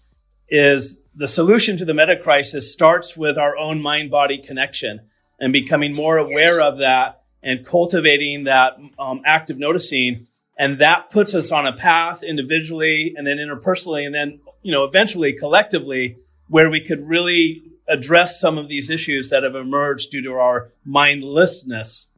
is 0.48 1.02
the 1.14 1.28
solution 1.28 1.76
to 1.76 1.84
the 1.84 1.92
meta 1.92 2.16
crisis 2.16 2.72
starts 2.72 3.16
with 3.16 3.36
our 3.36 3.56
own 3.56 3.82
mind 3.82 4.10
body 4.10 4.38
connection 4.38 5.00
and 5.40 5.52
becoming 5.52 5.94
more 5.94 6.16
aware 6.16 6.60
of 6.62 6.78
that 6.78 7.17
and 7.42 7.64
cultivating 7.64 8.44
that 8.44 8.78
um, 8.98 9.22
active 9.24 9.58
noticing. 9.58 10.26
And 10.58 10.78
that 10.78 11.10
puts 11.10 11.34
us 11.34 11.52
on 11.52 11.66
a 11.66 11.72
path 11.72 12.22
individually 12.22 13.14
and 13.16 13.26
then 13.26 13.36
interpersonally 13.36 14.04
and 14.04 14.14
then, 14.14 14.40
you 14.62 14.72
know, 14.72 14.84
eventually 14.84 15.32
collectively 15.32 16.16
where 16.48 16.68
we 16.68 16.80
could 16.80 17.06
really 17.06 17.62
address 17.88 18.40
some 18.40 18.58
of 18.58 18.68
these 18.68 18.90
issues 18.90 19.30
that 19.30 19.44
have 19.44 19.54
emerged 19.54 20.10
due 20.10 20.22
to 20.22 20.32
our 20.32 20.70
mindlessness. 20.84 22.08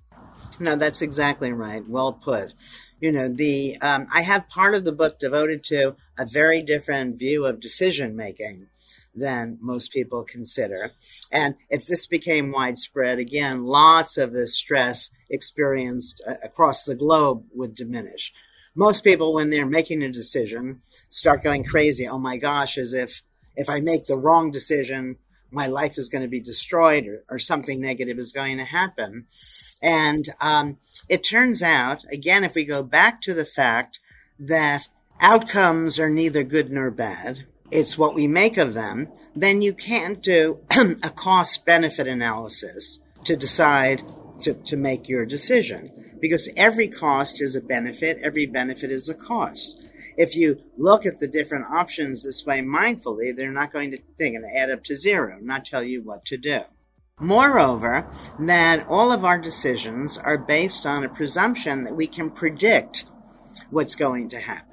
No, 0.58 0.76
that's 0.76 1.02
exactly 1.02 1.52
right. 1.52 1.86
Well 1.86 2.12
put 2.12 2.54
you 3.00 3.10
know 3.10 3.28
the 3.28 3.76
um, 3.80 4.06
i 4.14 4.22
have 4.22 4.48
part 4.48 4.74
of 4.74 4.84
the 4.84 4.92
book 4.92 5.18
devoted 5.18 5.64
to 5.64 5.96
a 6.18 6.26
very 6.26 6.62
different 6.62 7.18
view 7.18 7.46
of 7.46 7.60
decision 7.60 8.14
making 8.14 8.66
than 9.14 9.58
most 9.60 9.92
people 9.92 10.24
consider. 10.24 10.92
And 11.32 11.54
if 11.68 11.86
this 11.86 12.06
became 12.06 12.52
widespread 12.52 13.18
again 13.18 13.64
lots 13.64 14.16
of 14.16 14.32
the 14.32 14.46
stress 14.46 15.10
experienced 15.28 16.22
uh, 16.26 16.34
across 16.44 16.84
the 16.84 16.94
globe 16.94 17.44
would 17.52 17.74
diminish. 17.74 18.32
Most 18.74 19.02
people 19.02 19.34
when 19.34 19.50
they're 19.50 19.66
making 19.66 20.02
a 20.02 20.12
decision 20.12 20.80
start 21.10 21.42
going 21.42 21.64
crazy. 21.64 22.06
Oh 22.06 22.18
my 22.18 22.36
gosh 22.36 22.78
as 22.78 22.92
if 22.94 23.22
if 23.56 23.68
i 23.68 23.80
make 23.80 24.06
the 24.06 24.16
wrong 24.16 24.50
decision 24.50 25.16
my 25.50 25.66
life 25.66 25.98
is 25.98 26.08
going 26.08 26.22
to 26.22 26.28
be 26.28 26.40
destroyed 26.40 27.06
or, 27.06 27.24
or 27.28 27.38
something 27.38 27.80
negative 27.80 28.18
is 28.18 28.32
going 28.32 28.58
to 28.58 28.64
happen. 28.64 29.26
And 29.82 30.28
um, 30.40 30.78
it 31.08 31.26
turns 31.28 31.62
out, 31.62 32.04
again, 32.10 32.44
if 32.44 32.54
we 32.54 32.64
go 32.64 32.82
back 32.82 33.20
to 33.22 33.34
the 33.34 33.44
fact 33.44 34.00
that 34.38 34.88
outcomes 35.20 35.98
are 35.98 36.10
neither 36.10 36.42
good 36.42 36.70
nor 36.70 36.90
bad, 36.90 37.46
it's 37.70 37.98
what 37.98 38.14
we 38.14 38.26
make 38.26 38.56
of 38.56 38.74
them, 38.74 39.08
then 39.34 39.62
you 39.62 39.72
can't 39.72 40.22
do 40.22 40.60
a 41.02 41.10
cost 41.10 41.64
benefit 41.64 42.06
analysis 42.06 43.00
to 43.24 43.36
decide 43.36 44.02
to, 44.42 44.54
to 44.54 44.76
make 44.76 45.08
your 45.08 45.26
decision 45.26 45.90
because 46.20 46.50
every 46.56 46.88
cost 46.88 47.40
is 47.40 47.56
a 47.56 47.60
benefit, 47.60 48.18
every 48.22 48.46
benefit 48.46 48.90
is 48.90 49.08
a 49.08 49.14
cost 49.14 49.80
if 50.20 50.36
you 50.36 50.60
look 50.76 51.06
at 51.06 51.18
the 51.18 51.26
different 51.26 51.64
options 51.66 52.22
this 52.22 52.44
way 52.44 52.60
mindfully, 52.60 53.34
they're 53.34 53.50
not 53.50 53.72
going 53.72 53.90
to, 53.90 53.98
they're 54.18 54.30
going 54.30 54.42
to 54.42 54.58
add 54.58 54.70
up 54.70 54.84
to 54.84 54.94
zero, 54.94 55.38
not 55.40 55.64
tell 55.64 55.82
you 55.82 56.02
what 56.02 56.26
to 56.26 56.36
do. 56.36 56.60
Moreover, 57.18 58.06
that 58.38 58.86
all 58.86 59.12
of 59.12 59.24
our 59.24 59.38
decisions 59.38 60.18
are 60.18 60.36
based 60.36 60.84
on 60.84 61.04
a 61.04 61.08
presumption 61.08 61.84
that 61.84 61.96
we 61.96 62.06
can 62.06 62.30
predict 62.30 63.06
what's 63.70 63.94
going 63.94 64.28
to 64.28 64.40
happen. 64.40 64.69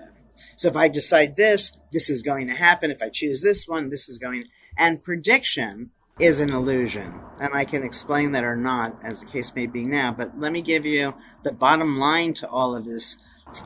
So 0.58 0.68
if 0.68 0.76
I 0.76 0.90
decide 0.90 1.38
this, 1.38 1.78
this 1.92 2.10
is 2.10 2.22
going 2.22 2.48
to 2.48 2.54
happen. 2.56 2.92
If 2.92 3.02
I 3.02 3.10
choose 3.10 3.42
this 3.42 3.68
one, 3.68 3.90
this 3.90 4.10
is 4.10 4.18
going, 4.18 4.46
and 4.78 5.04
prediction 5.04 5.92
is 6.20 6.40
an 6.40 6.50
illusion. 6.50 7.14
And 7.40 7.54
I 7.54 7.64
can 7.64 7.84
explain 7.84 8.32
that 8.32 8.44
or 8.44 8.56
not, 8.56 8.98
as 9.04 9.22
the 9.22 9.28
case 9.28 9.54
may 9.54 9.68
be 9.68 9.86
now. 9.86 10.12
But 10.12 10.40
let 10.40 10.52
me 10.52 10.62
give 10.62 10.86
you 10.86 11.14
the 11.44 11.54
bottom 11.54 12.00
line 12.00 12.34
to 12.36 12.50
all 12.50 12.76
of 12.76 12.86
this 12.86 13.18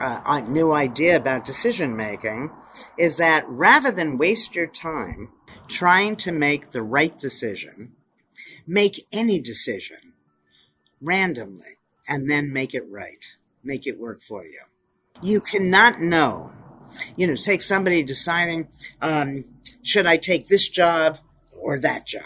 uh, 0.01 0.41
new 0.47 0.73
idea 0.73 1.15
about 1.15 1.45
decision 1.45 1.95
making 1.95 2.51
is 2.97 3.17
that 3.17 3.47
rather 3.47 3.91
than 3.91 4.17
waste 4.17 4.53
your 4.53 4.67
time 4.67 5.29
trying 5.67 6.15
to 6.17 6.31
make 6.31 6.71
the 6.71 6.83
right 6.83 7.17
decision, 7.17 7.93
make 8.67 9.07
any 9.13 9.39
decision 9.39 10.13
randomly 11.01 11.77
and 12.07 12.29
then 12.29 12.51
make 12.51 12.73
it 12.73 12.83
right, 12.89 13.25
make 13.63 13.87
it 13.87 13.97
work 13.97 14.21
for 14.21 14.43
you. 14.43 14.59
You 15.21 15.39
cannot 15.39 15.99
know. 15.99 16.51
You 17.15 17.27
know, 17.27 17.35
take 17.35 17.61
somebody 17.61 18.03
deciding, 18.03 18.69
um, 19.01 19.45
should 19.83 20.05
I 20.05 20.17
take 20.17 20.47
this 20.47 20.69
job 20.69 21.19
or 21.51 21.79
that 21.79 22.05
job? 22.05 22.23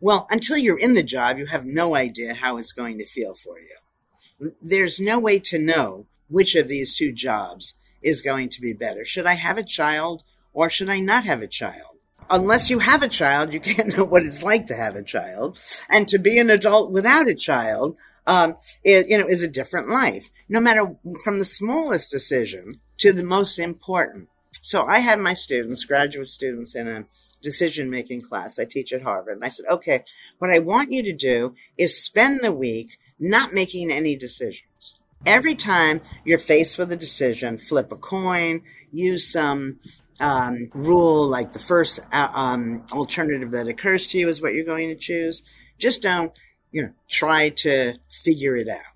Well, 0.00 0.26
until 0.30 0.58
you're 0.58 0.78
in 0.78 0.94
the 0.94 1.02
job, 1.02 1.38
you 1.38 1.46
have 1.46 1.64
no 1.64 1.96
idea 1.96 2.34
how 2.34 2.58
it's 2.58 2.72
going 2.72 2.98
to 2.98 3.06
feel 3.06 3.34
for 3.34 3.56
you. 3.58 4.52
There's 4.60 5.00
no 5.00 5.18
way 5.18 5.38
to 5.40 5.58
know 5.58 6.06
which 6.28 6.54
of 6.54 6.68
these 6.68 6.96
two 6.96 7.12
jobs 7.12 7.74
is 8.02 8.20
going 8.20 8.50
to 8.50 8.60
be 8.60 8.72
better. 8.72 9.04
Should 9.04 9.26
I 9.26 9.34
have 9.34 9.56
a 9.56 9.64
child 9.64 10.24
or 10.52 10.68
should 10.68 10.90
I 10.90 11.00
not 11.00 11.24
have 11.24 11.42
a 11.42 11.48
child? 11.48 11.96
Unless 12.30 12.70
you 12.70 12.80
have 12.80 13.02
a 13.02 13.08
child, 13.08 13.52
you 13.52 13.60
can't 13.60 13.96
know 13.96 14.04
what 14.04 14.24
it's 14.24 14.42
like 14.42 14.66
to 14.66 14.74
have 14.74 14.96
a 14.96 15.02
child. 15.02 15.58
And 15.90 16.06
to 16.08 16.18
be 16.18 16.38
an 16.38 16.50
adult 16.50 16.90
without 16.90 17.28
a 17.28 17.34
child, 17.34 17.96
um, 18.26 18.56
it, 18.82 19.08
you 19.08 19.18
know, 19.18 19.26
is 19.26 19.42
a 19.42 19.48
different 19.48 19.88
life. 19.88 20.30
No 20.48 20.60
matter 20.60 20.96
from 21.24 21.38
the 21.38 21.44
smallest 21.44 22.10
decision 22.10 22.80
to 23.04 23.12
the 23.12 23.22
most 23.22 23.58
important. 23.58 24.28
So 24.62 24.86
I 24.86 25.00
had 25.00 25.20
my 25.20 25.34
students, 25.34 25.84
graduate 25.84 26.26
students, 26.26 26.74
in 26.74 26.88
a 26.88 27.04
decision 27.42 27.90
making 27.90 28.22
class. 28.22 28.58
I 28.58 28.64
teach 28.64 28.94
at 28.94 29.02
Harvard. 29.02 29.34
And 29.34 29.44
I 29.44 29.48
said, 29.48 29.66
okay, 29.70 30.04
what 30.38 30.50
I 30.50 30.60
want 30.60 30.90
you 30.90 31.02
to 31.02 31.12
do 31.12 31.54
is 31.76 31.94
spend 31.94 32.40
the 32.40 32.50
week 32.50 32.96
not 33.20 33.52
making 33.52 33.90
any 33.90 34.16
decisions. 34.16 35.02
Every 35.26 35.54
time 35.54 36.00
you're 36.24 36.38
faced 36.38 36.78
with 36.78 36.90
a 36.92 36.96
decision, 36.96 37.58
flip 37.58 37.92
a 37.92 37.96
coin, 37.96 38.62
use 38.90 39.30
some 39.30 39.80
um, 40.18 40.70
rule 40.72 41.28
like 41.28 41.52
the 41.52 41.58
first 41.58 42.00
uh, 42.10 42.28
um, 42.32 42.86
alternative 42.90 43.50
that 43.50 43.68
occurs 43.68 44.06
to 44.08 44.18
you 44.18 44.28
is 44.30 44.40
what 44.40 44.54
you're 44.54 44.64
going 44.64 44.88
to 44.88 44.96
choose. 44.96 45.42
Just 45.76 46.00
don't, 46.00 46.32
you 46.72 46.84
know, 46.84 46.92
try 47.10 47.50
to 47.50 47.96
figure 48.24 48.56
it 48.56 48.70
out. 48.70 48.93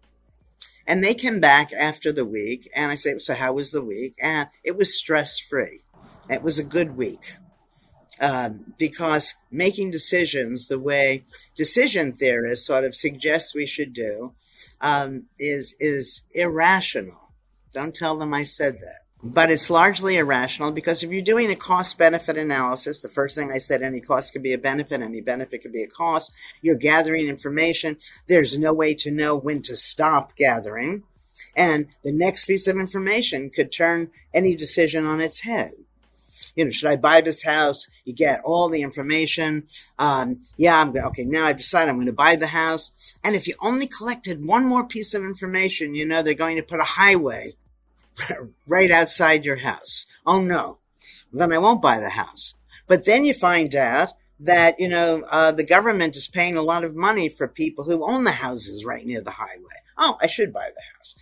And 0.89 1.05
they 1.05 1.15
came 1.15 1.39
back 1.39 1.71
after 1.73 2.13
the 2.13 2.25
week, 2.25 2.71
and 2.75 2.91
I 2.91 2.95
say, 2.97 3.19
"So 3.19 3.35
how 3.35 3.53
was 3.53 3.71
the 3.73 3.85
week?" 3.85 4.15
And 4.21 4.49
it 4.65 4.75
was 4.75 4.93
stress 4.93 5.39
free. 5.39 5.83
It 6.31 6.43
was 6.43 6.59
a 6.59 6.65
good 6.65 6.97
week. 6.97 7.37
Um, 8.21 8.75
because 8.79 9.37
making 9.51 9.93
decisions 9.93 10.67
the 10.67 10.81
way 10.81 11.25
decision 11.55 12.15
theorists 12.15 12.67
sort 12.67 12.83
of 12.85 12.97
suggest 12.97 13.55
we 13.55 13.67
should 13.67 13.93
do 13.93 14.33
um, 14.81 15.27
is 15.39 15.77
is 15.79 16.23
irrational. 16.35 17.31
Don't 17.73 17.95
tell 17.95 18.19
them 18.19 18.35
I 18.35 18.43
said 18.43 18.79
that. 18.81 19.08
But 19.23 19.51
it's 19.51 19.69
largely 19.69 20.17
irrational 20.17 20.71
because 20.71 21.03
if 21.03 21.11
you're 21.11 21.23
doing 21.23 21.51
a 21.51 21.57
cost 21.57 21.99
benefit 21.99 22.37
analysis, 22.37 23.01
the 23.01 23.09
first 23.09 23.37
thing 23.37 23.51
I 23.51 23.59
said, 23.59 23.83
any 23.83 24.01
cost 24.01 24.33
could 24.33 24.45
be 24.45 24.53
a 24.53 24.59
benefit, 24.59 25.01
any 25.01 25.21
benefit 25.21 25.63
could 25.63 25.73
be 25.73 25.83
a 25.83 25.89
cost. 25.89 26.33
You're 26.63 26.77
gathering 26.77 27.29
information. 27.29 27.97
There's 28.29 28.59
no 28.59 28.73
way 28.73 28.95
to 28.95 29.11
know 29.11 29.35
when 29.37 29.63
to 29.63 29.75
stop 29.75 30.37
gathering. 30.37 31.03
And 31.57 31.89
the 32.05 32.13
next 32.13 32.47
piece 32.47 32.69
of 32.69 32.77
information 32.77 33.51
could 33.51 33.73
turn 33.73 34.11
any 34.33 34.55
decision 34.55 35.05
on 35.05 35.21
its 35.21 35.41
head 35.41 35.73
you 36.59 36.65
know, 36.65 36.73
should 36.73 36.89
I 36.89 36.97
buy 36.97 37.21
this 37.21 37.45
house? 37.45 37.89
You 38.05 38.13
get 38.13 38.41
all 38.45 38.69
the 38.69 38.83
information. 38.83 39.69
Um, 39.97 40.41
yeah, 40.57 40.81
I'm 40.81 40.97
okay. 40.97 41.25
Now 41.25 41.47
I've 41.47 41.57
decided 41.57 41.89
I'm 41.89 41.97
going 41.97 42.07
to 42.07 42.13
buy 42.13 42.35
the 42.35 42.49
house. 42.49 43.15
And 43.23 43.37
if 43.37 43.47
you 43.47 43.55
only 43.63 43.87
collected 43.87 44.45
one 44.45 44.67
more 44.67 44.85
piece 44.85 45.15
of 45.15 45.23
information, 45.23 45.95
you 45.95 46.05
know, 46.05 46.21
they're 46.21 46.35
going 46.35 46.57
to 46.57 46.65
put 46.65 46.81
a 46.81 46.85
highway 46.85 47.55
right 48.67 48.91
outside 48.91 49.45
your 49.45 49.59
house. 49.59 50.07
Oh 50.27 50.41
no, 50.41 50.79
then 51.33 51.53
I 51.53 51.59
won't 51.59 51.83
buy 51.83 51.99
the 51.99 52.11
house. 52.11 52.55
But 52.87 53.05
then 53.05 53.25
you 53.25 53.35
find 53.35 53.75
out 53.75 54.11
that, 54.41 54.79
you 54.79 54.89
know, 54.89 55.23
uh, 55.31 55.53
the 55.53 55.65
government 55.65 56.17
is 56.17 56.29
paying 56.29 56.57
a 56.57 56.63
lot 56.63 56.85
of 56.85 56.95
money 56.95 57.29
for 57.29 57.49
people 57.49 57.85
who 57.85 58.09
own 58.09 58.25
the 58.25 58.33
houses 58.33 58.85
right 58.85 59.05
near 59.05 59.21
the 59.21 59.33
highway. 59.33 59.83
Oh, 59.97 60.17
I 60.23 60.27
should 60.27 60.53
buy 60.53 60.71
the 60.75 60.97
house. 60.97 61.17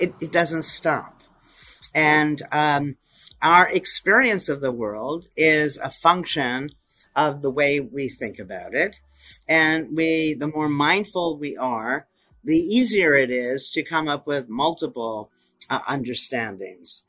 It, 0.00 0.14
it 0.20 0.32
doesn't 0.32 0.64
stop. 0.64 1.20
And, 1.94 2.42
um, 2.50 2.96
our 3.42 3.68
experience 3.70 4.48
of 4.48 4.60
the 4.60 4.72
world 4.72 5.26
is 5.34 5.78
a 5.78 5.90
function 5.90 6.70
of 7.16 7.40
the 7.42 7.50
way 7.50 7.80
we 7.80 8.08
think 8.08 8.38
about 8.38 8.74
it. 8.74 9.00
And 9.48 9.96
we, 9.96 10.34
the 10.34 10.48
more 10.48 10.68
mindful 10.68 11.38
we 11.38 11.56
are, 11.56 12.06
the 12.44 12.56
easier 12.56 13.14
it 13.14 13.30
is 13.30 13.70
to 13.72 13.82
come 13.82 14.08
up 14.08 14.26
with 14.26 14.48
multiple 14.48 15.30
uh, 15.70 15.80
understandings. 15.86 17.04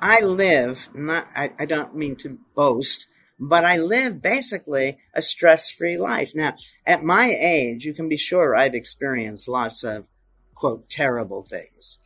I 0.00 0.20
live, 0.20 0.88
not, 0.94 1.28
I, 1.34 1.50
I 1.58 1.64
don't 1.66 1.96
mean 1.96 2.16
to 2.16 2.38
boast, 2.54 3.08
but 3.38 3.64
I 3.64 3.78
live 3.78 4.22
basically 4.22 4.98
a 5.14 5.22
stress 5.22 5.70
free 5.70 5.98
life. 5.98 6.32
Now, 6.34 6.54
at 6.86 7.04
my 7.04 7.26
age, 7.26 7.84
you 7.84 7.94
can 7.94 8.08
be 8.08 8.16
sure 8.16 8.56
I've 8.56 8.74
experienced 8.74 9.48
lots 9.48 9.84
of 9.84 10.06
quote 10.54 10.88
terrible 10.88 11.44
things, 11.44 11.98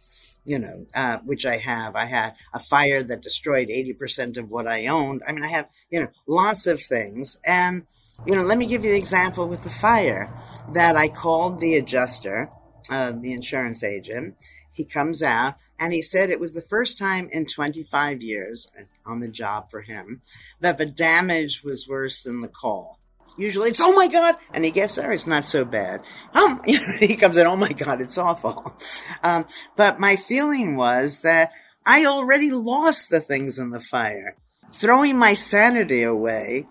you 0.45 0.59
know, 0.59 0.87
uh, 0.95 1.19
which 1.19 1.47
I 1.47 1.57
have. 1.57 1.97
I 1.97 2.05
had 2.05 2.35
a 2.53 2.59
fire 2.59 3.03
that 3.03 3.23
destroyed 3.23 3.69
80% 3.69 4.37
of 4.37 4.51
what 4.51 4.67
I 4.67 4.87
owned. 4.87 5.23
I 5.27 5.33
mean, 5.33 5.45
I 5.45 5.49
have, 5.49 5.69
you 5.91 6.01
know, 6.01 6.09
lots 6.27 6.67
of 6.67 6.83
things. 6.83 7.39
And, 7.45 7.87
you 8.27 8.35
know, 8.35 8.43
let 8.43 8.59
me 8.59 8.67
give 8.67 8.85
you 8.85 8.91
the 8.91 8.99
example 8.99 9.49
with 9.49 9.63
the 9.65 9.71
fire 9.71 10.33
that 10.75 10.97
I 10.97 11.09
called 11.09 11.61
the 11.61 11.77
adjuster, 11.77 12.51
uh, 12.91 13.13
the 13.13 13.33
insurance 13.33 13.83
agent. 13.83 14.37
He 14.73 14.85
comes 14.85 15.23
out 15.23 15.55
and 15.83 15.93
he 15.93 16.01
said 16.01 16.31
it 16.31 16.39
was 16.39 16.55
the 16.55 16.63
first 16.63 16.97
time 16.97 17.29
in 17.33 17.45
25 17.45 18.23
years 18.23 18.69
on 19.05 19.19
the 19.19 19.27
job 19.27 19.69
for 19.69 19.81
him 19.81 20.23
that 20.61 20.79
the 20.79 20.87
damage 20.87 21.65
was 21.65 21.89
worse 21.89 22.23
than 22.23 22.39
the 22.39 22.47
call. 22.47 23.01
Usually 23.37 23.71
it's, 23.71 23.81
oh 23.81 23.93
my 23.93 24.07
God. 24.07 24.37
And 24.55 24.65
he 24.65 24.71
gets 24.71 24.95
there, 24.95 25.11
it's 25.11 25.27
not 25.27 25.45
so 25.45 25.65
bad. 25.65 26.03
Um, 26.35 26.61
he 27.01 27.17
comes 27.17 27.37
in, 27.37 27.49
oh 27.49 27.57
my 27.57 27.73
God, 27.73 28.01
it's 28.01 28.17
awful. 28.17 28.79
Um, 29.25 29.45
but 29.77 29.99
my 29.99 30.15
feeling 30.15 30.77
was 30.77 31.23
that 31.23 31.51
I 31.85 32.07
already 32.07 32.53
lost 32.53 33.11
the 33.11 33.19
things 33.19 33.59
in 33.59 33.71
the 33.71 33.81
fire. 33.81 34.37
Throwing 34.75 35.19
my 35.19 35.35
sanity 35.35 36.05
away, 36.05 36.69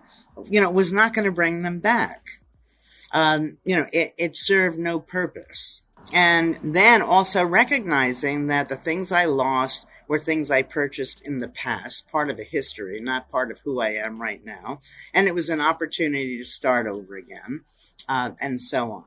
you 0.49 0.61
know, 0.61 0.71
was 0.71 0.93
not 0.93 1.13
going 1.13 1.25
to 1.25 1.33
bring 1.33 1.63
them 1.63 1.81
back. 1.81 2.25
Um, 3.13 3.57
you 3.65 3.75
know, 3.75 3.87
it, 3.91 4.13
it 4.17 4.37
served 4.37 4.79
no 4.79 5.01
purpose. 5.01 5.83
And 6.13 6.57
then 6.63 7.01
also 7.01 7.45
recognizing 7.45 8.47
that 8.47 8.69
the 8.69 8.75
things 8.75 9.11
I 9.11 9.25
lost 9.25 9.87
were 10.07 10.19
things 10.19 10.51
I 10.51 10.61
purchased 10.61 11.21
in 11.25 11.39
the 11.39 11.47
past, 11.47 12.11
part 12.11 12.29
of 12.29 12.37
a 12.37 12.43
history, 12.43 12.99
not 12.99 13.29
part 13.29 13.49
of 13.49 13.61
who 13.63 13.79
I 13.79 13.91
am 13.91 14.21
right 14.21 14.43
now. 14.43 14.81
And 15.13 15.27
it 15.27 15.33
was 15.33 15.49
an 15.49 15.61
opportunity 15.61 16.37
to 16.37 16.43
start 16.43 16.85
over 16.85 17.15
again, 17.15 17.61
uh, 18.09 18.31
and 18.41 18.59
so 18.59 18.91
on. 18.91 19.05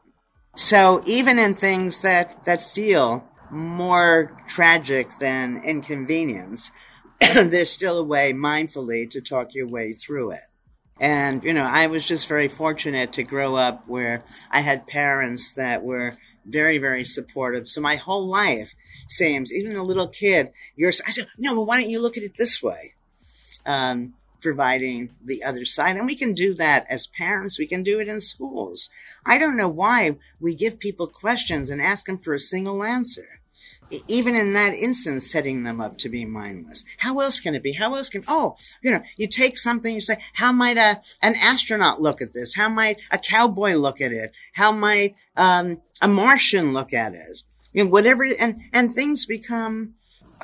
So 0.57 1.03
even 1.07 1.39
in 1.39 1.55
things 1.55 2.01
that, 2.03 2.45
that 2.47 2.63
feel 2.63 3.29
more 3.51 4.43
tragic 4.49 5.11
than 5.19 5.63
inconvenience, 5.63 6.71
there's 7.35 7.71
still 7.71 7.99
a 7.99 8.05
way 8.05 8.33
mindfully 8.33 9.11
to 9.11 9.21
talk 9.21 9.55
your 9.55 9.69
way 9.69 9.93
through 9.93 10.31
it. 10.31 10.45
And, 11.01 11.43
you 11.43 11.53
know, 11.53 11.65
I 11.65 11.89
was 11.89 12.07
just 12.07 12.29
very 12.29 12.49
fortunate 12.49 13.13
to 13.15 13.25
grow 13.25 13.57
up 13.57 13.87
where 13.89 14.25
I 14.51 14.61
had 14.61 14.87
parents 14.87 15.55
that 15.55 15.83
were 15.83 16.13
very, 16.45 16.79
very 16.79 17.05
supportive. 17.05 17.67
So 17.69 17.81
my 17.81 17.97
whole 17.97 18.27
life 18.27 18.75
seems, 19.09 19.53
even 19.53 19.77
a 19.77 19.83
little 19.83 20.09
kid, 20.09 20.51
you're, 20.77 20.93
I 21.07 21.11
said, 21.11 21.29
no, 21.39 21.55
well, 21.55 21.67
why 21.67 21.81
don't 21.81 21.91
you 21.91 22.01
look 22.01 22.17
at 22.17 22.23
it 22.23 22.37
this 22.37 22.63
way? 22.63 22.95
Um, 23.67 24.15
providing 24.41 25.09
the 25.25 25.43
other 25.43 25.65
side. 25.65 25.97
And 25.97 26.07
we 26.07 26.15
can 26.15 26.35
do 26.35 26.53
that 26.55 26.87
as 26.91 27.07
parents. 27.07 27.59
We 27.59 27.67
can 27.67 27.83
do 27.83 27.99
it 27.99 28.09
in 28.09 28.21
schools. 28.21 28.91
I 29.25 29.39
don't 29.39 29.57
know 29.57 29.71
why 29.71 30.19
we 30.39 30.55
give 30.55 30.79
people 30.79 31.07
questions 31.07 31.71
and 31.71 31.81
ask 31.81 32.07
them 32.07 32.19
for 32.19 32.35
a 32.35 32.39
single 32.39 32.85
answer. 32.85 33.41
Even 34.09 34.35
in 34.35 34.53
that 34.55 34.75
instance, 34.75 35.31
setting 35.31 35.65
them 35.65 35.81
up 35.81 35.99
to 35.99 36.09
be 36.09 36.25
mindless. 36.25 36.85
How 36.99 37.21
else 37.21 37.41
can 37.41 37.55
it 37.55 37.63
be? 37.63 37.73
How 37.73 37.95
else 37.95 38.09
can, 38.09 38.25
oh, 38.29 38.57
you 38.83 38.91
know, 38.91 39.03
you 39.17 39.27
take 39.27 39.57
something, 39.57 39.95
you 39.95 40.01
say, 40.01 40.19
how 40.35 40.53
might 40.53 40.77
a, 40.77 41.01
an 41.23 41.35
astronaut 41.41 42.01
look 42.01 42.21
at 42.21 42.33
this? 42.33 42.55
How 42.55 42.69
might 42.69 43.01
a 43.11 43.19
cowboy 43.19 43.75
look 43.75 44.01
at 44.01 44.13
it? 44.13 44.33
How 44.55 44.73
might, 44.73 45.15
um, 45.37 45.81
a 46.01 46.09
Martian 46.09 46.73
look 46.73 46.93
at 46.93 47.15
it. 47.15 47.43
You 47.73 47.85
know, 47.85 47.91
whatever, 47.91 48.25
and, 48.25 48.61
and 48.73 48.93
things 48.93 49.27
become 49.27 49.95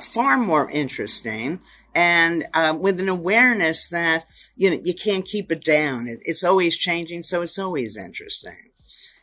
far 0.01 0.37
more 0.37 0.69
interesting 0.69 1.59
and 1.93 2.47
uh, 2.53 2.75
with 2.77 2.99
an 2.99 3.09
awareness 3.09 3.89
that, 3.89 4.25
you 4.55 4.69
know, 4.69 4.81
you 4.83 4.93
can't 4.93 5.25
keep 5.25 5.51
it 5.51 5.63
down. 5.63 6.07
It, 6.07 6.19
it's 6.23 6.43
always 6.43 6.77
changing, 6.77 7.23
so 7.23 7.41
it's 7.41 7.59
always 7.59 7.97
interesting. 7.97 8.71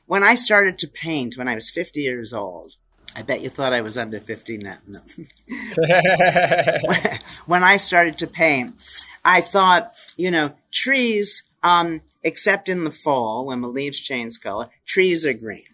When 0.06 0.22
I 0.22 0.34
started 0.34 0.78
to 0.78 0.88
paint 0.88 1.36
when 1.36 1.48
I 1.48 1.54
was 1.54 1.70
50 1.70 2.00
years 2.00 2.32
old, 2.32 2.76
I 3.18 3.22
bet 3.22 3.40
you 3.40 3.50
thought 3.50 3.72
I 3.72 3.80
was 3.80 3.98
under 3.98 4.20
50 4.20 4.58
now. 4.58 4.76
No. 4.86 5.00
when 7.46 7.64
I 7.64 7.76
started 7.76 8.16
to 8.18 8.28
paint, 8.28 8.76
I 9.24 9.40
thought, 9.40 9.90
you 10.16 10.30
know, 10.30 10.54
trees, 10.72 11.42
um, 11.64 12.02
except 12.22 12.68
in 12.68 12.84
the 12.84 12.92
fall 12.92 13.44
when 13.44 13.60
the 13.60 13.66
leaves 13.66 13.98
change 13.98 14.40
color, 14.40 14.68
trees 14.86 15.26
are 15.26 15.32
green. 15.32 15.64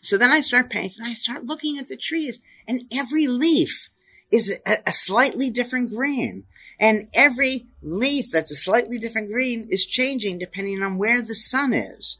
So 0.00 0.18
then 0.18 0.32
I 0.32 0.40
start 0.40 0.68
painting 0.68 1.04
I 1.04 1.12
start 1.12 1.44
looking 1.44 1.78
at 1.78 1.86
the 1.86 1.96
trees 1.96 2.40
and 2.66 2.82
every 2.90 3.28
leaf 3.28 3.88
is 4.32 4.58
a, 4.66 4.78
a, 4.84 4.92
slightly 4.92 5.50
different 5.50 5.90
green. 5.90 6.42
And 6.80 7.08
every 7.14 7.66
leaf 7.82 8.32
that's 8.32 8.50
a 8.50 8.56
slightly 8.56 8.98
different 8.98 9.30
green 9.30 9.68
is 9.70 9.86
changing 9.86 10.38
depending 10.38 10.82
on 10.82 10.98
where 10.98 11.22
the 11.22 11.36
sun 11.36 11.72
is 11.72 12.18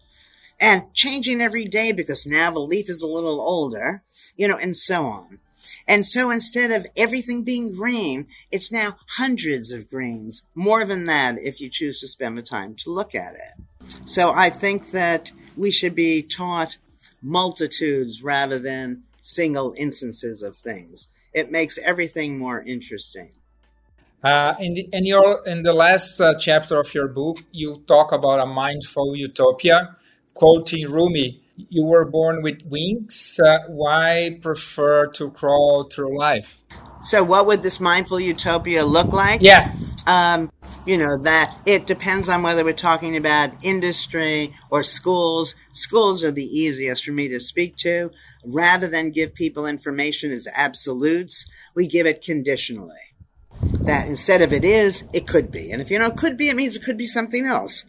and 0.61 0.93
changing 0.95 1.41
every 1.41 1.65
day 1.65 1.93
because 1.93 2.27
now 2.27 2.51
the 2.51 2.61
leaf 2.61 2.89
is 2.89 3.03
a 3.03 3.07
little 3.07 3.41
older, 3.41 4.03
you 4.37 4.49
know, 4.49 4.59
and 4.59 4.77
so 4.77 5.07
on. 5.07 5.39
And 5.87 6.07
so 6.07 6.31
instead 6.31 6.71
of 6.71 6.87
everything 6.97 7.45
being 7.45 7.75
green, 7.75 8.27
it's 8.51 8.71
now 8.71 8.97
hundreds 9.17 9.73
of 9.73 9.89
greens, 9.89 10.45
more 10.55 10.85
than 10.85 11.07
that 11.07 11.39
if 11.39 11.61
you 11.61 11.71
choose 11.71 12.01
to 12.01 12.09
spend 12.09 12.37
the 12.37 12.43
time 12.43 12.75
to 12.77 12.91
look 12.91 13.15
at 13.15 13.35
it. 13.35 13.99
So 14.05 14.33
I 14.33 14.51
think 14.51 14.91
that 14.91 15.33
we 15.57 15.71
should 15.71 15.95
be 15.95 16.23
taught 16.23 16.77
multitudes 17.23 18.23
rather 18.23 18.59
than 18.59 19.03
single 19.21 19.75
instances 19.77 20.43
of 20.43 20.57
things. 20.57 21.09
It 21.33 21.51
makes 21.51 21.79
everything 21.79 22.39
more 22.39 22.63
interesting. 22.63 23.31
Uh, 24.23 24.55
in, 24.59 24.75
the, 24.75 24.89
in 24.93 25.07
your 25.07 25.47
in 25.47 25.63
the 25.63 25.73
last 25.73 26.21
uh, 26.21 26.35
chapter 26.35 26.81
of 26.81 26.93
your 26.93 27.07
book, 27.07 27.39
you 27.53 27.83
talk 27.87 28.11
about 28.11 28.41
a 28.41 28.47
mindful 28.47 29.15
utopia, 29.15 29.97
quoting 30.39 30.91
Rumi. 30.91 31.41
You 31.57 31.85
were 31.85 32.05
born 32.05 32.43
with 32.43 32.63
wings. 32.65 33.39
Uh, 33.45 33.59
why 33.67 34.39
prefer 34.41 35.09
to 35.09 35.31
crawl 35.33 35.85
through 35.85 36.17
life? 36.17 36.65
So, 37.03 37.25
what 37.25 37.47
would 37.47 37.63
this 37.63 37.81
mindful 37.81 38.21
utopia 38.21 38.85
look 38.85 39.13
like? 39.13 39.43
Yeah. 39.43 39.73
Um, 40.07 40.51
you 40.87 40.97
know, 40.97 41.19
that 41.19 41.57
it 41.67 41.87
depends 41.87 42.29
on 42.29 42.43
whether 42.43 42.65
we're 42.65 42.73
talking 42.73 43.17
about 43.17 43.51
industry 43.63 44.55
or 44.71 44.85
schools. 44.85 45.57
Schools 45.73 46.23
are 46.23 46.31
the 46.31 46.47
easiest 46.47 47.05
for 47.05 47.13
me 47.13 47.29
to 47.29 47.41
speak 47.41 47.77
to. 47.79 48.11
Rather 48.45 48.87
than 48.87 49.11
give 49.11 49.35
people 49.35 49.67
information 49.67 50.31
as 50.31 50.47
absolutes, 50.55 51.47
we 51.75 51.89
give 51.89 52.07
it 52.07 52.23
conditionally. 52.23 52.95
That 53.81 54.07
instead 54.07 54.41
of 54.41 54.53
it 54.53 54.65
is, 54.65 55.05
it 55.13 55.27
could 55.27 55.51
be. 55.51 55.73
And 55.73 55.83
if 55.83 55.91
you 55.91 55.99
know 55.99 56.07
it 56.07 56.17
could 56.17 56.37
be, 56.37 56.49
it 56.49 56.57
means 56.57 56.77
it 56.77 56.85
could 56.85 56.99
be 56.99 57.09
something 57.09 57.45
else. 57.45 57.85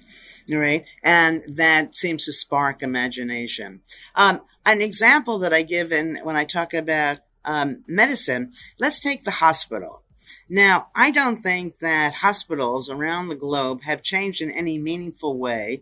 Right? 0.51 0.85
And 1.03 1.43
that 1.47 1.95
seems 1.95 2.25
to 2.25 2.33
spark 2.33 2.81
imagination. 2.81 3.81
Um, 4.15 4.41
an 4.65 4.81
example 4.81 5.39
that 5.39 5.53
I 5.53 5.61
give 5.61 5.91
in 5.91 6.19
when 6.23 6.35
I 6.35 6.45
talk 6.45 6.73
about 6.73 7.19
um, 7.45 7.83
medicine, 7.87 8.51
let's 8.79 8.99
take 8.99 9.23
the 9.23 9.31
hospital. 9.31 10.03
Now, 10.49 10.87
I 10.95 11.11
don't 11.11 11.37
think 11.37 11.79
that 11.79 12.15
hospitals 12.15 12.89
around 12.89 13.29
the 13.29 13.35
globe 13.35 13.81
have 13.83 14.01
changed 14.01 14.41
in 14.41 14.51
any 14.51 14.77
meaningful 14.77 15.37
way 15.37 15.81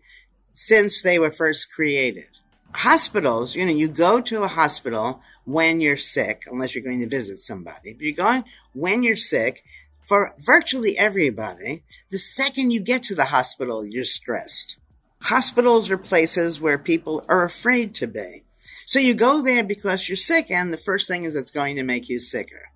since 0.54 1.02
they 1.02 1.20
were 1.20 1.32
first 1.32 1.72
created. 1.72 2.40
Hospitals, 2.74 3.56
you 3.56 3.66
know, 3.66 3.72
you 3.72 3.88
go 3.88 4.22
to 4.22 4.44
a 4.44 4.48
hospital 4.48 5.22
when 5.46 5.82
you're 5.82 5.98
sick, 5.98 6.44
unless 6.52 6.76
you're 6.76 6.84
going 6.84 7.00
to 7.00 7.08
visit 7.08 7.40
somebody. 7.40 7.94
But 7.94 8.02
you're 8.02 8.16
going 8.16 8.44
when 8.74 9.04
you're 9.04 9.16
sick, 9.16 9.64
for 10.08 10.34
virtually 10.40 10.98
everybody, 10.98 11.84
the 12.10 12.18
second 12.18 12.72
you 12.72 12.80
get 12.80 13.04
to 13.04 13.16
the 13.16 13.26
hospital, 13.26 13.86
you're 13.86 14.06
stressed. 14.06 14.78
Hospitals 15.24 15.92
are 15.92 15.98
places 15.98 16.62
where 16.62 16.78
people 16.78 17.26
are 17.28 17.44
afraid 17.44 17.94
to 17.96 18.08
be. 18.08 18.44
So 18.86 19.00
you 19.00 19.14
go 19.16 19.44
there 19.44 19.66
because 19.66 20.08
you're 20.08 20.16
sick, 20.16 20.50
and 20.50 20.72
the 20.72 20.78
first 20.78 21.10
thing 21.10 21.26
is 21.26 21.36
it's 21.36 21.52
going 21.52 21.76
to 21.76 21.84
make 21.84 22.08
you 22.08 22.20
sicker. 22.20 22.70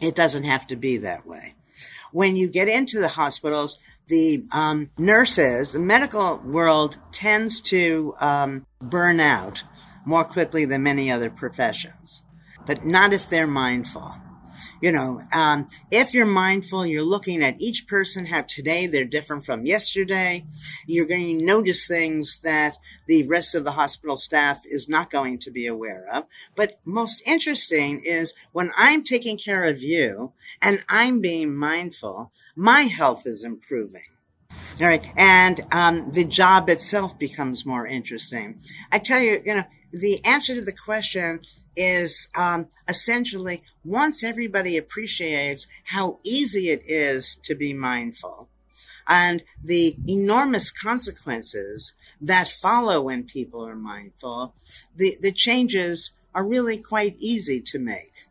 It 0.00 0.14
doesn't 0.14 0.44
have 0.44 0.66
to 0.68 0.76
be 0.76 0.98
that 0.98 1.26
way. 1.26 1.54
When 2.12 2.36
you 2.36 2.48
get 2.48 2.68
into 2.68 3.00
the 3.00 3.08
hospitals, 3.08 3.80
the 4.06 4.44
um, 4.52 4.90
nurses, 4.96 5.72
the 5.72 5.80
medical 5.80 6.36
world 6.36 6.98
tends 7.10 7.60
to 7.62 8.14
um, 8.20 8.64
burn 8.80 9.18
out 9.18 9.64
more 10.04 10.24
quickly 10.24 10.64
than 10.66 10.84
many 10.84 11.10
other 11.10 11.30
professions, 11.30 12.22
but 12.64 12.84
not 12.84 13.12
if 13.12 13.28
they're 13.28 13.48
mindful. 13.48 14.14
You 14.82 14.92
know, 14.92 15.20
um, 15.32 15.66
if 15.90 16.12
you're 16.12 16.26
mindful, 16.26 16.84
you're 16.84 17.02
looking 17.02 17.42
at 17.42 17.60
each 17.60 17.86
person, 17.86 18.26
how 18.26 18.42
today 18.42 18.86
they're 18.86 19.04
different 19.04 19.44
from 19.44 19.64
yesterday. 19.64 20.44
You're 20.86 21.06
going 21.06 21.38
to 21.38 21.44
notice 21.44 21.86
things 21.86 22.40
that 22.40 22.76
the 23.06 23.26
rest 23.26 23.54
of 23.54 23.64
the 23.64 23.72
hospital 23.72 24.16
staff 24.16 24.60
is 24.66 24.88
not 24.88 25.10
going 25.10 25.38
to 25.38 25.50
be 25.50 25.66
aware 25.66 26.06
of. 26.12 26.24
But 26.54 26.78
most 26.84 27.22
interesting 27.26 28.02
is 28.04 28.34
when 28.52 28.70
I'm 28.76 29.02
taking 29.02 29.38
care 29.38 29.64
of 29.64 29.82
you 29.82 30.32
and 30.60 30.80
I'm 30.88 31.20
being 31.20 31.56
mindful, 31.56 32.32
my 32.54 32.82
health 32.82 33.22
is 33.26 33.44
improving. 33.44 34.02
All 34.80 34.86
right, 34.86 35.06
and 35.16 35.64
um, 35.72 36.12
the 36.12 36.24
job 36.24 36.68
itself 36.68 37.18
becomes 37.18 37.64
more 37.64 37.86
interesting. 37.86 38.60
I 38.92 38.98
tell 38.98 39.20
you, 39.20 39.40
you 39.44 39.54
know, 39.54 39.64
the 39.92 40.20
answer 40.24 40.54
to 40.54 40.62
the 40.62 40.72
question 40.72 41.40
is 41.76 42.28
um, 42.34 42.66
essentially 42.88 43.62
once 43.84 44.24
everybody 44.24 44.76
appreciates 44.76 45.68
how 45.84 46.18
easy 46.24 46.70
it 46.70 46.82
is 46.86 47.36
to 47.42 47.54
be 47.54 47.72
mindful 47.72 48.48
and 49.06 49.44
the 49.62 49.96
enormous 50.08 50.72
consequences 50.72 51.94
that 52.20 52.48
follow 52.48 53.02
when 53.02 53.24
people 53.24 53.64
are 53.64 53.76
mindful, 53.76 54.52
the, 54.96 55.16
the 55.20 55.32
changes 55.32 56.12
are 56.34 56.44
really 56.44 56.78
quite 56.78 57.16
easy 57.18 57.60
to 57.60 57.78
make 57.78 58.26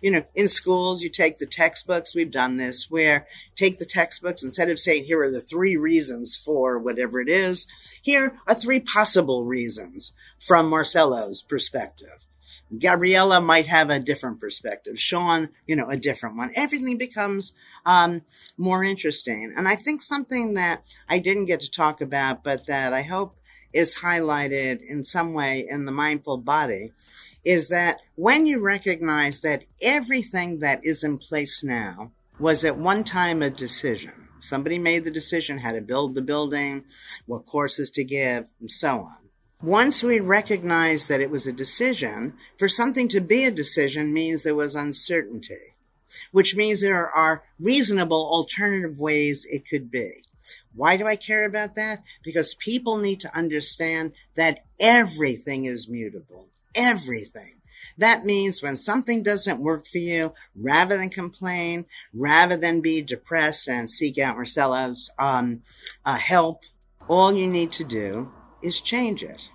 you 0.00 0.10
know, 0.10 0.24
in 0.34 0.48
schools, 0.48 1.02
you 1.02 1.08
take 1.08 1.38
the 1.38 1.46
textbooks. 1.46 2.14
We've 2.14 2.30
done 2.30 2.56
this 2.56 2.90
where 2.90 3.26
take 3.54 3.78
the 3.78 3.84
textbooks 3.84 4.42
instead 4.42 4.70
of 4.70 4.78
saying, 4.78 5.04
here 5.04 5.22
are 5.22 5.30
the 5.30 5.40
three 5.40 5.76
reasons 5.76 6.36
for 6.36 6.78
whatever 6.78 7.20
it 7.20 7.28
is. 7.28 7.66
Here 8.00 8.38
are 8.46 8.54
three 8.54 8.80
possible 8.80 9.44
reasons 9.44 10.12
from 10.38 10.70
Marcelo's 10.70 11.42
perspective. 11.42 12.18
Gabriella 12.78 13.40
might 13.40 13.66
have 13.66 13.90
a 13.90 13.98
different 13.98 14.40
perspective. 14.40 14.98
Sean, 14.98 15.50
you 15.66 15.76
know, 15.76 15.90
a 15.90 15.96
different 15.96 16.36
one. 16.36 16.50
Everything 16.54 16.96
becomes 16.96 17.52
um, 17.84 18.22
more 18.56 18.82
interesting. 18.82 19.52
And 19.56 19.68
I 19.68 19.76
think 19.76 20.00
something 20.00 20.54
that 20.54 20.82
I 21.08 21.18
didn't 21.18 21.46
get 21.46 21.60
to 21.60 21.70
talk 21.70 22.00
about, 22.00 22.42
but 22.42 22.66
that 22.66 22.92
I 22.92 23.02
hope 23.02 23.36
is 23.72 23.96
highlighted 23.96 24.80
in 24.86 25.02
some 25.02 25.32
way 25.32 25.66
in 25.68 25.84
the 25.84 25.92
mindful 25.92 26.38
body 26.38 26.92
is 27.44 27.68
that 27.70 28.00
when 28.14 28.46
you 28.46 28.60
recognize 28.60 29.40
that 29.40 29.64
everything 29.80 30.60
that 30.60 30.80
is 30.84 31.02
in 31.02 31.18
place 31.18 31.64
now 31.64 32.12
was 32.38 32.64
at 32.64 32.76
one 32.76 33.02
time 33.02 33.42
a 33.42 33.50
decision, 33.50 34.28
somebody 34.40 34.78
made 34.78 35.04
the 35.04 35.10
decision 35.10 35.58
how 35.58 35.72
to 35.72 35.80
build 35.80 36.14
the 36.14 36.22
building, 36.22 36.84
what 37.26 37.46
courses 37.46 37.90
to 37.90 38.04
give, 38.04 38.46
and 38.60 38.70
so 38.70 39.00
on. 39.00 39.21
Once 39.62 40.02
we 40.02 40.18
recognize 40.18 41.06
that 41.06 41.20
it 41.20 41.30
was 41.30 41.46
a 41.46 41.52
decision, 41.52 42.34
for 42.58 42.68
something 42.68 43.08
to 43.08 43.20
be 43.20 43.44
a 43.44 43.50
decision 43.50 44.12
means 44.12 44.42
there 44.42 44.54
was 44.54 44.74
uncertainty, 44.74 45.74
which 46.32 46.56
means 46.56 46.80
there 46.80 47.08
are 47.08 47.44
reasonable 47.60 48.28
alternative 48.32 48.98
ways 48.98 49.46
it 49.46 49.68
could 49.68 49.90
be. 49.90 50.22
Why 50.74 50.96
do 50.96 51.06
I 51.06 51.16
care 51.16 51.44
about 51.44 51.76
that? 51.76 52.02
Because 52.24 52.54
people 52.56 52.96
need 52.96 53.20
to 53.20 53.36
understand 53.36 54.12
that 54.34 54.64
everything 54.80 55.66
is 55.66 55.88
mutable 55.88 56.48
everything. 56.74 57.56
That 57.98 58.24
means 58.24 58.62
when 58.62 58.76
something 58.76 59.22
doesn't 59.22 59.62
work 59.62 59.86
for 59.86 59.98
you, 59.98 60.32
rather 60.54 60.96
than 60.96 61.10
complain, 61.10 61.86
rather 62.14 62.56
than 62.56 62.80
be 62.80 63.02
depressed 63.02 63.68
and 63.68 63.90
seek 63.90 64.18
out 64.18 64.36
Marcelo's 64.36 65.10
um, 65.18 65.62
uh, 66.04 66.16
help, 66.16 66.62
all 67.08 67.32
you 67.32 67.46
need 67.46 67.72
to 67.72 67.84
do 67.84 68.32
is 68.62 68.80
change 68.80 69.22
it. 69.22 69.48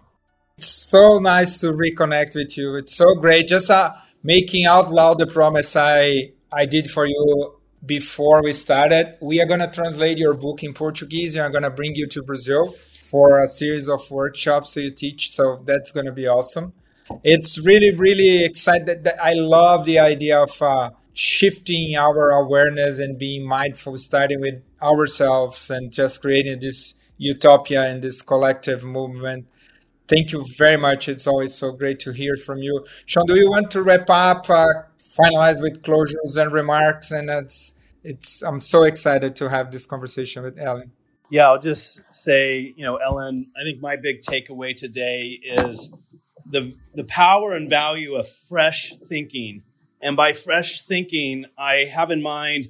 It's 0.58 0.89
so 0.89 1.20
nice 1.20 1.60
to 1.60 1.68
reconnect 1.68 2.36
with 2.36 2.58
you. 2.58 2.76
It's 2.76 2.95
so 2.95 3.16
great. 3.16 3.47
Just 3.47 3.70
uh, 3.70 3.93
making 4.24 4.66
out 4.66 4.89
loud 4.89 5.20
the 5.20 5.28
promise 5.28 5.76
I 5.76 6.32
I 6.51 6.66
did 6.66 6.89
for 6.89 7.05
you 7.05 7.55
before 7.86 8.41
we 8.43 8.53
started. 8.53 9.18
We 9.22 9.41
are 9.41 9.45
going 9.45 9.60
to 9.60 9.68
translate 9.70 10.18
your 10.18 10.34
book 10.34 10.64
in 10.64 10.74
Portuguese 10.74 11.36
and 11.36 11.45
I'm 11.45 11.51
going 11.51 11.64
to 11.64 11.70
bring 11.70 11.93
you 11.95 12.08
to 12.08 12.24
Brazil 12.24 12.68
for 12.68 13.41
a 13.41 13.47
series 13.47 13.88
of 13.88 14.10
workshops 14.10 14.74
that 14.74 14.82
you 14.82 14.91
teach. 14.91 15.30
So 15.30 15.62
that's 15.66 15.91
going 15.91 16.08
to 16.08 16.12
be 16.12 16.28
awesome 16.28 16.74
it's 17.24 17.58
really 17.66 17.95
really 17.95 18.43
excited 18.43 19.03
that 19.03 19.16
i 19.24 19.34
love 19.34 19.86
the 19.86 19.99
idea 19.99 20.41
of 20.41 20.62
uh, 20.62 20.89
shifting 21.14 21.95
our 21.95 22.30
awareness 22.30 22.99
and 22.99 23.18
being 23.18 23.45
mindful 23.45 23.97
starting 23.97 24.39
with 24.39 24.62
ourselves 24.82 25.70
and 25.70 25.91
just 25.91 26.22
creating 26.22 26.60
this 26.60 26.97
utopia 27.18 27.84
and 27.89 28.01
this 28.01 28.22
collective 28.22 28.84
movement. 28.84 29.47
Thank 30.07 30.32
you 30.32 30.45
very 30.57 30.78
much. 30.78 31.09
It's 31.09 31.28
always 31.28 31.53
so 31.53 31.72
great 31.72 31.99
to 31.99 32.11
hear 32.11 32.36
from 32.38 32.59
you. 32.59 32.86
Sean 33.05 33.26
do 33.26 33.36
you 33.36 33.49
want 33.49 33.72
to 33.72 33.82
wrap 33.84 34.09
up 34.09 34.49
uh, 34.49 34.65
finalize 34.99 35.61
with 35.61 35.82
closures 35.82 36.41
and 36.41 36.51
remarks? 36.51 37.11
And 37.11 37.30
it's 37.30 37.74
it's 38.03 38.41
i'm 38.43 38.61
so 38.61 38.84
excited 38.84 39.36
to 39.36 39.49
have 39.49 39.72
this 39.72 39.86
conversation 39.86 40.43
with 40.43 40.57
ellen. 40.57 40.91
Yeah 41.30 41.47
i'll 41.47 41.59
just 41.59 42.01
say 42.11 42.74
you 42.78 42.86
know 42.86 42.97
ellen 42.97 43.51
i 43.59 43.63
think 43.63 43.82
my 43.82 43.97
big 43.97 44.22
takeaway 44.22 44.74
today 44.74 45.39
is 45.43 45.93
the, 46.49 46.76
the 46.93 47.03
power 47.03 47.53
and 47.53 47.70
value 47.70 48.15
of 48.15 48.28
fresh 48.28 48.93
thinking. 49.07 49.63
And 50.01 50.15
by 50.15 50.34
fresh 50.34 50.84
thinking, 50.84 51.45
I 51.57 51.89
have 51.93 52.11
in 52.11 52.22
mind 52.22 52.70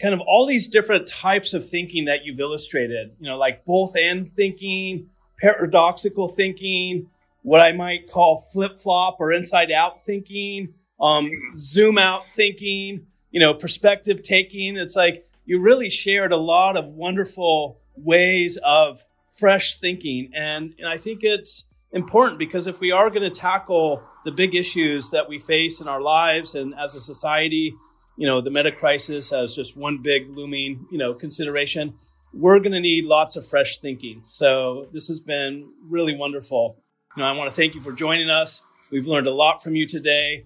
kind 0.00 0.14
of 0.14 0.20
all 0.20 0.46
these 0.46 0.68
different 0.68 1.06
types 1.06 1.54
of 1.54 1.68
thinking 1.68 2.06
that 2.06 2.24
you've 2.24 2.40
illustrated, 2.40 3.14
you 3.18 3.28
know, 3.28 3.36
like 3.36 3.64
both 3.64 3.96
and 3.96 4.34
thinking, 4.34 5.10
paradoxical 5.40 6.28
thinking, 6.28 7.08
what 7.42 7.60
I 7.60 7.72
might 7.72 8.10
call 8.10 8.38
flip 8.52 8.78
flop 8.78 9.16
or 9.20 9.32
inside 9.32 9.70
out 9.70 10.04
thinking, 10.04 10.74
um, 11.00 11.30
zoom 11.58 11.98
out 11.98 12.26
thinking, 12.26 13.06
you 13.30 13.40
know, 13.40 13.54
perspective 13.54 14.22
taking. 14.22 14.76
It's 14.76 14.96
like 14.96 15.28
you 15.44 15.60
really 15.60 15.90
shared 15.90 16.32
a 16.32 16.36
lot 16.36 16.76
of 16.76 16.86
wonderful 16.86 17.80
ways 17.96 18.58
of 18.64 19.04
fresh 19.38 19.78
thinking. 19.78 20.30
And, 20.34 20.74
and 20.78 20.88
I 20.88 20.96
think 20.96 21.20
it's, 21.22 21.64
important 21.92 22.38
because 22.38 22.66
if 22.66 22.80
we 22.80 22.92
are 22.92 23.10
going 23.10 23.22
to 23.22 23.30
tackle 23.30 24.02
the 24.24 24.30
big 24.30 24.54
issues 24.54 25.10
that 25.10 25.28
we 25.28 25.38
face 25.38 25.80
in 25.80 25.88
our 25.88 26.00
lives 26.00 26.54
and 26.54 26.74
as 26.78 26.94
a 26.94 27.00
society, 27.00 27.74
you 28.18 28.26
know, 28.26 28.40
the 28.40 28.50
meta 28.50 28.72
crisis 28.72 29.32
as 29.32 29.54
just 29.54 29.76
one 29.76 30.02
big 30.02 30.28
looming, 30.28 30.86
you 30.90 30.98
know, 30.98 31.14
consideration, 31.14 31.94
we're 32.34 32.58
going 32.58 32.72
to 32.72 32.80
need 32.80 33.04
lots 33.04 33.36
of 33.36 33.46
fresh 33.46 33.78
thinking. 33.78 34.20
So 34.24 34.88
this 34.92 35.06
has 35.06 35.20
been 35.20 35.70
really 35.88 36.16
wonderful. 36.16 36.82
You 37.16 37.22
know, 37.22 37.28
I 37.28 37.32
want 37.32 37.48
to 37.48 37.54
thank 37.54 37.76
you 37.76 37.80
for 37.80 37.92
joining 37.92 38.28
us. 38.28 38.60
We've 38.90 39.06
learned 39.06 39.28
a 39.28 39.32
lot 39.32 39.62
from 39.62 39.76
you 39.76 39.86
today. 39.86 40.44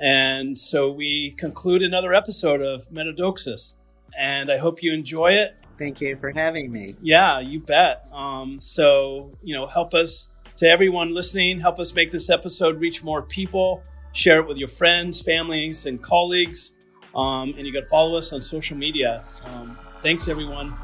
And 0.00 0.58
so 0.58 0.90
we 0.90 1.34
conclude 1.36 1.82
another 1.82 2.14
episode 2.14 2.62
of 2.62 2.88
Metadoxus. 2.90 3.74
And 4.18 4.50
I 4.50 4.56
hope 4.56 4.82
you 4.82 4.94
enjoy 4.94 5.32
it. 5.32 5.56
Thank 5.78 6.00
you 6.00 6.16
for 6.16 6.32
having 6.34 6.72
me. 6.72 6.96
Yeah, 7.02 7.40
you 7.40 7.60
bet. 7.60 8.06
Um, 8.12 8.60
so, 8.62 9.36
you 9.42 9.54
know, 9.54 9.66
help 9.66 9.92
us 9.92 10.28
to 10.56 10.66
everyone 10.66 11.14
listening, 11.14 11.60
help 11.60 11.78
us 11.78 11.94
make 11.94 12.12
this 12.12 12.30
episode 12.30 12.80
reach 12.80 13.04
more 13.04 13.20
people. 13.22 13.82
Share 14.12 14.40
it 14.40 14.48
with 14.48 14.56
your 14.56 14.68
friends, 14.68 15.20
families, 15.20 15.84
and 15.86 16.02
colleagues. 16.02 16.72
Um, 17.14 17.54
and 17.56 17.66
you 17.66 17.72
can 17.72 17.86
follow 17.86 18.16
us 18.16 18.32
on 18.32 18.42
social 18.42 18.76
media. 18.76 19.22
Um, 19.46 19.78
thanks, 20.02 20.28
everyone. 20.28 20.74